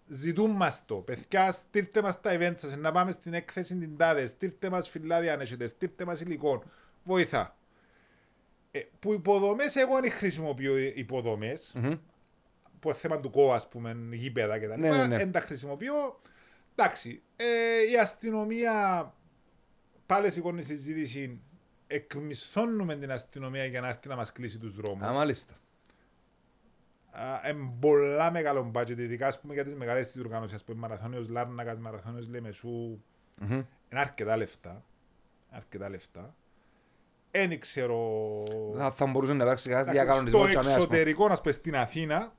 ζητούν 0.08 0.52
μας 0.52 0.84
το. 0.86 0.96
Παιδιά, 0.96 1.52
στείλτε 1.52 2.02
μας 2.02 2.22
τα 2.22 2.38
event 2.40 2.54
σας, 2.58 2.78
να 2.78 2.92
πάμε 2.92 3.12
στην 3.12 3.34
έκθεση 3.34 3.76
την 3.78 3.98
τάδε, 3.98 4.28
στείλτε 4.28 4.70
μας 4.70 4.90
φυλάδια 4.90 5.34
αν 5.34 5.40
έχετε, 5.40 5.68
στείλτε 5.68 6.06
μας 6.06 6.22
υλικών. 6.22 6.64
Βοηθά. 7.04 7.56
Ε, 8.72 8.80
που 9.00 9.14
υποδομές, 9.14 9.76
εγώ 9.76 10.00
δεν 10.02 10.12
χρησιμοποιώ 10.12 10.78
υποδομές, 10.78 11.72
Μμμ. 11.76 11.94
που 12.80 12.90
είναι 12.90 12.98
θέμα 12.98 13.20
του 13.20 13.30
κόμμα, 13.30 13.56
ας 13.56 13.68
πούμε, 13.68 13.98
γήπεδα 14.12 14.60
και 14.60 14.68
τα 14.68 14.78
Ναι, 14.78 14.86
λοιπά, 14.86 14.98
ναι, 14.98 15.08
ναι. 15.08 15.18
δεν 15.18 15.32
τα 15.32 15.40
χρησιμοποιώ. 15.40 16.20
Εντάξει, 16.76 17.22
ε, 17.36 17.46
η 17.92 17.98
αστυνομία 17.98 19.14
πάλι 20.06 20.30
σηκώνει 20.32 20.62
συζήτηση, 20.62 21.40
εκμισθώνουμε 21.88 22.96
την 22.96 23.12
αστυνομία 23.12 23.66
για 23.66 23.82
να 23.82 23.88
έρθει 23.88 24.08
να 24.08 24.16
μας 24.16 24.32
κλείσει 24.32 24.58
τους 24.58 24.76
δρόμους. 24.76 25.04
Α, 25.08 25.12
μάλιστα. 25.12 25.54
Εν 27.44 27.74
πολλά 27.80 28.32
μεγάλο 28.32 28.72
budget, 28.76 28.98
ειδικά 28.98 29.28
ας 29.28 29.40
πούμε 29.40 29.54
για 29.54 29.64
τις 29.64 29.76
μεγάλες 29.76 30.12
της 30.12 30.22
οργάνωσης, 30.22 30.56
ας 30.56 30.64
πούμε 30.64 30.80
μαραθώνιος 30.80 31.28
Λάρνακας, 31.28 31.78
μαραθώνιος 31.78 32.28
Λεμεσού, 32.28 33.04
Μμμ. 33.36 33.52
είναι 33.52 34.00
αρκετά 34.00 34.38
λεφτά. 34.38 34.84
Αρκετά 35.50 35.90
λεφτά. 35.90 36.36
Εν 37.32 37.60
ξέρω... 37.60 38.44
Θα, 38.78 38.92
θα 38.92 39.06
μπορούσε 39.06 39.34
να 39.34 39.44
υπάρξει 39.44 39.70
κανένας 39.70 39.88
Εντάξει, 39.92 40.06
διακανονισμός 40.06 40.42
Στο 40.42 40.52
και 40.52 40.58
αμέσως, 40.58 40.76
ας 40.76 40.86
πούμε. 40.86 40.98
εξωτερικό, 40.98 41.28
να 41.28 41.38
πούμε 41.42 41.52
στην 41.52 41.76
Αθήνα, 41.76 42.34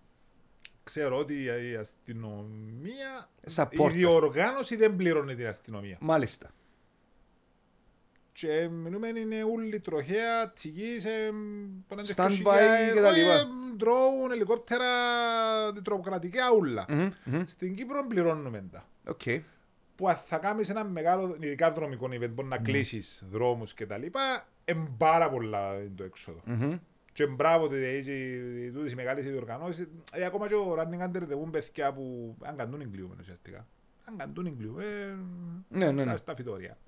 ξέρω 0.84 1.18
ότι 1.18 1.44
η 1.44 1.76
αστυνομία, 1.76 3.28
Support. 3.54 3.90
η 3.90 3.92
διοργάνωση 3.92 4.76
δεν 4.76 4.96
πληρώνει 4.96 5.34
την 5.34 5.46
αστυνομία. 5.46 5.96
Μάλιστα. 6.00 6.50
Και 8.32 8.68
μιλούμε 8.68 9.08
είναι 9.08 9.42
ούλοι 9.42 9.80
τροχέα, 9.80 10.50
τυχή 10.50 11.00
σε 11.00 11.08
Stand-by 12.14 12.92
και 12.94 13.00
τα 13.00 13.10
λοιπά. 13.10 13.48
Ντρόουν, 13.76 14.30
ελικόπτερα, 14.32 14.86
τρομοκρατικά 15.84 16.52
ούλα. 16.52 16.86
Μμμ, 16.88 17.10
μμμ. 17.24 17.42
Στην 17.46 17.74
Κύπρο 17.74 18.06
πληρώνουμε 18.06 18.64
τα. 18.72 18.88
Οκ. 19.06 19.20
Που 19.96 20.08
αν 20.08 20.16
θα 20.24 20.38
κάνεις 20.38 20.68
ένα 20.68 20.84
μεγάλο, 20.84 21.36
ειδικά 21.40 21.72
δρομικό 21.72 22.06
event, 22.06 22.30
μπορεί 22.30 22.48
να 22.48 22.58
κλείσεις 22.58 23.24
δρόμους 23.30 23.74
και 23.74 23.86
τα 23.86 23.96
λοιπά, 23.96 24.48
είναι 24.64 24.88
πάρα 24.98 25.30
πολλά 25.30 25.74
είναι 25.74 25.92
το 25.96 26.04
έξοδο. 26.04 26.40
Μμμ. 26.44 26.78
Και 27.12 27.26
μπράβο 27.26 27.64
ότι 27.64 27.76
έχει 27.76 28.40
τούτες 28.74 28.92
οι 28.92 28.94
μεγάλες 28.94 29.24
διοργανώσεις, 29.24 29.86
ε, 30.12 30.24
ακόμα 30.24 30.48
και 30.48 30.54
ο 30.54 30.76
Running 30.78 31.02
Under 31.06 31.22
the 31.22 31.34
Moon 31.44 31.50
παιδιά 31.50 31.92
που 31.92 32.36
αν 32.42 32.56
καντούν 32.56 32.80
εγκλείουμε 32.80 33.14
ουσιαστικά. 33.20 33.66
Αν 34.04 34.16
καντούν 34.16 34.46
εγκλείουμε, 34.46 34.84
ε, 34.84 35.14
Ναι, 35.68 35.84
ναι, 35.84 35.92
ναι. 35.92 36.02
στα, 36.04 36.16
στα 36.16 36.34
φυτόρια. 36.34 36.78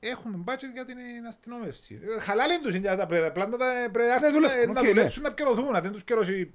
Έχουμε 0.00 0.44
budget 0.46 0.72
για 0.74 0.84
την 0.84 0.96
αστυνόμευση. 1.28 2.00
Ε, 2.16 2.20
Χαλάλη 2.20 2.60
τους 2.60 2.70
είναι 2.70 2.78
για 2.78 2.96
τα 2.96 3.06
πρέ- 3.06 3.22
τα 3.22 3.32
πλάντα, 3.32 3.56
τα- 3.56 3.88
πρέπει 3.92 4.08
να- 4.08 4.20
Ναι, 4.20 4.28
δουλεύουν, 4.32 4.72
να 4.74 4.80
οκ, 4.80 4.86
ναι. 4.86 4.92
δουλέψουν 4.92 5.22
να 5.22 5.28
επικαιρωθούν, 5.28 5.74
αν 5.76 5.82
δεν 5.82 5.92
τους 5.92 6.04
καιρώσει... 6.04 6.54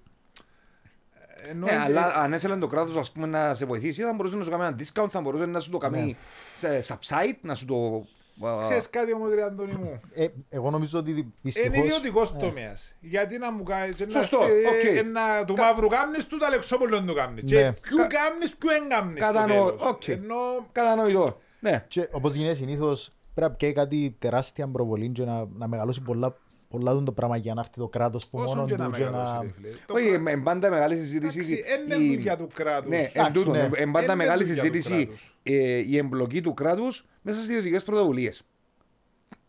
ε, 1.44 1.50
ενώ 1.50 1.66
Ναι, 1.66 1.72
είναι- 1.72 1.82
αλλά 1.84 2.16
αν 2.16 2.34
έθελε 2.34 2.58
το 2.58 2.68
κράτος 2.68 2.96
ας 2.98 3.12
πούμε, 3.12 3.28
να 3.28 3.54
σε 3.54 3.66
βοηθήσει, 3.66 4.02
θα 4.02 4.14
μπορούσε 4.14 4.36
να 4.38 4.44
σου 4.44 4.50
κάνει 4.50 4.64
ένα 4.64 4.76
discount, 4.80 5.08
θα 5.10 5.22
μπορούσε 5.22 5.46
να 5.46 5.60
σου 5.60 5.70
το 5.72 5.78
κάνει 5.78 6.18
σε 6.56 6.84
subside, 6.88 7.38
να 7.42 7.56
σου 7.56 7.66
το. 7.66 8.08
Α, 8.42 8.60
Ξέρεις 8.62 8.90
κάτι 8.90 9.14
όμως, 9.14 9.34
ρε 9.34 9.44
Αντώνη 9.44 9.74
μου; 9.74 10.00
Ε, 10.14 10.28
εγώ 10.50 10.70
νομίζω 10.70 11.00
ότι 11.00 11.12
Είναι 11.12 11.26
δυστυχώς... 11.42 11.78
ιδιωτικός 11.78 12.34
τομέας. 12.40 12.96
Γιατί 13.00 13.38
να 13.38 13.52
μου 13.52 13.64
κάνει... 13.64 13.94
και 13.94 14.06
να 14.06 14.12
Σωστό, 14.12 14.40
έρθει, 14.44 14.90
οκ. 14.90 14.98
ε, 14.98 15.02
να 15.02 15.46
του 15.46 15.56
μαύρου 15.56 15.88
κάμνης 15.88 16.26
του, 16.28 16.38
τα 16.38 16.50
λεξόπολων 16.50 17.06
του 17.06 17.14
κάμνης. 17.14 17.44
Ναι. 17.44 17.50
Και 17.50 17.74
ποιου 17.82 17.98
Κα- 17.98 18.08
κάμνης, 18.08 18.56
ποιου 18.58 18.70
εν 18.82 18.90
κάμνης 18.90 19.24
στο 19.24 19.34
Κατανοώ, 19.34 19.66
τέλος. 19.72 19.88
οκ. 19.90 20.08
Ενώ 20.08 20.36
Κατανοητό. 20.72 21.40
Ναι. 21.60 21.86
Και 21.88 22.08
όπως 22.12 22.34
γίνεται 22.34 22.54
συνήθως 22.54 23.12
πρέπει 23.34 23.52
να 23.52 23.58
πιάει 23.58 23.74
κάτι 23.74 24.16
τεράστια 24.20 24.68
προβολή 24.68 25.10
και 25.10 25.24
να, 25.24 25.46
να 25.58 25.68
μεγαλώσει 25.68 26.02
πολλά, 26.02 26.36
πολλά 26.78 26.94
δουν 26.94 27.06
το 27.06 27.12
πράγμα 27.12 27.38
για 27.38 27.54
να 27.54 27.62
έρθει 27.62 27.74
το 27.80 27.88
κράτος 27.88 28.28
που 28.28 28.40
όσο 28.40 28.56
μόνο 28.56 28.66
και 28.68 28.76
του 28.76 28.82
να 28.82 28.90
και 28.90 29.04
μεγαλώσει, 29.04 29.34
να... 29.34 29.42
ρε 29.42 29.48
φίλε. 29.56 29.70
Το 29.86 29.94
Όχι, 29.94 30.06
κράτος- 30.10 30.28
ε, 30.28 30.32
εν 30.32 30.44
πάντα 30.44 30.70
μεγάλη 30.70 30.96
συζήτηση. 30.98 31.40
Εντάξει, 31.40 31.64
εν 31.68 31.82
είναι 32.00 32.04
η- 32.04 32.16
δουλειά 32.16 32.38
του 32.38 32.48
κράτους. 32.54 32.90
Ναι, 32.90 32.98
εν 32.98 33.10
Εντάξει, 33.14 33.32
τούτο, 33.32 33.52
ναι. 33.52 33.70
εν 33.74 33.92
πάντα 33.92 34.06
Είναι 34.06 34.16
μεγάλη 34.16 34.44
δουλειά 34.44 34.62
του 34.62 34.68
συζήτηση 34.68 35.06
κράτους. 35.06 35.36
ε, 35.44 35.54
η 35.78 35.98
εμπλοκή 35.98 36.42
του 36.42 36.54
κράτους 36.54 37.06
μέσα 37.22 37.38
στις 37.38 37.50
ιδιωτικές 37.50 37.84
πρωτοβουλίες. 37.84 38.44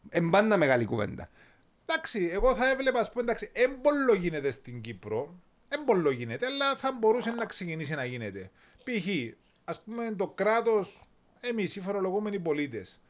Εν 0.09 0.31
πάντα 0.31 0.57
μεγάλη 0.57 0.85
κουβέντα. 0.85 1.29
Εντάξει, 1.87 2.29
εγώ 2.33 2.55
θα 2.55 2.71
έβλεπα, 2.71 2.99
ας 3.01 3.11
πούμε, 3.11 3.23
εντάξει, 3.23 3.51
έμπολο 3.53 4.15
γίνεται 4.15 4.51
στην 4.51 4.81
Κύπρο, 4.81 5.35
έμπολο 5.69 6.11
γίνεται, 6.11 6.47
αλλά 6.47 6.77
θα 6.77 6.93
μπορούσε 7.01 7.31
να 7.31 7.45
ξεκινήσει 7.45 7.95
να 7.95 8.05
γίνεται. 8.05 8.51
Π.χ., 8.85 9.07
ας 9.65 9.81
πούμε, 9.81 10.15
το 10.17 10.27
κράτος, 10.27 11.01
εμείς 11.41 11.77
οι 11.77 11.81
φορολογούμενοι 11.81 12.39
πολίτες, 12.41 13.01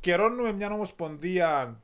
καιρώνουμε 0.00 0.52
μια 0.52 0.72
ομοσπονδία 0.72 1.80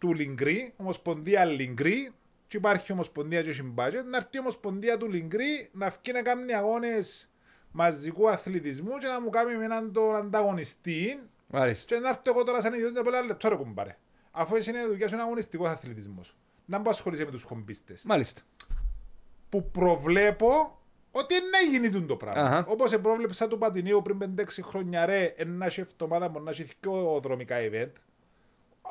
του 0.00 0.14
Λιγκρή, 0.14 0.72
ομοσπονδία 0.76 1.44
Λιγκρή, 1.44 2.12
και 2.46 2.56
υπάρχει 2.56 2.92
ομοσπονδία 2.92 3.42
και 3.42 3.48
έχει 3.48 3.74
budget, 3.76 4.04
να 4.10 4.16
έρθει 4.16 4.36
η 4.36 4.38
ομοσπονδία 4.38 4.96
του 4.96 5.08
Λιγκρή 5.08 5.70
να 5.72 5.88
βγει 5.88 6.12
να 6.12 6.22
κάνει 6.22 6.54
αγώνες 6.54 7.30
μαζικού 7.70 8.30
αθλητισμού 8.30 8.98
και 8.98 9.06
να 9.06 9.20
μου 9.20 9.30
κάνει 9.30 9.56
με 9.56 9.64
έναν 9.64 9.92
τον 9.92 10.16
ανταγωνιστή 10.16 11.20
Μάλιστα. 11.46 11.94
και 11.94 12.00
να 12.00 12.08
έρθω 12.08 12.22
εγώ 12.24 12.44
τώρα 12.44 12.60
σαν 12.60 12.74
ιδιότητα 12.74 13.02
να 13.02 13.10
πω 13.10 13.16
ένα 13.16 13.26
λεπτό 13.26 13.48
ρε 13.48 13.54
κουμπάρε. 13.54 13.96
Αφού 14.30 14.56
εσύ 14.56 14.70
είναι 14.70 14.86
δουλειά 14.86 15.08
σου 15.08 15.14
είναι 15.14 15.22
αγωνιστικός 15.22 15.68
αθλητισμός. 15.68 16.36
Να 16.64 16.78
μην 16.78 16.88
ασχολείσαι 16.88 17.24
με 17.24 17.30
τους 17.30 17.42
χομπίστες. 17.42 18.02
Μάλιστα. 18.04 18.40
Που 19.48 19.70
προβλέπω 19.70 20.80
ότι 21.10 21.34
είναι 21.34 21.44
να 21.50 21.70
γίνει 21.70 21.90
τούτο 21.90 22.06
το 22.06 22.16
πράγμα. 22.16 22.42
Αχα. 22.42 22.64
Όπως 22.68 22.92
επρόβλεψα 22.92 23.48
του 23.48 23.58
Πατηνίου 23.58 24.02
πριν 24.02 24.34
5-6 24.38 24.44
χρόνια 24.62 25.06
ρε, 25.06 25.34
να 25.46 25.66
έχει 25.66 25.80
εβδομάδα 25.80 26.28
μπορεί 26.28 26.44
να 26.44 26.50
έχει 26.50 26.66
δυο 26.80 27.20
δρομικά 27.22 27.56
event. 27.58 27.92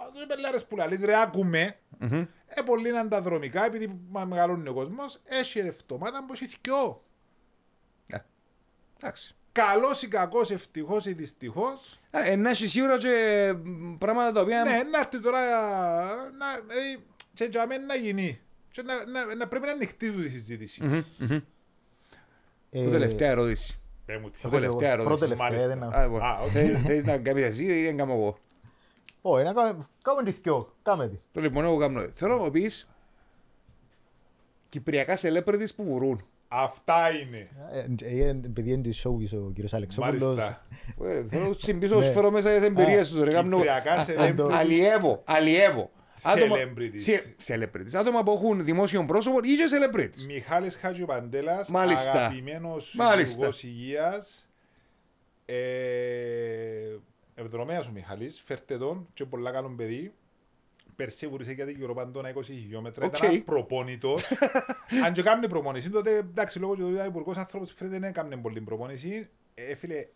Α, 0.07 0.11
Του 0.13 0.21
είπε 0.23 0.35
λάρες 0.41 0.65
που 0.65 0.75
λαλείς 0.75 1.01
ρε 1.01 1.21
άκουμε. 1.21 1.75
Μμμ. 1.97 2.25
Ε, 2.47 2.61
πολύ 2.65 2.89
είναι 2.89 3.07
τα 3.07 3.21
δρομικά 3.21 3.65
επειδή 3.65 3.99
μα- 4.09 4.25
μεγαλώνει 4.25 4.69
ο 4.69 4.73
κόσμος. 4.73 5.19
Έχει 5.25 5.59
εβδομάδα 5.59 6.25
που 6.25 6.33
έχει 6.33 6.47
δυο. 6.61 7.03
Ε, 8.07 8.17
Εντάξει. 9.01 9.35
Καλός 9.51 10.01
ή 10.01 10.07
κακός, 10.07 10.51
ευτυχώς 10.51 11.05
ή 11.05 11.13
δυστυχώς. 11.13 11.99
Ε, 12.11 12.35
Να 12.35 12.49
έχει 12.49 12.67
σίγουρα 12.67 12.97
και 12.97 13.53
μ, 13.63 13.95
πράγματα 13.97 14.31
τα 14.31 14.41
οποία. 14.41 14.63
Ναι, 14.63 14.81
να 14.91 14.99
έρθει 14.99 15.19
τώρα 15.19 15.39
να, 16.37 16.45
ε, 16.53 16.99
και 17.33 17.43
για 17.51 17.67
μένα 17.67 17.85
να 17.85 17.95
γίνει. 17.95 18.39
Και 18.71 18.81
να, 18.81 19.05
να, 19.05 19.35
να 19.35 19.47
πρέπει 19.47 19.65
να 19.65 19.71
ανοιχτεί 19.71 20.11
του 20.11 20.21
τη 20.21 20.29
συζήτηση. 20.29 20.83
Μμμ, 20.83 21.03
μμμ. 21.17 21.31
Ε, 22.71 22.83
Το 22.83 22.89
τελευταία 22.91 23.29
ερώτηση. 23.29 23.79
Πες 24.05 24.17
μου 24.21 24.29
τι. 24.29 24.41
Το 24.41 24.47
εγώ- 24.47 24.59
τελευταία 24.59 24.91
ερώτηση. 24.91 25.07
πρώτη-τελευταία, 25.07 25.45
μάλιστα. 25.49 25.67
δεν 25.67 25.77
είναι- 25.77 25.97
Α, 25.97 26.03
λοιπόν. 26.03 26.21
Α, 26.21 26.39
οκ. 26.43 26.49
Θε- 26.73 26.77
Θέλεις 26.85 27.03
να 27.03 27.17
κάνεις 27.17 27.43
εσύ 27.43 27.79
ή 27.79 27.91
να 27.91 27.97
κάνω 27.97 28.13
εγώ; 28.13 28.37
Όχι, 29.21 29.43
να 29.43 29.53
κάνουμε, 29.53 29.87
κάνουμε 30.01 30.23
τις 30.29 30.39
δυο, 30.39 30.75
κάμε 30.83 31.07
τη. 31.09 31.15
Το 31.31 31.41
λοιπόν 31.41 31.63
εγώ 31.65 31.77
κάνω. 31.77 32.01
Θέλω 32.11 32.37
να 32.37 32.43
μου 32.43 32.51
πεις 32.51 32.89
κυπριακά 34.69 35.17
celebrities 35.21 35.75
που 35.75 35.83
βουρούν. 35.83 36.25
Αυτά 36.47 37.09
είναι. 37.09 37.47
Ε, 37.71 37.85
ε, 38.23 38.29
Επειδή 38.29 38.71
είναι 38.71 38.81
της 38.81 39.05
showbiz 39.07 39.37
ο 39.47 39.51
κύριος 39.51 39.73
Αλεξόπουλος. 39.73 40.21
Μάλιστα. 40.23 40.65
Ε, 41.03 41.23
Θέλω 41.29 41.43
να 41.43 41.51
τους 41.51 41.63
ψήσω, 41.63 41.93
να 41.93 41.99
τους 41.99 42.07
Ναι. 42.09 42.13
φέρω 42.15 42.31
μέσα 42.31 42.49
τις 42.55 42.63
εμπειρίες 42.63 43.09
τους. 43.09 43.21
ρε, 43.21 43.31
κάνω- 43.31 43.55
Κυπριακά 43.57 43.93
Α, 43.93 44.05
celebrities. 44.07 44.51
Αλλιεύω, 44.51 45.21
αλλιεύω. 45.25 45.89
Άτομα- 46.23 46.55
Celebrities. 46.55 46.99
σε- 47.01 47.35
Celebrities. 47.47 47.93
Άτομα 47.95 48.23
που 48.23 48.31
έχουν 48.31 48.63
δημόσιο 48.65 49.05
πρόσωπο 49.05 49.37
ή 49.43 49.55
και 49.55 49.65
celebrities. 49.69 50.25
Μιχάλης 50.27 50.75
Χατζιπαντέλας, 50.75 51.69
Μάλιστα. 51.69 52.11
αγαπημένος 52.11 52.93
Μάλιστα. 52.97 53.33
υπουργός 53.33 53.63
υγείας. 53.63 54.49
Ε, 57.39 57.41
εν 57.41 57.52
δρομέας 57.52 57.87
ο 57.87 57.91
Μιχάλης, 57.91 58.41
φέρτε 58.41 58.77
τον 58.77 59.07
και 59.13 59.25
πολλά 59.25 59.51
καλό 59.51 59.69
παιδί. 59.69 60.13
Πέρσι 60.95 61.27
εβούρησε 61.27 61.51
για 61.51 61.65
την 61.65 61.77
Γεροπαντώνα 61.77 62.33
20 62.35 62.43
χιλιόμετρα, 62.43 63.05
Οκ. 63.05 63.17
ήταν 63.17 63.43
απροπόνητος. 63.43 64.23
Αν 65.05 65.13
και 65.13 65.21
κάνει 65.21 65.47
προπόνηση, 65.47 65.89
τότε 65.89 66.15
εντάξει, 66.15 66.59
λόγω 66.59 66.75
του 66.75 66.81
ότι 66.83 66.93
ήταν 66.93 67.07
υπουργός 67.07 67.37
άνθρωπος, 67.37 67.73
φαίνεται 67.73 67.99
δεν 67.99 68.09
έκανε 68.09 68.37
πολύ 68.37 68.61
προπόνηση. 68.61 69.29
Ε, 69.53 69.75
φίλε, 69.75 70.07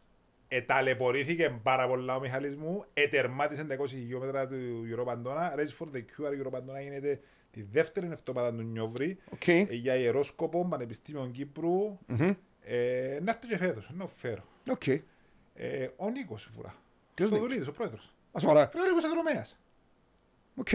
εταλαιπωρήθηκε 0.48 1.60
πάρα 1.64 1.88
πολλά 1.88 2.16
ο 2.16 2.20
Μιχάλης 2.20 2.56
μου, 2.56 2.84
ετερμάτισε 2.94 3.64
τα 3.64 3.78
20 3.80 3.88
χιλιόμετρα 3.88 4.48
του 4.48 4.86
Γεροπαντώνα. 4.86 5.56
Race 5.58 5.84
for 5.84 5.88
the 5.96 5.98
Cure 6.00 6.36
Γεροπαντώνα 6.36 6.82
γίνεται 6.82 7.20
τη 7.52 7.62
δεύτερη 7.62 8.10
εβδομάδα 8.12 8.56
του 8.56 8.64
Νιόβρη. 8.64 9.18
Οκ. 9.34 9.48
Ε, 9.48 9.68
για 9.70 9.96
ιερώσκοπο, 9.96 10.66
Πανεπιστήμιο 10.66 11.30
Κύπρου. 11.34 11.98
Μμμ. 12.08 12.32
Ε, 12.62 13.20
να 13.22 13.32
έρθει 13.32 13.48
και 13.48 13.58
φέτος, 13.58 13.90
να 13.94 14.08
φέρω. 14.08 14.44
Οκ. 14.72 14.88
Ε, 15.54 15.90
ο 15.96 16.10
Νίκος 16.10 16.50
φουρά. 16.56 16.83
Ποιος 17.14 17.30
ο 17.30 17.34
Νίκος; 17.34 17.48
Δουλίδης, 17.48 17.68
ο 17.68 17.72
πρόεδρος. 17.72 18.14
Ας 18.32 18.44
ωραία. 18.44 18.68
Φίλε, 18.68 18.84
ο 18.84 18.86
Νίκος 18.88 19.04
είναι 19.04 19.12
δρομέας. 19.14 19.58
Οκ. 20.56 20.68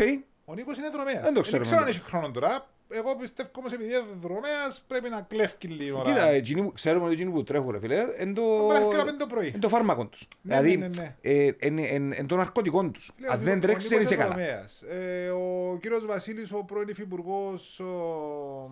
Ο 0.44 0.55
Νίκος 0.55 0.79
είναι 0.79 0.88
δρομέας. 0.90 1.22
Δεν 1.22 1.35
το 1.35 1.40
ξέρουμε. 1.40 1.62
Δεν 1.64 1.70
ξέρω 1.72 1.81
αν 1.83 1.88
έχει 1.88 2.01
χρόνο 2.01 2.31
τώρα. 2.31 2.66
Εγώ 2.90 3.16
πιστεύω 3.16 3.51
όμως 3.57 3.72
επειδή 3.72 3.88
είναι 3.90 4.03
δρομέας 4.22 4.85
πρέπει 4.87 5.09
να 5.09 5.20
κλέφκει 5.20 5.66
λίγο 5.68 5.98
ώρα. 5.98 6.12
Κοίτα, 6.12 6.29
εκείνοι 6.29 6.62
που- 6.62 6.72
ξέρουμε 6.72 7.05
ότι 7.05 7.14
εκείνοι 7.14 7.31
που 7.31 7.42
τρέχουν 7.44 7.70
ρε 7.70 7.79
φίλε, 7.79 8.05
είναι 8.20 8.33
το... 8.33 8.42
Μπορεί 8.42 8.79
να 8.79 8.85
φύγει 8.90 9.05
πέντε 9.05 9.16
το 9.16 9.27
πρωί. 9.27 9.48
είναι 9.48 9.59
το 9.59 9.68
φάρμακο 9.68 10.07
τους. 10.07 10.29
Ναι, 10.42 10.61
Δηλαδή, 10.61 10.77
ναι, 10.77 10.88
ναι, 10.88 11.03
ναι. 11.03 11.16
ε, 11.20 11.42
είναι 11.61 11.87
είναι- 11.88 12.16
είναι 12.16 12.27
το 12.27 12.37
ναρκωτικό 12.37 12.88
τους. 12.90 13.11
Λέω, 13.18 13.31
Αν 13.33 13.38
ο 13.40 13.42
δεν 13.42 13.55
Νίκος- 13.55 13.66
τρέξεις 13.70 13.90
ο 13.90 13.94
δεν 13.94 13.98
Νίκος 13.98 14.12
είσαι 14.12 14.22
είναι 14.22 14.35
καλά. 14.35 14.44
δρομέας. 14.46 14.83
Ε, 14.83 15.29
ο 15.31 15.79
κύριος 15.81 16.07
Βασίλης, 16.07 16.53
ο 16.53 16.64
πρώην 16.64 16.88
υφυπουργός 16.88 17.81
ο, 17.81 18.70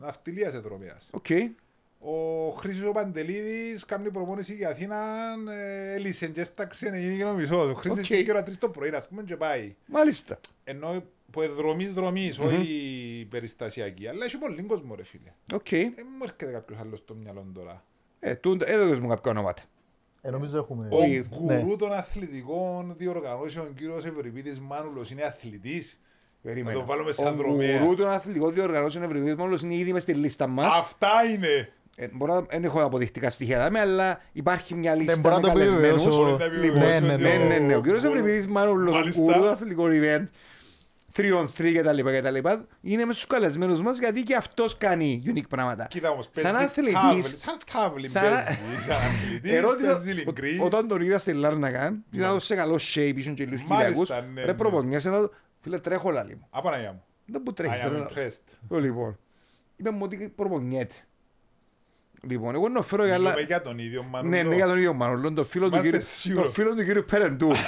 ναυτιλίας 0.00 0.52
είναι 0.52 0.60
δρομέας. 0.62 1.08
Οκ. 1.10 1.26
Ο 2.00 2.48
Χρήστος 2.50 2.88
ο 2.88 2.92
Παντελίδης 2.92 3.84
κάνει 3.84 4.10
προπόνηση 4.10 4.54
για 4.54 4.68
Αθήνα, 4.68 4.96
ε, 5.50 5.92
έλυσε 5.94 6.26
και 6.26 6.40
έσταξε 6.40 6.90
να 6.90 6.98
γίνει 6.98 7.16
και 7.16 7.24
ο 7.24 7.32
μισός. 7.34 7.70
Ο 7.70 7.74
Χρήστος 7.74 8.10
Οκ. 8.10 8.16
okay. 8.16 8.22
και 8.24 8.30
ώρα 8.30 8.42
τρεις 8.42 8.58
το 8.58 8.68
πρωί, 8.68 8.88
ας 8.90 9.08
πούμε, 9.08 9.22
και 9.22 9.36
πάει. 9.36 9.74
Μάλιστα. 9.86 10.38
Ενώ 10.64 11.02
που 11.30 11.42
εδρομής 11.42 11.92
δρομής, 11.92 12.38
όχι 12.38 13.26
περιστασιακή. 13.30 14.08
Αλλά 14.08 14.24
έχει 14.24 14.38
πολύ 14.38 14.62
κόσμο 14.62 14.94
ρε 14.94 15.04
φίλε. 15.04 15.32
Οκ. 15.54 15.68
Δεν 15.70 16.06
μου 16.18 16.22
έρχεται 16.22 16.52
κάποιος 16.52 16.78
άλλος 16.80 16.98
στο 16.98 17.14
μυαλό 17.14 17.46
τώρα. 17.54 17.84
Ε, 18.20 18.34
τούτο- 18.34 18.64
έδωκες 18.68 18.98
μου 18.98 19.08
κάποια 19.08 19.30
ονόματα. 19.30 19.62
Ε, 20.20 20.30
νομίζω 20.30 20.58
έχουμε... 20.58 20.88
Ο 20.90 20.96
Όχι, 20.96 21.26
γκουρού 21.34 21.76
των 21.76 21.92
αθλητικών 21.92 22.94
διοργανώσεων, 22.98 23.66
ο 23.66 23.70
κύριος 23.76 24.04
Ευρυπίδης 24.04 24.60
Μάνουλος, 24.60 25.10
είναι 25.10 25.22
αθλητής. 25.22 26.00
Περίμενα. 26.42 26.72
Να 26.76 26.80
το 26.80 26.86
βάλουμε 26.86 27.12
σαν 27.12 27.32
Ο 27.32 27.36
δρομέα. 27.36 27.78
γκουρού 27.78 27.94
των 27.94 28.08
αθλητικών 28.08 28.54
διοργανώσεων 28.54 29.04
ευρωπαϊκής 29.04 29.34
μόνος 29.34 29.62
είναι 29.62 29.74
ήδη 29.74 29.92
μες 29.92 30.02
στη 30.02 30.14
λίστα 30.14 30.46
μας. 30.46 30.78
Αυτά 30.78 31.10
είναι. 31.34 31.72
Ε, 32.00 32.08
μπορώ 32.12 32.34
να 32.34 32.40
δεν 32.40 32.64
έχω 32.64 32.82
αποδεικτικά 32.84 33.30
στοιχεία 33.30 33.58
δάμε, 33.58 33.80
αλλά 33.80 34.20
υπάρχει 34.32 34.74
μια 34.74 34.94
λίστα 34.94 35.16
μπορώ 35.20 35.34
με 35.34 35.40
να 35.40 35.46
το 35.46 35.58
καλεσμένους. 35.58 36.04
επιβεβαιώσω. 36.04 36.30
Μπορεί 36.36 36.52
να 36.52 36.58
Λοιπόν, 36.64 36.78
Ναι, 36.78 36.98
ναι, 37.00 37.16
ναι, 37.16 37.36
ναι, 37.36 37.58
ναι. 37.58 37.76
Ο 37.76 37.80
κύριος 37.80 38.02
γκουρού- 38.02 38.16
Ευρυπίδης 38.16 38.46
Μάνουλος, 38.46 38.92
ο 38.92 38.96
Μάλιστα. 38.96 39.22
γκουρού 39.22 39.38
του 39.40 39.48
αθλητικού 39.48 39.84
event, 39.90 40.24
3 41.16 41.38
on 41.40 41.46
3 41.58 41.72
και 41.72 41.82
τα 41.82 41.92
λοιπά 41.92 42.12
και 42.12 42.22
τα 42.22 42.30
λοιπά, 42.30 42.66
είναι 42.80 43.04
με 43.04 43.12
στους 43.12 43.26
καλεσμένους 43.26 43.80
μας 43.80 43.98
γιατί 43.98 44.22
και 44.22 44.34
αυτός 44.34 44.76
κάνει 44.78 45.22
unique 45.26 45.48
πράγματα. 45.48 45.86
Κοίτα 45.90 46.10
όμως, 46.10 46.28
Σαν 46.32 46.52
παίζει 46.52 46.64
αθλητής, 46.64 46.94
τάβλη, 46.94 47.22
σαν 47.22 47.56
τάβλη 47.72 48.08
σαν- 48.08 48.22
παίζει, 48.22 48.82
σαν 48.86 48.96
αθλητής, 48.96 49.52
ερώτησα, 49.52 49.92
παίζει 49.92 50.10
λιγκρί. 50.12 50.58
ο- 50.60 50.64
όταν 50.64 50.88
τον 50.88 51.00
είδα 51.02 51.18
στη 51.18 51.32
Λάρνακα, 51.32 51.94
είδα 52.10 52.38
σε 52.40 52.54
καλό 52.54 52.74
shape, 52.94 53.12
ήσουν 53.16 53.34
και 53.34 53.44
λίγους 53.44 53.62
Μάλιστα, 53.62 53.88
κυριακούς, 54.04 54.08
ναι, 54.34 54.40
ρε 54.40 54.46
ναι. 54.46 54.54
προπονιέσαι 54.54 55.10
να 55.10 55.28
φίλε 55.58 55.78
τρέχω 55.78 56.10
λάλη 56.10 56.34
μου. 56.34 56.46
Απαναγιά 56.50 56.92
μου. 56.92 57.02
Δεν 57.26 57.42
που 57.42 57.50
I 57.50 57.54
τρέχεις, 57.54 57.82
am 57.84 57.90
ρε. 57.92 57.98
impressed. 58.26 58.56
Το 58.68 58.78
λοιπόν. 58.78 59.18
Είπε 59.76 59.90
μου 59.90 59.98
ότι 60.02 60.32
προπονιέται. 60.36 60.94
Λοιπόν, 62.22 62.54
εγώ 62.54 62.68
να 62.68 62.82
φέρω 62.82 63.04
για 63.04 63.14
άλλα... 63.14 63.24
Μιλούμε 63.30 63.46
για 63.46 63.62
τον 63.62 63.78
ίδιο 63.78 64.02
Μανούλο. 64.02 64.36
Ναι, 64.36 64.42
ναι, 64.42 64.54
για 64.54 64.66
τον 64.66 64.76
ίδιο 64.76 64.92
Μανολόν, 64.94 65.34
τον 65.34 65.44
φίλο 65.44 65.64
του 65.64 65.70
Είμαστε 65.74 65.88
κύριου, 65.90 66.04
σίγουροι. 66.06 66.42
τον 66.42 66.52
φίλο 66.52 66.74
του 66.74 66.84
κύριου 66.84 67.04
Περεντού. 67.04 67.52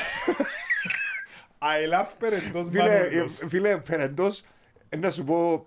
I 1.58 1.92
love 1.94 2.08
περεντός 2.18 2.68
Φίλε, 2.70 2.82
Μανούλος. 3.10 3.38
ε, 3.38 3.48
φίλε, 3.48 3.76
Περεντός, 3.76 4.42
ε, 4.88 4.96
να 4.96 5.10
σου 5.10 5.24
πω, 5.24 5.64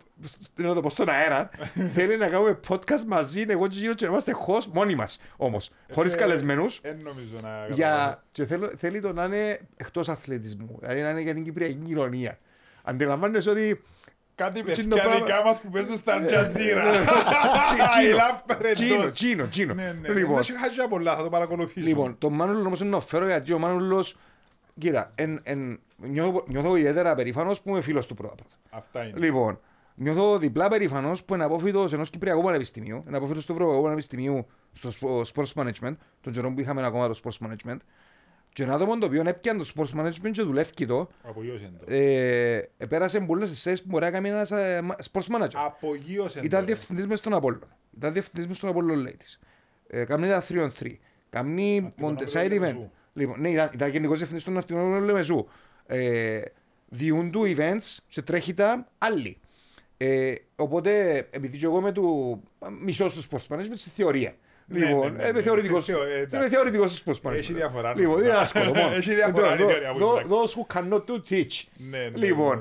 να 0.56 0.74
το 0.74 0.82
πω 0.82 0.90
στον 0.90 1.10
αέρα, 1.10 1.50
θέλει 1.96 2.18
να 2.18 2.28
κάνουμε 2.28 2.60
podcast 2.68 3.04
μαζί, 3.08 3.46
εγώ 3.48 3.68
και 3.68 3.80
γύρω 3.80 3.94
και 3.94 4.06
να 4.06 4.12
είμαστε 4.12 4.32
host 4.48 4.66
μόνοι 4.74 4.96
μας, 4.96 5.22
όμως, 5.38 5.72
χωρίς 5.92 6.14
Ε, 6.14 6.18
καλεσμένους. 6.18 6.80
Δεν 6.84 6.98
νομίζω 7.04 7.34
να 7.34 7.40
καταλάβω. 7.50 7.74
Για... 7.74 8.24
Και 8.32 8.46
θέλω, 8.46 8.72
θέλει 8.78 9.00
το 9.02 9.14
να 9.14 9.24
είναι 9.24 9.60
εκτός 9.78 10.10
αθλητισμού, 10.10 10.78
δηλαδή 10.82 11.02
να 11.02 11.10
είναι 11.10 11.22
για 11.22 11.34
την 11.34 11.44
κυπριακή 11.44 11.76
κοινωνία. 11.86 12.40
Αντιλαμβάνεσαι 12.84 13.50
ότι 13.50 13.82
Κάτι 14.36 14.60
Εκείνο 14.60 14.88
παιδιά 14.96 15.04
πράγμα- 15.10 15.26
δικά 15.26 15.44
μας 15.44 15.62
που 15.62 15.70
παίζουν 15.70 15.98
στα 15.98 16.14
Αλτζαζίρα. 16.14 16.84
Ναι, 18.02 18.10
I 18.10 18.16
love 18.16 18.56
Τσίνο, 18.74 18.88
περεντός. 18.88 19.14
τσίνο, 19.14 19.48
τσίνο. 19.48 19.74
Ναι, 19.74 19.96
ναι. 20.02 20.14
Λοιπόν, 20.14 20.36
Δεν 20.44 20.58
χάσει 20.58 20.88
πολλά, 20.90 21.16
θα 21.16 21.24
το 21.24 21.30
παρακολουθήσω. 21.30 21.88
Λοιπόν, 21.88 22.18
τον 22.18 22.34
Μάνουλο 22.34 22.60
όμως 22.66 22.80
είναι 22.80 22.90
να 22.90 23.00
φέρω 23.00 23.26
γιατί 23.26 23.54
ο 23.54 23.60
Μάνουλος, 23.60 24.18
κοίτα, 24.78 25.12
εν, 25.16 25.40
εν, 25.44 25.80
νιώθω, 25.98 26.44
νιώθω 26.48 26.76
ιδιαίτερα 26.76 27.16
περήφανος 27.16 27.62
που 27.62 27.70
είμαι 27.70 27.82
φίλος 27.82 28.08
του 28.08 28.14
πρώτα 28.14 28.36
πρώτα. 28.36 28.56
Αυτά 28.70 29.04
είναι. 29.04 29.20
Λοιπόν, 29.20 29.60
νιώθω 29.96 30.38
διπλά 30.38 30.68
περήφανος 30.68 31.24
που 31.24 31.34
είναι 31.34 31.44
απόφοιτος 31.44 31.94
ενός 31.94 32.10
Κυπριακού 32.10 32.42
Πανεπιστημίου, 32.44 33.04
είναι 33.08 33.18
απόφοιτος 33.18 33.46
του 33.46 33.52
Ευρωπαϊκού 33.52 33.84
Πανεπιστημίου 33.84 34.46
στο 34.74 34.92
σπο- 34.92 35.22
Sports 35.36 35.54
Management, 35.64 35.94
τον 36.22 36.34
καιρό 36.34 36.52
που 36.54 36.60
είχαμε 36.60 36.86
ακόμα 36.86 37.08
το 37.08 37.20
Sports 37.24 37.46
Management, 37.48 37.78
και 38.54 38.64
ένα 38.64 38.74
άτομο 38.74 38.98
το 38.98 39.06
οποίο 39.06 39.24
έπιανε 39.26 39.64
το 39.64 39.72
Sports 39.76 40.00
Management 40.00 40.32
και 40.32 40.42
δουλεύει 40.42 40.86
το, 40.88 41.10
Απογείωσε 41.24 41.72
το. 41.86 41.94
ε, 41.94 42.70
πέρασε 42.90 43.20
πολλές 43.20 43.62
θέσεις 43.62 43.82
που 43.82 43.88
μπορεί 43.90 44.04
να 44.04 44.12
κάνει 44.12 44.30
ένας 44.30 44.52
ε, 44.52 44.82
μα- 44.84 44.96
Sports 45.12 45.36
Manager. 45.36 45.52
Απογείωσε 45.54 46.38
το. 46.40 46.46
Ήταν 46.46 46.66
διευθυντής 46.66 47.08
μες 47.08 47.20
στον 47.20 47.34
Απόλλων. 47.34 47.64
Ήταν 47.98 48.14
διευθυντής 48.14 48.48
μες 48.48 48.58
στον 48.58 48.70
Απόλλων 48.70 49.08
Ladies. 49.08 49.40
Ε, 49.88 50.04
Κάμνει 50.06 50.28
τα 50.28 50.44
3 50.50 50.64
on 50.64 50.70
3. 50.84 50.92
Κάμνει 51.30 51.82
Ναυτικό 51.82 52.08
Monte- 52.08 52.12
ναύτικο 52.12 52.40
side 52.42 52.46
event. 52.46 52.50
Λεμεσού. 52.50 52.90
Λοιπόν, 53.14 53.40
ναι, 53.42 53.50
ήταν, 53.50 53.70
ήταν 53.74 53.90
γενικός 53.90 54.18
διευθυντής 54.18 54.44
των 54.46 54.54
ναυτικών 54.54 55.04
Λεμεσού. 55.04 55.46
Ε, 55.86 56.42
διούν 56.90 57.32
του 57.32 57.42
events 57.58 57.98
και 58.08 58.22
τρέχει 58.22 58.54
τα 58.54 58.88
άλλοι. 58.98 59.38
Ε, 59.98 60.34
οπότε, 60.56 61.18
επειδή 61.32 61.58
και 61.58 61.66
εγώ 61.66 61.78
είμαι 61.78 61.92
του 61.92 62.42
μισός 62.82 63.14
του 63.14 63.24
sports 63.24 63.56
management 63.56 63.72
στη 63.76 63.90
θεωρία. 63.90 64.36
Ναι, 64.68 64.86
Λοιπόν, 64.86 65.12
ναι, 65.12 65.18
ναι, 65.18 65.24
είμαι 65.28 65.32
ναι, 65.32 65.42
θεωρητικός. 65.42 65.84
στη 65.84 65.92
θεω- 65.92 66.04
ε, 66.04 66.16
εντάξει. 66.18 66.36
Είμαι 66.36 66.50
θεωρητικός 66.50 67.04
του 67.04 67.12
sports 67.16 67.30
management. 67.30 67.34
Έχει 67.36 67.54
διαφορά, 67.54 67.94
Λοιπόν, 67.98 68.20
ναι. 68.20 68.24
είναι 68.26 68.34
άσχολο 68.34 68.66
μόνο. 68.74 68.94
Έχει 68.96 69.14
διαφορά 69.14 69.54
η 69.54 69.58
Those- 69.60 69.68
θεωρία 69.68 69.90
από 69.90 70.00
την 70.20 70.30
those 70.30 70.50
who 70.50 70.76
cannot 70.78 71.04
do 71.06 71.22
teach. 71.30 71.64
Ναι, 71.90 71.98
ναι, 71.98 72.26
Λοιπόν, 72.28 72.58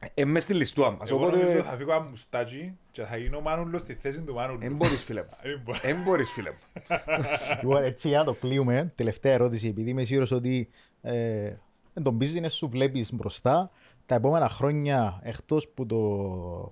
ναι. 0.00 0.08
ε, 0.14 0.24
μες 0.24 0.42
στη 0.42 0.54
ληστούα 0.54 0.90
μας. 0.90 1.10
Εγώ 1.10 1.20
νομίζω 1.30 1.42
Οπότε, 1.42 1.62
θα 1.62 1.76
φύγω 1.76 1.94
από 1.94 2.08
μουστάκι 2.08 2.72
και 2.90 3.02
θα 3.02 3.16
γίνω 3.16 3.40
Μάνουλος 3.40 3.80
στη 3.80 3.94
θέση 4.00 4.20
του 4.20 4.34
Μάνουλου. 4.34 4.58
εν 4.62 4.74
μπορείς 4.74 5.04
φίλε 5.04 5.20
μου. 5.22 5.28
Δεν 5.42 5.60
μπορώ. 5.64 5.78
Εν 5.82 6.02
μπορείς 6.04 6.30
φίλε 6.30 6.50
μου. 6.50 6.56
Λοιπόν, 7.62 7.82
έτσι 7.84 8.08
για 8.08 8.18
να 8.18 8.24
το 8.24 8.34
κλείουμε, 8.34 8.92
τελευταία 8.94 9.32
ερώτηση, 9.32 9.66
επειδή 9.68 9.90
είμαι 9.90 10.04
σίγουρος 10.04 10.30
ότι 10.30 10.68
ε, 11.02 11.52
εν 11.94 12.02
τον 12.02 12.18
business 12.20 12.50
σου 12.50 12.68
βλέπεις 12.68 13.12
μπροστά, 13.12 13.70
τα 14.06 14.14
επόμενα 14.14 14.48
χρόνια, 14.48 15.20
εκτός 15.22 15.68
που 15.68 15.86
το, 15.86 15.96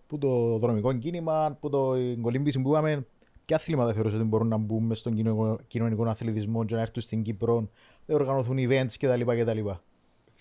που 0.06 0.18
το 0.18 0.58
δρομικό 0.58 0.92
κίνημα, 0.92 1.56
που 1.60 1.68
το 1.68 1.96
η 1.96 2.16
κολύμπηση 2.16 2.60
που 2.62 2.68
είπαμε, 2.68 3.06
ποια 3.48 3.56
αθλήματα 3.56 3.92
θεωρείς 3.92 4.14
ότι 4.14 4.24
μπορούν 4.24 4.48
να 4.48 4.56
μπουν 4.56 4.84
μες 4.84 4.98
στον 4.98 5.14
κοινωνικό, 5.14 5.60
κοινωνικό 5.66 6.04
αθλητισμό 6.08 6.64
και 6.64 6.74
να 6.74 6.80
έρθουν 6.80 7.02
στην 7.02 7.22
Κύπρο, 7.22 7.70
να 8.06 8.14
οργανωθούν 8.14 8.56
events 8.58 8.92
κτλ. 8.98 9.20
κτλ. 9.20 9.70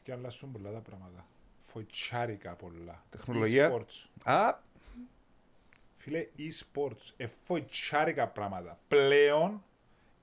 Και 0.03 0.12
αλλάσουν 0.12 0.51
πολλά 0.51 0.72
τα 0.72 0.80
πράγματα. 0.80 1.26
Φοητσάρικα 1.62 2.55
πολλά. 2.55 3.03
Τεχνολογία. 3.10 3.72
E-sports. 3.72 4.10
Α, 4.24 4.53
Φίλε, 5.97 6.28
e-sports. 6.38 7.14
Εφοητσάρικα 7.18 8.28
πράγματα. 8.28 8.80
Πλέον, 8.88 9.64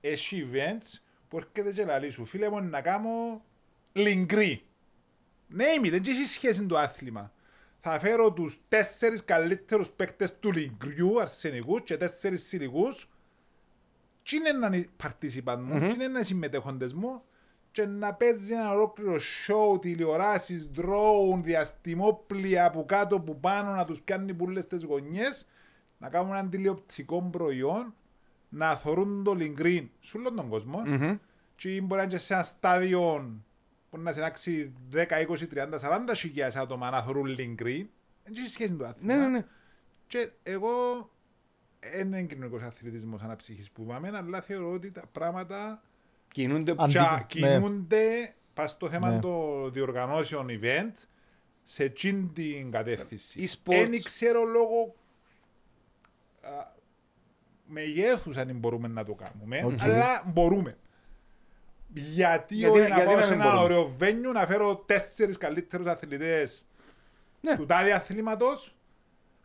έχει 0.01 0.47
events 0.51 0.99
που 1.29 1.37
έρχεται 1.37 1.71
και 1.71 1.85
λαλεί 1.85 2.09
σου. 2.09 2.25
Φίλε 2.25 2.49
μου, 2.49 2.61
να 2.61 2.81
κάνω 2.81 3.41
λιγκρί. 3.93 4.63
Ναι, 5.47 5.65
μη, 5.81 5.89
δεν 5.89 6.03
έχει 6.07 6.23
σχέση 6.23 6.65
το 6.65 6.77
άθλημα. 6.77 7.31
Θα 7.87 7.99
φέρω 7.99 8.33
τους 8.33 8.59
τέσσερις 8.67 9.23
καλύτερους 9.23 9.89
παίκτες 9.89 10.39
του 10.39 10.51
λιγκριού, 10.51 11.21
αρσενικούς 11.21 11.81
και 11.83 11.97
τέσσερις 11.97 12.47
σιλικούς 12.47 13.09
τι 14.23 14.35
είναι 14.35 14.51
να 14.51 14.67
είναι 14.67 14.87
participant 15.03 15.57
μου, 15.59 15.79
τι 15.79 15.85
είναι 15.85 15.95
να 15.95 16.03
είναι 16.03 16.23
συμμετέχοντες 16.23 16.93
μου 16.93 17.21
και 17.71 17.85
να 17.85 18.13
παίζει 18.13 18.53
ένα 18.53 18.71
ολόκληρο 18.71 19.15
show, 19.15 19.81
τηλεοράσεις, 19.81 20.69
drone, 20.75 21.41
διαστημόπλια 21.41 22.71
που 22.71 22.85
κάτω 22.85 23.19
που 23.19 23.39
πάνω 23.39 23.71
να 23.71 23.85
τους 23.85 24.01
πιάνει 24.01 24.33
πουλές 24.33 24.67
τις 24.67 24.83
γωνιές 24.83 25.47
να 25.97 26.09
κάνουν 26.09 26.35
ένα 26.35 26.49
τηλεοπτικό 26.49 27.29
προϊόν 27.31 27.93
να 28.49 28.75
θωρούν 28.75 29.23
το 29.23 29.33
λιγκρίν 29.33 29.89
σε 29.99 30.17
όλον 30.17 30.35
τον 30.35 30.49
κόσμο. 30.49 30.83
Μμμ. 30.85 31.17
και 31.55 31.69
μπορεί 31.69 31.95
να 31.95 32.01
είναι 32.01 32.11
και 32.11 32.17
σε 32.17 32.33
ένα 32.33 32.43
στάδιο 32.43 33.33
που 33.95 34.01
να 34.01 34.11
συνάξει 34.11 34.73
10, 34.93 34.97
20, 34.97 35.47
30, 35.53 35.79
40 35.79 36.15
χιλιάδες 36.15 36.55
άτομα 36.55 36.89
να 36.89 37.01
θωρούν 37.01 37.25
λιγκρίν 37.25 37.87
δεν 38.23 38.33
έχει 38.37 38.49
σχέση 38.49 38.71
με 38.71 38.77
το 38.77 38.85
άθλημα 38.85 39.15
Ναι, 39.15 39.21
ναι, 39.21 39.27
ναι. 39.29 39.45
και 40.07 40.29
εγώ 40.43 40.69
δεν 41.79 42.07
είναι 42.07 42.21
κοινωνικός 42.23 42.61
αθλητισμός 42.61 43.21
αναψυχής 43.21 43.71
που 43.71 43.81
είπαμε, 43.81 44.11
αλλά 44.17 44.41
θεωρώ 44.41 44.71
ότι 44.71 44.91
τα 44.91 45.03
πράγματα 45.11 45.81
Κινούνται 46.27 46.73
Αν- 46.77 46.89
τσα- 46.89 47.11
Αντί- 47.11 47.39
ναι. 47.39 47.49
κινούνται 47.53 48.33
πας 48.53 48.71
στο 48.71 48.89
θέμα 48.89 49.11
Ναι. 49.11 49.19
των 49.19 49.73
διοργανώσεων 49.73 50.47
event 50.49 50.91
σε 51.63 51.83
εκείνη 51.83 52.27
την 52.33 52.71
κατεύθυνση. 52.71 53.43
E-sports. 53.49 53.87
Δεν 53.89 54.03
ξέρω 54.03 54.43
λόγω 54.43 54.95
α, 56.41 56.49
μεγέθους 57.67 58.37
αν 58.37 58.55
μπορούμε 58.57 58.87
να 58.87 59.03
το 59.05 59.13
κάνουμε, 59.13 59.61
Οκ. 59.65 59.81
αλλά 59.81 60.23
μπορούμε. 60.33 60.77
Γιατί, 61.99 62.55
Γιατί- 62.55 62.79
όχι 62.79 62.85
γιατί 62.85 62.99
να 62.99 63.05
πάω 63.05 63.15
να 63.15 63.21
σε 63.21 63.31
μην 63.31 63.41
ένα 63.41 63.49
μπορούμε. 63.49 63.63
ωραίο 63.75 63.87
venue 63.97 64.31
να 64.31 64.45
φέρω 64.45 64.75
τέσσερις 64.75 65.37
καλύτερους 65.37 65.87
αθλητές 65.87 66.65
Ναι. 67.41 67.55
του 67.55 67.65
τάδε 67.65 67.91
αθλήματος 67.93 68.75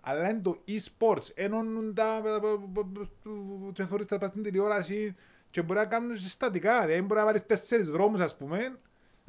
αλλά 0.00 0.28
είναι 0.30 0.40
το 0.40 0.62
e-sports. 0.68 1.24
Ενώνουν 1.34 1.94
τα... 1.94 2.22
και 3.72 3.84
θωρείς 3.84 4.06
τα 4.06 4.18
πας 4.18 4.28
στην 4.28 4.42
τηλεόραση 4.42 5.14
και 5.50 5.62
μπορεί 5.62 5.78
να 5.78 5.86
κάνουν 5.86 6.16
συστατικά. 6.16 6.80
Δηλαδή 6.86 7.02
μπορεί 7.02 7.20
να 7.20 7.26
βάλεις 7.26 7.46
τέσσερις 7.46 7.88
δρόμους 7.88 8.20
ας 8.20 8.36
πούμε 8.36 8.78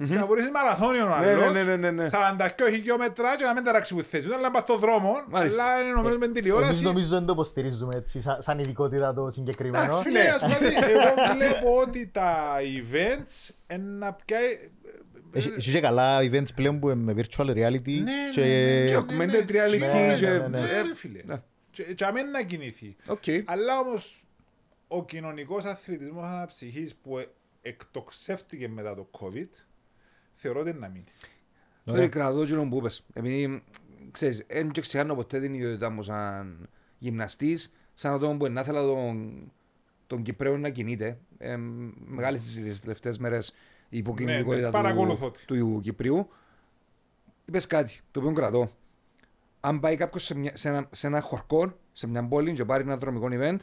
και 0.08 0.14
να 0.16 0.26
βουράς 0.26 0.49
μαραθώνιο 0.49 1.04
ο 1.06 1.08
Ναι, 1.20 1.30
άλλος. 1.32 1.52
ναι, 1.52 1.64
ναι, 1.64 1.76
ναι, 1.76 1.91
ναι. 1.91 2.06
42 2.12 2.70
χιλιόμετρα 2.70 3.36
και 3.38 3.43
να 3.43 3.54
μην 3.54 3.64
ταράξει 3.64 3.95
που 3.95 3.99
τη 3.99 4.02
θέση 4.02 4.28
του, 4.28 4.34
αλλά 4.34 4.41
να 4.43 4.52
πας 4.52 4.62
στον 4.62 4.80
δρόμο, 4.80 5.22
Μάλιστα. 5.30 5.64
αλλά 5.64 5.82
είναι 5.82 5.89
ενωμένος 5.89 6.18
με 6.18 6.26
την 6.26 6.36
Εμείς 6.36 6.41
τηλεόραση. 6.41 6.84
νομίζω 6.84 7.08
δεν 7.08 7.26
το 7.26 7.34
υποστηρίζουμε 7.34 7.95
έτσι, 7.95 8.22
σαν, 8.22 8.41
σαν 8.41 8.60
ειδικότητα 8.60 9.14
το 9.14 9.30
συγκεκριμένο. 9.30 9.84
Εντάξει 9.84 10.02
φίλε, 10.02 10.20
ας 10.30 10.41
πούμε, 10.41 10.56
εγώ 10.58 11.36
βλέπω 11.36 11.78
ότι 11.82 12.08
τα 12.14 12.56
events 12.60 13.49
είναι 13.74 13.84
να 13.97 14.14
πιάει... 14.14 14.70
Έχει 15.34 15.54
έχει 15.58 15.72
και 15.72 15.80
καλά 15.80 16.20
events 16.20 16.54
πλέον 16.56 16.80
που 16.80 16.89
είναι 16.89 17.14
με 17.14 17.22
virtual 17.22 17.45
reality 17.45 18.02
Ναι, 18.04 18.30
και... 18.32 18.41
ναι, 18.41 18.47
ναι, 18.47 18.86
Και 18.86 18.91
ναι, 18.91 18.97
augmented 18.97 19.45
ναι, 19.52 19.62
reality 19.64 19.80
ναι, 19.80 20.16
και- 20.20 20.26
ναι, 20.30 20.38
ναι, 20.38 20.47
ναι. 20.47 20.60
ναι, 20.60 20.82
ρε 20.82 20.95
φίλε. 20.95 21.22
Ναι. 21.26 21.41
Και 21.72 21.84
και 21.84 22.06
αμέν 22.06 22.30
να 22.32 22.41
κινηθεί. 22.41 22.95
Οκ. 23.08 23.24
Αλλά 23.45 23.80
όμως 23.80 24.24
ο 24.88 25.06
κοινωνικός 25.06 25.66
αθλητισμός 25.66 26.24
αναψυχής 26.24 26.95
που 26.95 27.18
ε- 27.18 27.28
εκτοξεύτηκε 27.62 28.68
μετά 28.70 28.95
το 28.95 29.08
COVID 29.20 29.47
θεωρώ 30.42 30.60
ότι 30.60 30.70
είναι 30.70 30.80
να 30.80 30.88
μείνει. 30.88 31.04
Ρε, 31.92 32.08
κρατώ 32.08 32.42
εκείνο 32.42 32.68
που 32.70 32.78
είπες. 32.78 33.04
Επειδή, 33.14 33.64
ξέρεις, 34.12 34.46
δεν 34.48 34.72
και 34.72 34.82
ξεχάνω 34.82 35.16
ποτέ 35.16 35.39
την 35.39 35.54
ιδιότητά 35.54 35.89
μου 35.89 36.04
σαν 36.04 36.70
γυμναστής, 36.98 37.74
σαν 37.94 38.14
άτομο 38.14 38.38
που 38.38 38.48
να 38.52 38.62
ήθελα 38.62 38.82
τον, 38.82 39.42
τον 40.08 40.24
Κυπρέο 40.24 40.58
να 40.58 40.70
κινείται. 40.70 41.18
Ε, 41.38 41.56
μεγάλη 42.06 42.38
συζήτηση 42.38 42.70
τις 42.72 42.80
τελευταίες 42.82 43.18
μέρες 43.18 43.54
η 43.89 43.98
υποκινητικότητα 43.98 44.56
Ναι, 44.62 44.78
ναι, 44.78 44.84
παρακολουθώ 44.84 45.32
του, 45.32 45.39
του 45.46 45.80
Κυπρίου. 45.84 46.30
Είπες 47.46 47.68
κάτι, 47.68 48.00
το 48.12 48.20
οποίο 48.20 48.32
κρατώ. 48.34 48.70
Αν 49.60 49.80
πάει 49.80 49.96
κάποιος 49.96 50.24
σε, 50.24 50.36
μια- 50.36 50.56
σε, 50.56 50.70
ένα, 50.70 50.88
σε 50.92 51.08
ένα 51.08 51.22
χορκό, 51.22 51.74
σε 51.92 52.08
μια 52.08 52.28
πόλη 52.28 52.54
και 52.54 52.66
πάρει 52.66 52.84
ένα 52.84 52.98
δρομικό 52.98 53.28
event, 53.32 53.58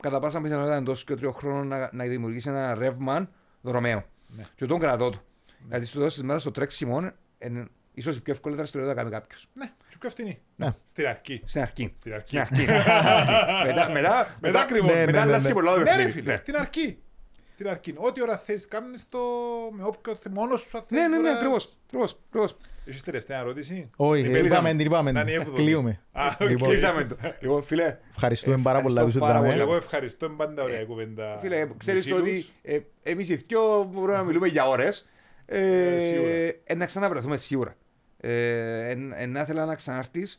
κατά 0.00 0.20
πάσα 0.20 0.40
πιθανότητα 0.40 0.76
εντός 0.76 1.04
και 1.04 1.14
τριών 1.14 1.32
χρόνων 1.32 1.66
να, 1.66 1.90
να 1.92 2.04
δημιουργήσει 2.04 2.48
ένα 2.48 2.74
ρεύμα 2.74 3.30
δρομαίο. 3.60 4.04
Ναι. 4.36 4.46
Και 4.54 4.66
τον 4.66 4.78
κρατώ 4.78 5.10
του. 5.10 5.20
Γιατί 5.68 5.86
στο 5.86 5.98
τέλος 5.98 6.14
της 6.14 6.22
μέρας 6.22 6.42
το 6.42 6.50
τρέξιμο 6.50 7.10
είναι 7.38 7.66
ίσως 7.94 8.16
η 8.16 8.20
πιο 8.22 8.32
εύκολη 8.32 8.54
δραστηριότητα 8.56 9.02
να 9.02 9.10
κάνει 9.10 9.20
κάποιος. 9.20 9.48
Ναι, 9.54 9.66
και 9.88 9.96
πιο 10.00 10.10
φθηνή. 10.10 10.38
Ναι. 10.56 10.74
Στην 10.84 11.06
αρχή. 11.06 11.42
Στην 11.44 11.60
αρχή. 11.60 11.94
Στην 12.00 12.12
αρχή. 12.14 12.26
Στην 12.26 12.40
αρχή. 12.40 12.62
Στην 12.62 12.70
αρχή. 12.72 13.66
Μετά, 13.66 13.90
μετά, 13.90 14.34
μετά, 14.40 14.60
ακριβώς. 14.60 14.88
Ναι, 14.90 14.94
ναι, 14.98 15.04
μετά 15.04 15.12
ναι, 15.12 15.20
αλλάζει 15.20 15.46
ναι. 15.46 15.52
πολλά 15.52 15.72
το 15.72 15.78
Ναι 15.78 15.84
ρε 15.84 15.90
παιχνίδι. 15.90 16.10
φίλε, 16.10 16.30
Ναι. 16.30 16.36
στην 16.36 16.56
αρχή. 16.56 16.98
Στην 17.52 17.68
αρχή. 17.68 17.94
Ό,τι 17.96 18.22
ώρα 18.22 18.38
θέλεις 18.38 18.68
κάνεις 18.68 19.04
το 19.08 19.18
με 19.72 19.84
όποιο 19.84 20.14
θε- 20.14 20.32
μόνος 20.32 20.60
σου 20.60 20.78
αν 20.78 20.84
Ναι, 20.88 20.98
θέλεις 20.98 21.10
ναι, 21.10 21.16
ναι, 21.16 21.22
μπορείς- 21.22 21.36
ακριβώς, 21.36 21.76
ακριβώς, 21.86 22.18
ακριβώς. 22.28 22.56
Έχεις 22.86 23.02
τελευταία 23.02 23.38
ερώτηση; 23.38 23.88
Όχι, 23.96 24.20
Η 24.20 24.22
την 24.24 24.32
πέμπτη. 24.32 24.46
είπαμε, 24.46 24.70
την 24.70 24.80
είπαμε. 24.86 25.12
Να 25.12 25.20
είναι 25.20 25.30
η 25.30 25.34
έβδομη. 25.34 25.56
Κλείουμε. 25.56 26.00
Α, 26.12 26.26
οκ. 26.40 26.48
Λοιπόν, 26.48 26.68
Κλείσαμε 26.68 27.04
το. 27.04 27.16
Λοιπόν, 27.40 27.62
φίλε, 27.62 27.96
Ευχαριστούμε 28.10 28.56
πάρα 28.62 28.80
πολλά 28.82 29.00
που 29.02 29.06
Ευχαριστώ 29.06 29.18
σου 29.18 29.18
πάρα 29.18 29.32
δάμε. 29.38 29.48
πολύ. 29.48 29.60
Εγώ 29.60 29.74
ευχαριστώ, 29.76 30.26
είναι 30.26 30.34
πάντα 30.34 30.62
ωραία 30.62 30.80
η 30.80 30.84
κουβέντα. 30.84 31.38
φίλε, 31.40 31.66
με 31.66 31.74
ξέρεις 31.76 32.06
το 32.06 32.14
φίλους. 32.16 32.28
ότι 32.28 32.46
ε, 32.62 32.78
εμείς 33.02 33.28
οι 33.28 33.34
δυο 33.34 33.84
μπορούμε 33.92 34.16
να 34.16 34.22
μιλούμε 34.22 34.46
για 34.48 34.66
ώρες. 34.68 35.08
Ε, 35.46 35.94
Ε, 35.94 35.98
σίγουρα. 35.98 36.30
ε, 36.64 36.74
να 36.74 36.86
ξαναβρεθούμε 36.86 37.36
σίγουρα. 37.36 37.74
Ε, 38.20 38.30
ε, 38.90 38.96
ε, 39.16 39.26
να 39.26 39.40
ήθελα 39.40 39.64
να 39.64 39.74
ξανάρθεις. 39.74 40.38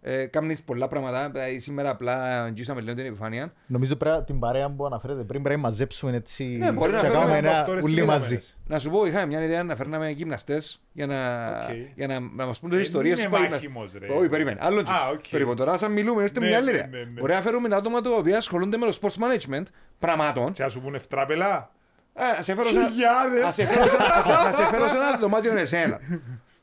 Ε, 0.00 0.26
Κάμνεις 0.26 0.62
πολλά 0.62 0.88
πράγματα. 0.88 1.40
Ε, 1.42 1.58
Σήμερα 1.58 1.90
απλά 1.90 2.42
αγγίσαμε 2.44 2.80
λίγο 2.80 2.94
την 2.94 3.06
επιφάνεια. 3.06 3.52
Νομίζω 3.66 3.96
πρέπει 3.96 4.24
την 4.24 4.38
παρέα 4.38 4.70
που 4.70 4.86
αναφέρετε 4.86 5.22
πριν 5.22 5.42
πρέπει 5.42 5.60
να 5.60 5.66
μαζέψουμε 5.66 6.16
έτσι 6.16 6.44
Ναι, 6.44 6.72
μπορεί 6.72 6.92
να 6.92 7.00
και 7.00 7.06
φέρουμε 7.06 7.20
κάνουμε 7.20 7.38
ένα 7.48 7.56
δόκτωρες 7.58 7.82
ούλοι 7.82 7.94
συνδεδεμένες. 7.94 8.22
μαζί. 8.32 8.38
Να 8.66 8.78
σου 8.78 8.90
πω, 8.90 9.06
είχαμε 9.06 9.26
μια 9.26 9.42
ιδέα 9.44 9.62
να 9.62 9.76
φέρναμε 9.76 10.10
γυμναστές 10.10 10.82
για 10.92 11.06
να, 11.06 11.46
Οκ. 11.48 11.74
για 11.94 12.06
να, 12.06 12.20
να 12.20 12.46
μας 12.46 12.58
πούν 12.58 12.70
τις 12.70 12.78
Ε, 12.78 12.82
ιστορίες 12.82 13.18
είναι 13.18 13.28
που 13.28 13.34
έγιναν. 13.34 13.52
μάχημος, 13.52 13.92
ρε. 13.98 14.06
Όχι, 14.08 14.28
περίμενε. 14.28 14.58
Άλλο 14.62 14.80
Α, 14.80 15.08
οκ. 15.12 15.20
περίμενε. 15.30 15.56
Τώρα 15.56 15.76
σαν 15.76 15.92
μιλούμε, 15.92 16.22
έρχεται 16.22 16.40
Ναι, 16.40 16.46
μια 16.46 16.56
άλλη 16.56 16.66
ναι, 16.66 16.72
ιδέα. 16.72 16.86
ναι, 16.86 16.98
ναι. 16.98 17.20
Μπορεί 17.20 17.32
να 17.32 17.40
φέρουμε 17.40 17.74
άτομα 17.76 18.00
τα 18.00 18.10
οποία 18.10 18.36
ασχολούνται 18.36 18.76
με 18.76 18.86
το 18.86 18.98
sports 19.02 19.14
management 19.22 19.62
πραγμάτων. 19.98 20.52
Και 20.52 20.62
να 20.62 20.68
σου 20.68 20.80
πούνε 20.80 20.98
ευτράπελα. 20.98 21.70
Ε, 22.18 22.38
ας 22.38 22.44
σε 22.44 22.54
φέρω 22.54 22.68
σε 22.68 22.78
ένα- 22.78 22.88
Χιλιάδες. 22.88 23.44
ας 23.44 23.54
σε 23.54 23.66
φέρω 23.66 23.84
σε 23.88 23.94
ένα- 23.94 24.14
ας 24.14 24.24
σε- 24.24 24.32
να 24.44 24.52
σε 24.52 24.62
φέρω 24.66 24.88
σε 24.88 24.96
ένα 24.96 25.18
δωμάτιο 25.20 25.58
εσένα. 25.58 26.00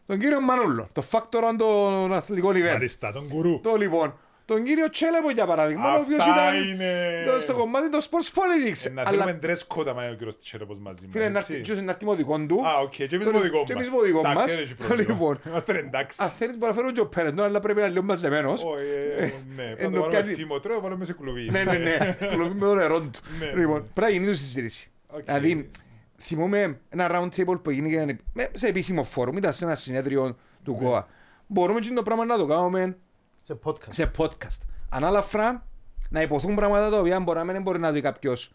Τον 0.06 0.20
κύριο 0.20 0.42
Μανούλο, 0.42 0.90
το 0.94 1.04
φακτότουμ 1.12 1.56
των 1.58 2.14
αθλητικών 2.14 2.56
event. 2.56 2.72
Μάλιστα, 2.72 3.12
τον 3.12 3.28
κουρού. 3.30 3.60
Το 3.62 3.76
λοιπόν, 3.76 4.18
τον 4.46 4.64
κύριο 4.64 4.90
Τσέλεπο 4.90 5.30
για 5.32 5.46
παράδειγμα, 5.46 5.94
ο 5.94 6.00
οποίος 6.00 6.20
Αυτά 6.20 6.32
ήταν 6.50 6.70
είναι... 6.70 7.24
το- 7.26 7.40
στο 7.40 7.54
κομμάτι 7.54 7.90
των 7.90 8.00
sports 8.02 8.30
politics. 8.40 8.86
Ε, 8.86 8.90
Να 8.90 9.02
Αλλά 9.06 9.24
θέλουμε 9.24 9.40
dress 9.44 9.76
code 9.78 9.88
άμα 9.88 10.04
είναι 10.04 10.12
ο 10.12 10.16
κύριος 10.16 10.38
Τσέλεπος 10.38 10.78
μαζί 10.82 11.08
φίλε, 11.12 11.24
μας, 11.24 11.34
να 11.34 11.40
έτσι. 11.40 11.54
έρθει- 11.54 11.84
να 11.86 11.92
έρθει 11.92 12.06
με 12.06 12.12
το 12.12 12.18
δικό 12.18 12.40
του. 12.48 12.68
Α, 12.68 12.80
οκ, 12.82 12.90
και 12.90 13.04
εμείς 13.12 13.26
Το- 13.26 13.32
με 13.32 13.38
το 13.38 13.44
δικό 13.44 13.64
και 13.64 13.74
μας. 13.74 13.82
εμείς 13.88 13.90
με 13.94 13.98
το 13.98 14.04
δικό 14.06 14.20
Εντάξει, 14.20 14.38
μας. 14.38 14.52
δεν 14.54 14.64
έχει 14.64 14.74
πρόβλημα. 14.76 15.12
Λοιπόν. 15.14 15.40
Είμαστε 15.48 15.78
εντάξει. 15.78 16.18
Αν 16.22 16.30
θέλεις 16.30 16.58
μπορεί 16.58 16.72
να 16.72 16.78
φέρω 16.78 16.92
και 16.92 17.00
ο 17.00 17.08
Περεντό, 17.08 17.44
αλλά 17.44 17.60
πρέπει 17.60 17.80
να 17.80 17.86
είναι 17.86 17.94
λίγο 17.94 18.06
μαζεμένος. 18.06 18.64
Όχι, 18.64 18.84
ε, 19.18 19.22
ναι, 19.56 19.64
θα 19.64 19.84
ενώ 19.84 19.90
το 19.96 20.00
βάλουμε 20.02 20.08
κάνει- 20.22 20.34
θύμο, 20.34 20.60
τώρα 20.60 20.76
θα 20.76 20.82
βάλουμε 20.82 21.06
σε 21.06 21.14
κλουβί. 21.14 21.50
Ναι, 21.52 21.64
ναι, 21.64 21.78
ναι. 21.78 22.18
Κλουβί 22.34 22.54
με 22.60 22.66
το 22.66 22.74
νερό 22.76 23.00
του. 23.02 23.10
Ναι, 23.40 23.46
ναι. 23.46 23.60
Λοιπόν, 23.60 23.90
πρέπει 23.94 24.12
να 24.12 24.18
γίνει 24.18 24.26
του 24.32 24.36
συζήτηση. 24.38 24.88
Οκ. 25.16 25.24
Δηλαδή, 25.24 25.70
θυμούμε 26.18 26.80
ένα 26.90 27.10
round 27.12 27.30
table 27.36 27.60
που 27.64 27.70
έγινε 27.70 28.16
με- 28.34 28.50
σε 28.54 28.68
επίσημο 28.68 29.04
φόρουμ, 29.04 29.38
ήταν 29.38 29.54
σε 29.54 29.66
ένα 29.66 29.76
συνέδριο 29.76 30.38
του 30.64 30.72
Ναι. 30.72 30.78
ΚΟΑ. 30.88 31.08
Μπορούμε 31.48 31.80
και 31.80 31.94
το 31.94 32.04
πράγμα 32.04 32.26
να 32.26 32.38
το 32.38 32.46
κάνουμε 32.46 32.98
Σε 33.42 33.60
podcast. 33.64 33.88
σε 33.90 34.12
podcast. 34.18 34.58
Ανάλαφρα, 34.90 35.66
να 36.10 36.22
ειπωθούν 36.22 36.56
πράγματα 36.56 36.90
τα 36.90 37.00
οποία 37.00 37.20
μπορεί 37.20 37.38
να 37.38 37.44
μην 37.44 37.62
μπορεί 37.62 37.80
να 37.80 37.92
πει 37.92 38.02
κάποιος 38.02 38.54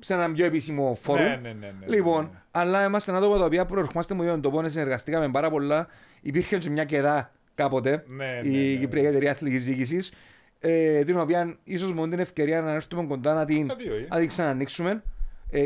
σε 0.00 0.14
ένα 0.14 0.32
πιο 0.32 0.44
επίσημο 0.44 0.94
φόρουμ. 0.94 1.22
Ναι, 1.24 1.38
ναι, 1.42 1.52
ναι, 1.52 1.74
ναι, 1.80 1.86
λοιπόν, 1.96 2.22
ναι, 2.24 2.30
ναι. 2.32 2.38
αλλά 2.50 2.84
είμαστε 2.84 3.16
άτομα 3.16 3.38
τα 3.38 3.44
οποία 3.44 3.64
προερχόμαστε 3.64 4.14
με 4.14 4.26
τον 4.26 4.40
τοπό, 4.40 4.68
συνεργαστήκαμε 4.68 5.28
πάρα 5.30 5.50
πολλά. 5.50 5.86
Υπήρχε 6.20 6.58
και 6.58 6.70
μια 6.70 6.84
κεδά 6.84 7.32
κάποτε, 7.54 8.04
Ναι, 8.06 8.24
ναι, 8.42 8.48
η 8.48 8.72
ναι. 8.74 8.78
Κυπριακή 8.80 9.08
Εταιρεία 9.08 9.30
Αθλητικής 9.30 9.64
Διοίκησης, 9.64 10.12
ε, 10.60 11.04
την 11.04 11.18
οποία 11.18 11.56
ίσως 11.64 11.92
μου 11.92 12.08
την 12.08 12.18
ευκαιρία 12.18 12.60
να 12.60 12.72
έρθουμε 12.72 13.06
κοντά 13.06 13.34
να 13.34 13.44
την, 13.44 13.66
Τα 13.66 13.74
δύο, 13.74 13.94
ε. 13.94 14.06
να 14.10 14.18
την 14.18 14.28
ξανανοίξουμε. 14.28 15.02
Ε, 15.50 15.64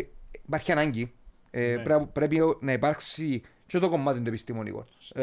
υπάρχει 0.48 0.72
ανάγκη. 0.72 1.12
Ε, 1.50 1.74
Ναι. 1.74 1.82
πρέπει, 1.82 2.06
πρέπει 2.12 2.56
να 2.60 2.72
υπάρξει 2.72 3.42
και 3.66 3.78
το 3.78 3.88
κομμάτι 3.88 4.20
του 4.20 4.28
επιστημονικού. 4.28 4.84
Ε, 5.14 5.22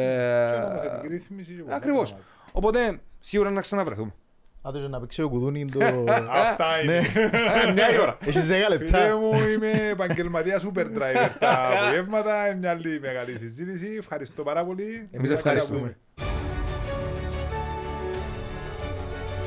Και 0.53 0.59
νομοθετική 0.59 1.07
ρύθμισης 1.07 1.55
και 1.55 1.61
πολλά 1.63 1.76
Ακριβώς. 1.76 2.09
πράγματα. 2.09 2.30
Οπότε 2.51 2.99
σίγουρα 3.19 3.49
να 3.49 3.61
ξαναβρεθούμε. 3.61 4.13
Άντε 4.61 4.80
και 4.80 4.88
να 4.88 4.99
παίξει 4.99 5.21
ο 5.21 5.30
κουδούνι 5.30 5.65
το... 5.65 5.80
Αυτά 6.49 6.82
είναι. 6.84 6.97
Ε, 6.97 7.71
Μια 7.71 7.93
η 7.95 7.99
ώρα. 7.99 8.17
Έχεις 8.26 8.41
10 8.41 8.45
Φίλε 8.45 8.67
λεπτά. 8.67 9.17
μου, 9.17 9.32
είμαι 9.47 9.71
επαγγελματίας 9.91 10.65
Uber 10.73 10.86
driver 10.86 11.30
τα 11.39 11.69
απογεύματα, 11.82 12.47
είναι 12.47 12.57
μια 12.59 12.69
άλλη 12.69 12.99
μεγάλη 12.99 13.38
συζήτηση. 13.38 13.95
Ευχαριστώ 13.97 14.43
πάρα 14.43 14.65
πολύ. 14.65 15.07
Εμείς 15.11 15.30
Θα 15.30 15.36
ευχαριστούμε. 15.36 15.97
ξαναπούμε. 16.15 16.34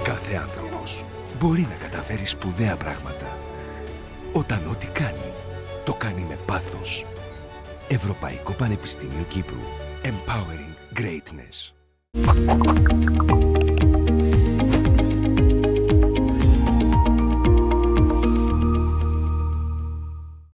Κάθε 0.05 0.37
άνθρωπος 0.37 1.05
μπορεί 1.39 1.61
να 1.71 1.77
καταφέρει 1.89 2.27
σπουδαία 2.27 2.77
πράγματα. 2.77 3.39
Όταν 4.33 4.61
ό,τι 4.71 4.87
κάνει, 4.87 5.33
το 5.89 5.95
κάνει 5.95 6.25
με 6.29 6.39
πάθος. 6.47 7.05
Ευρωπαϊκό 7.89 8.53
Πανεπιστήμιο 8.53 9.25
Κύπρου. 9.29 9.59
Empowering 10.03 10.99
Greatness. 10.99 11.73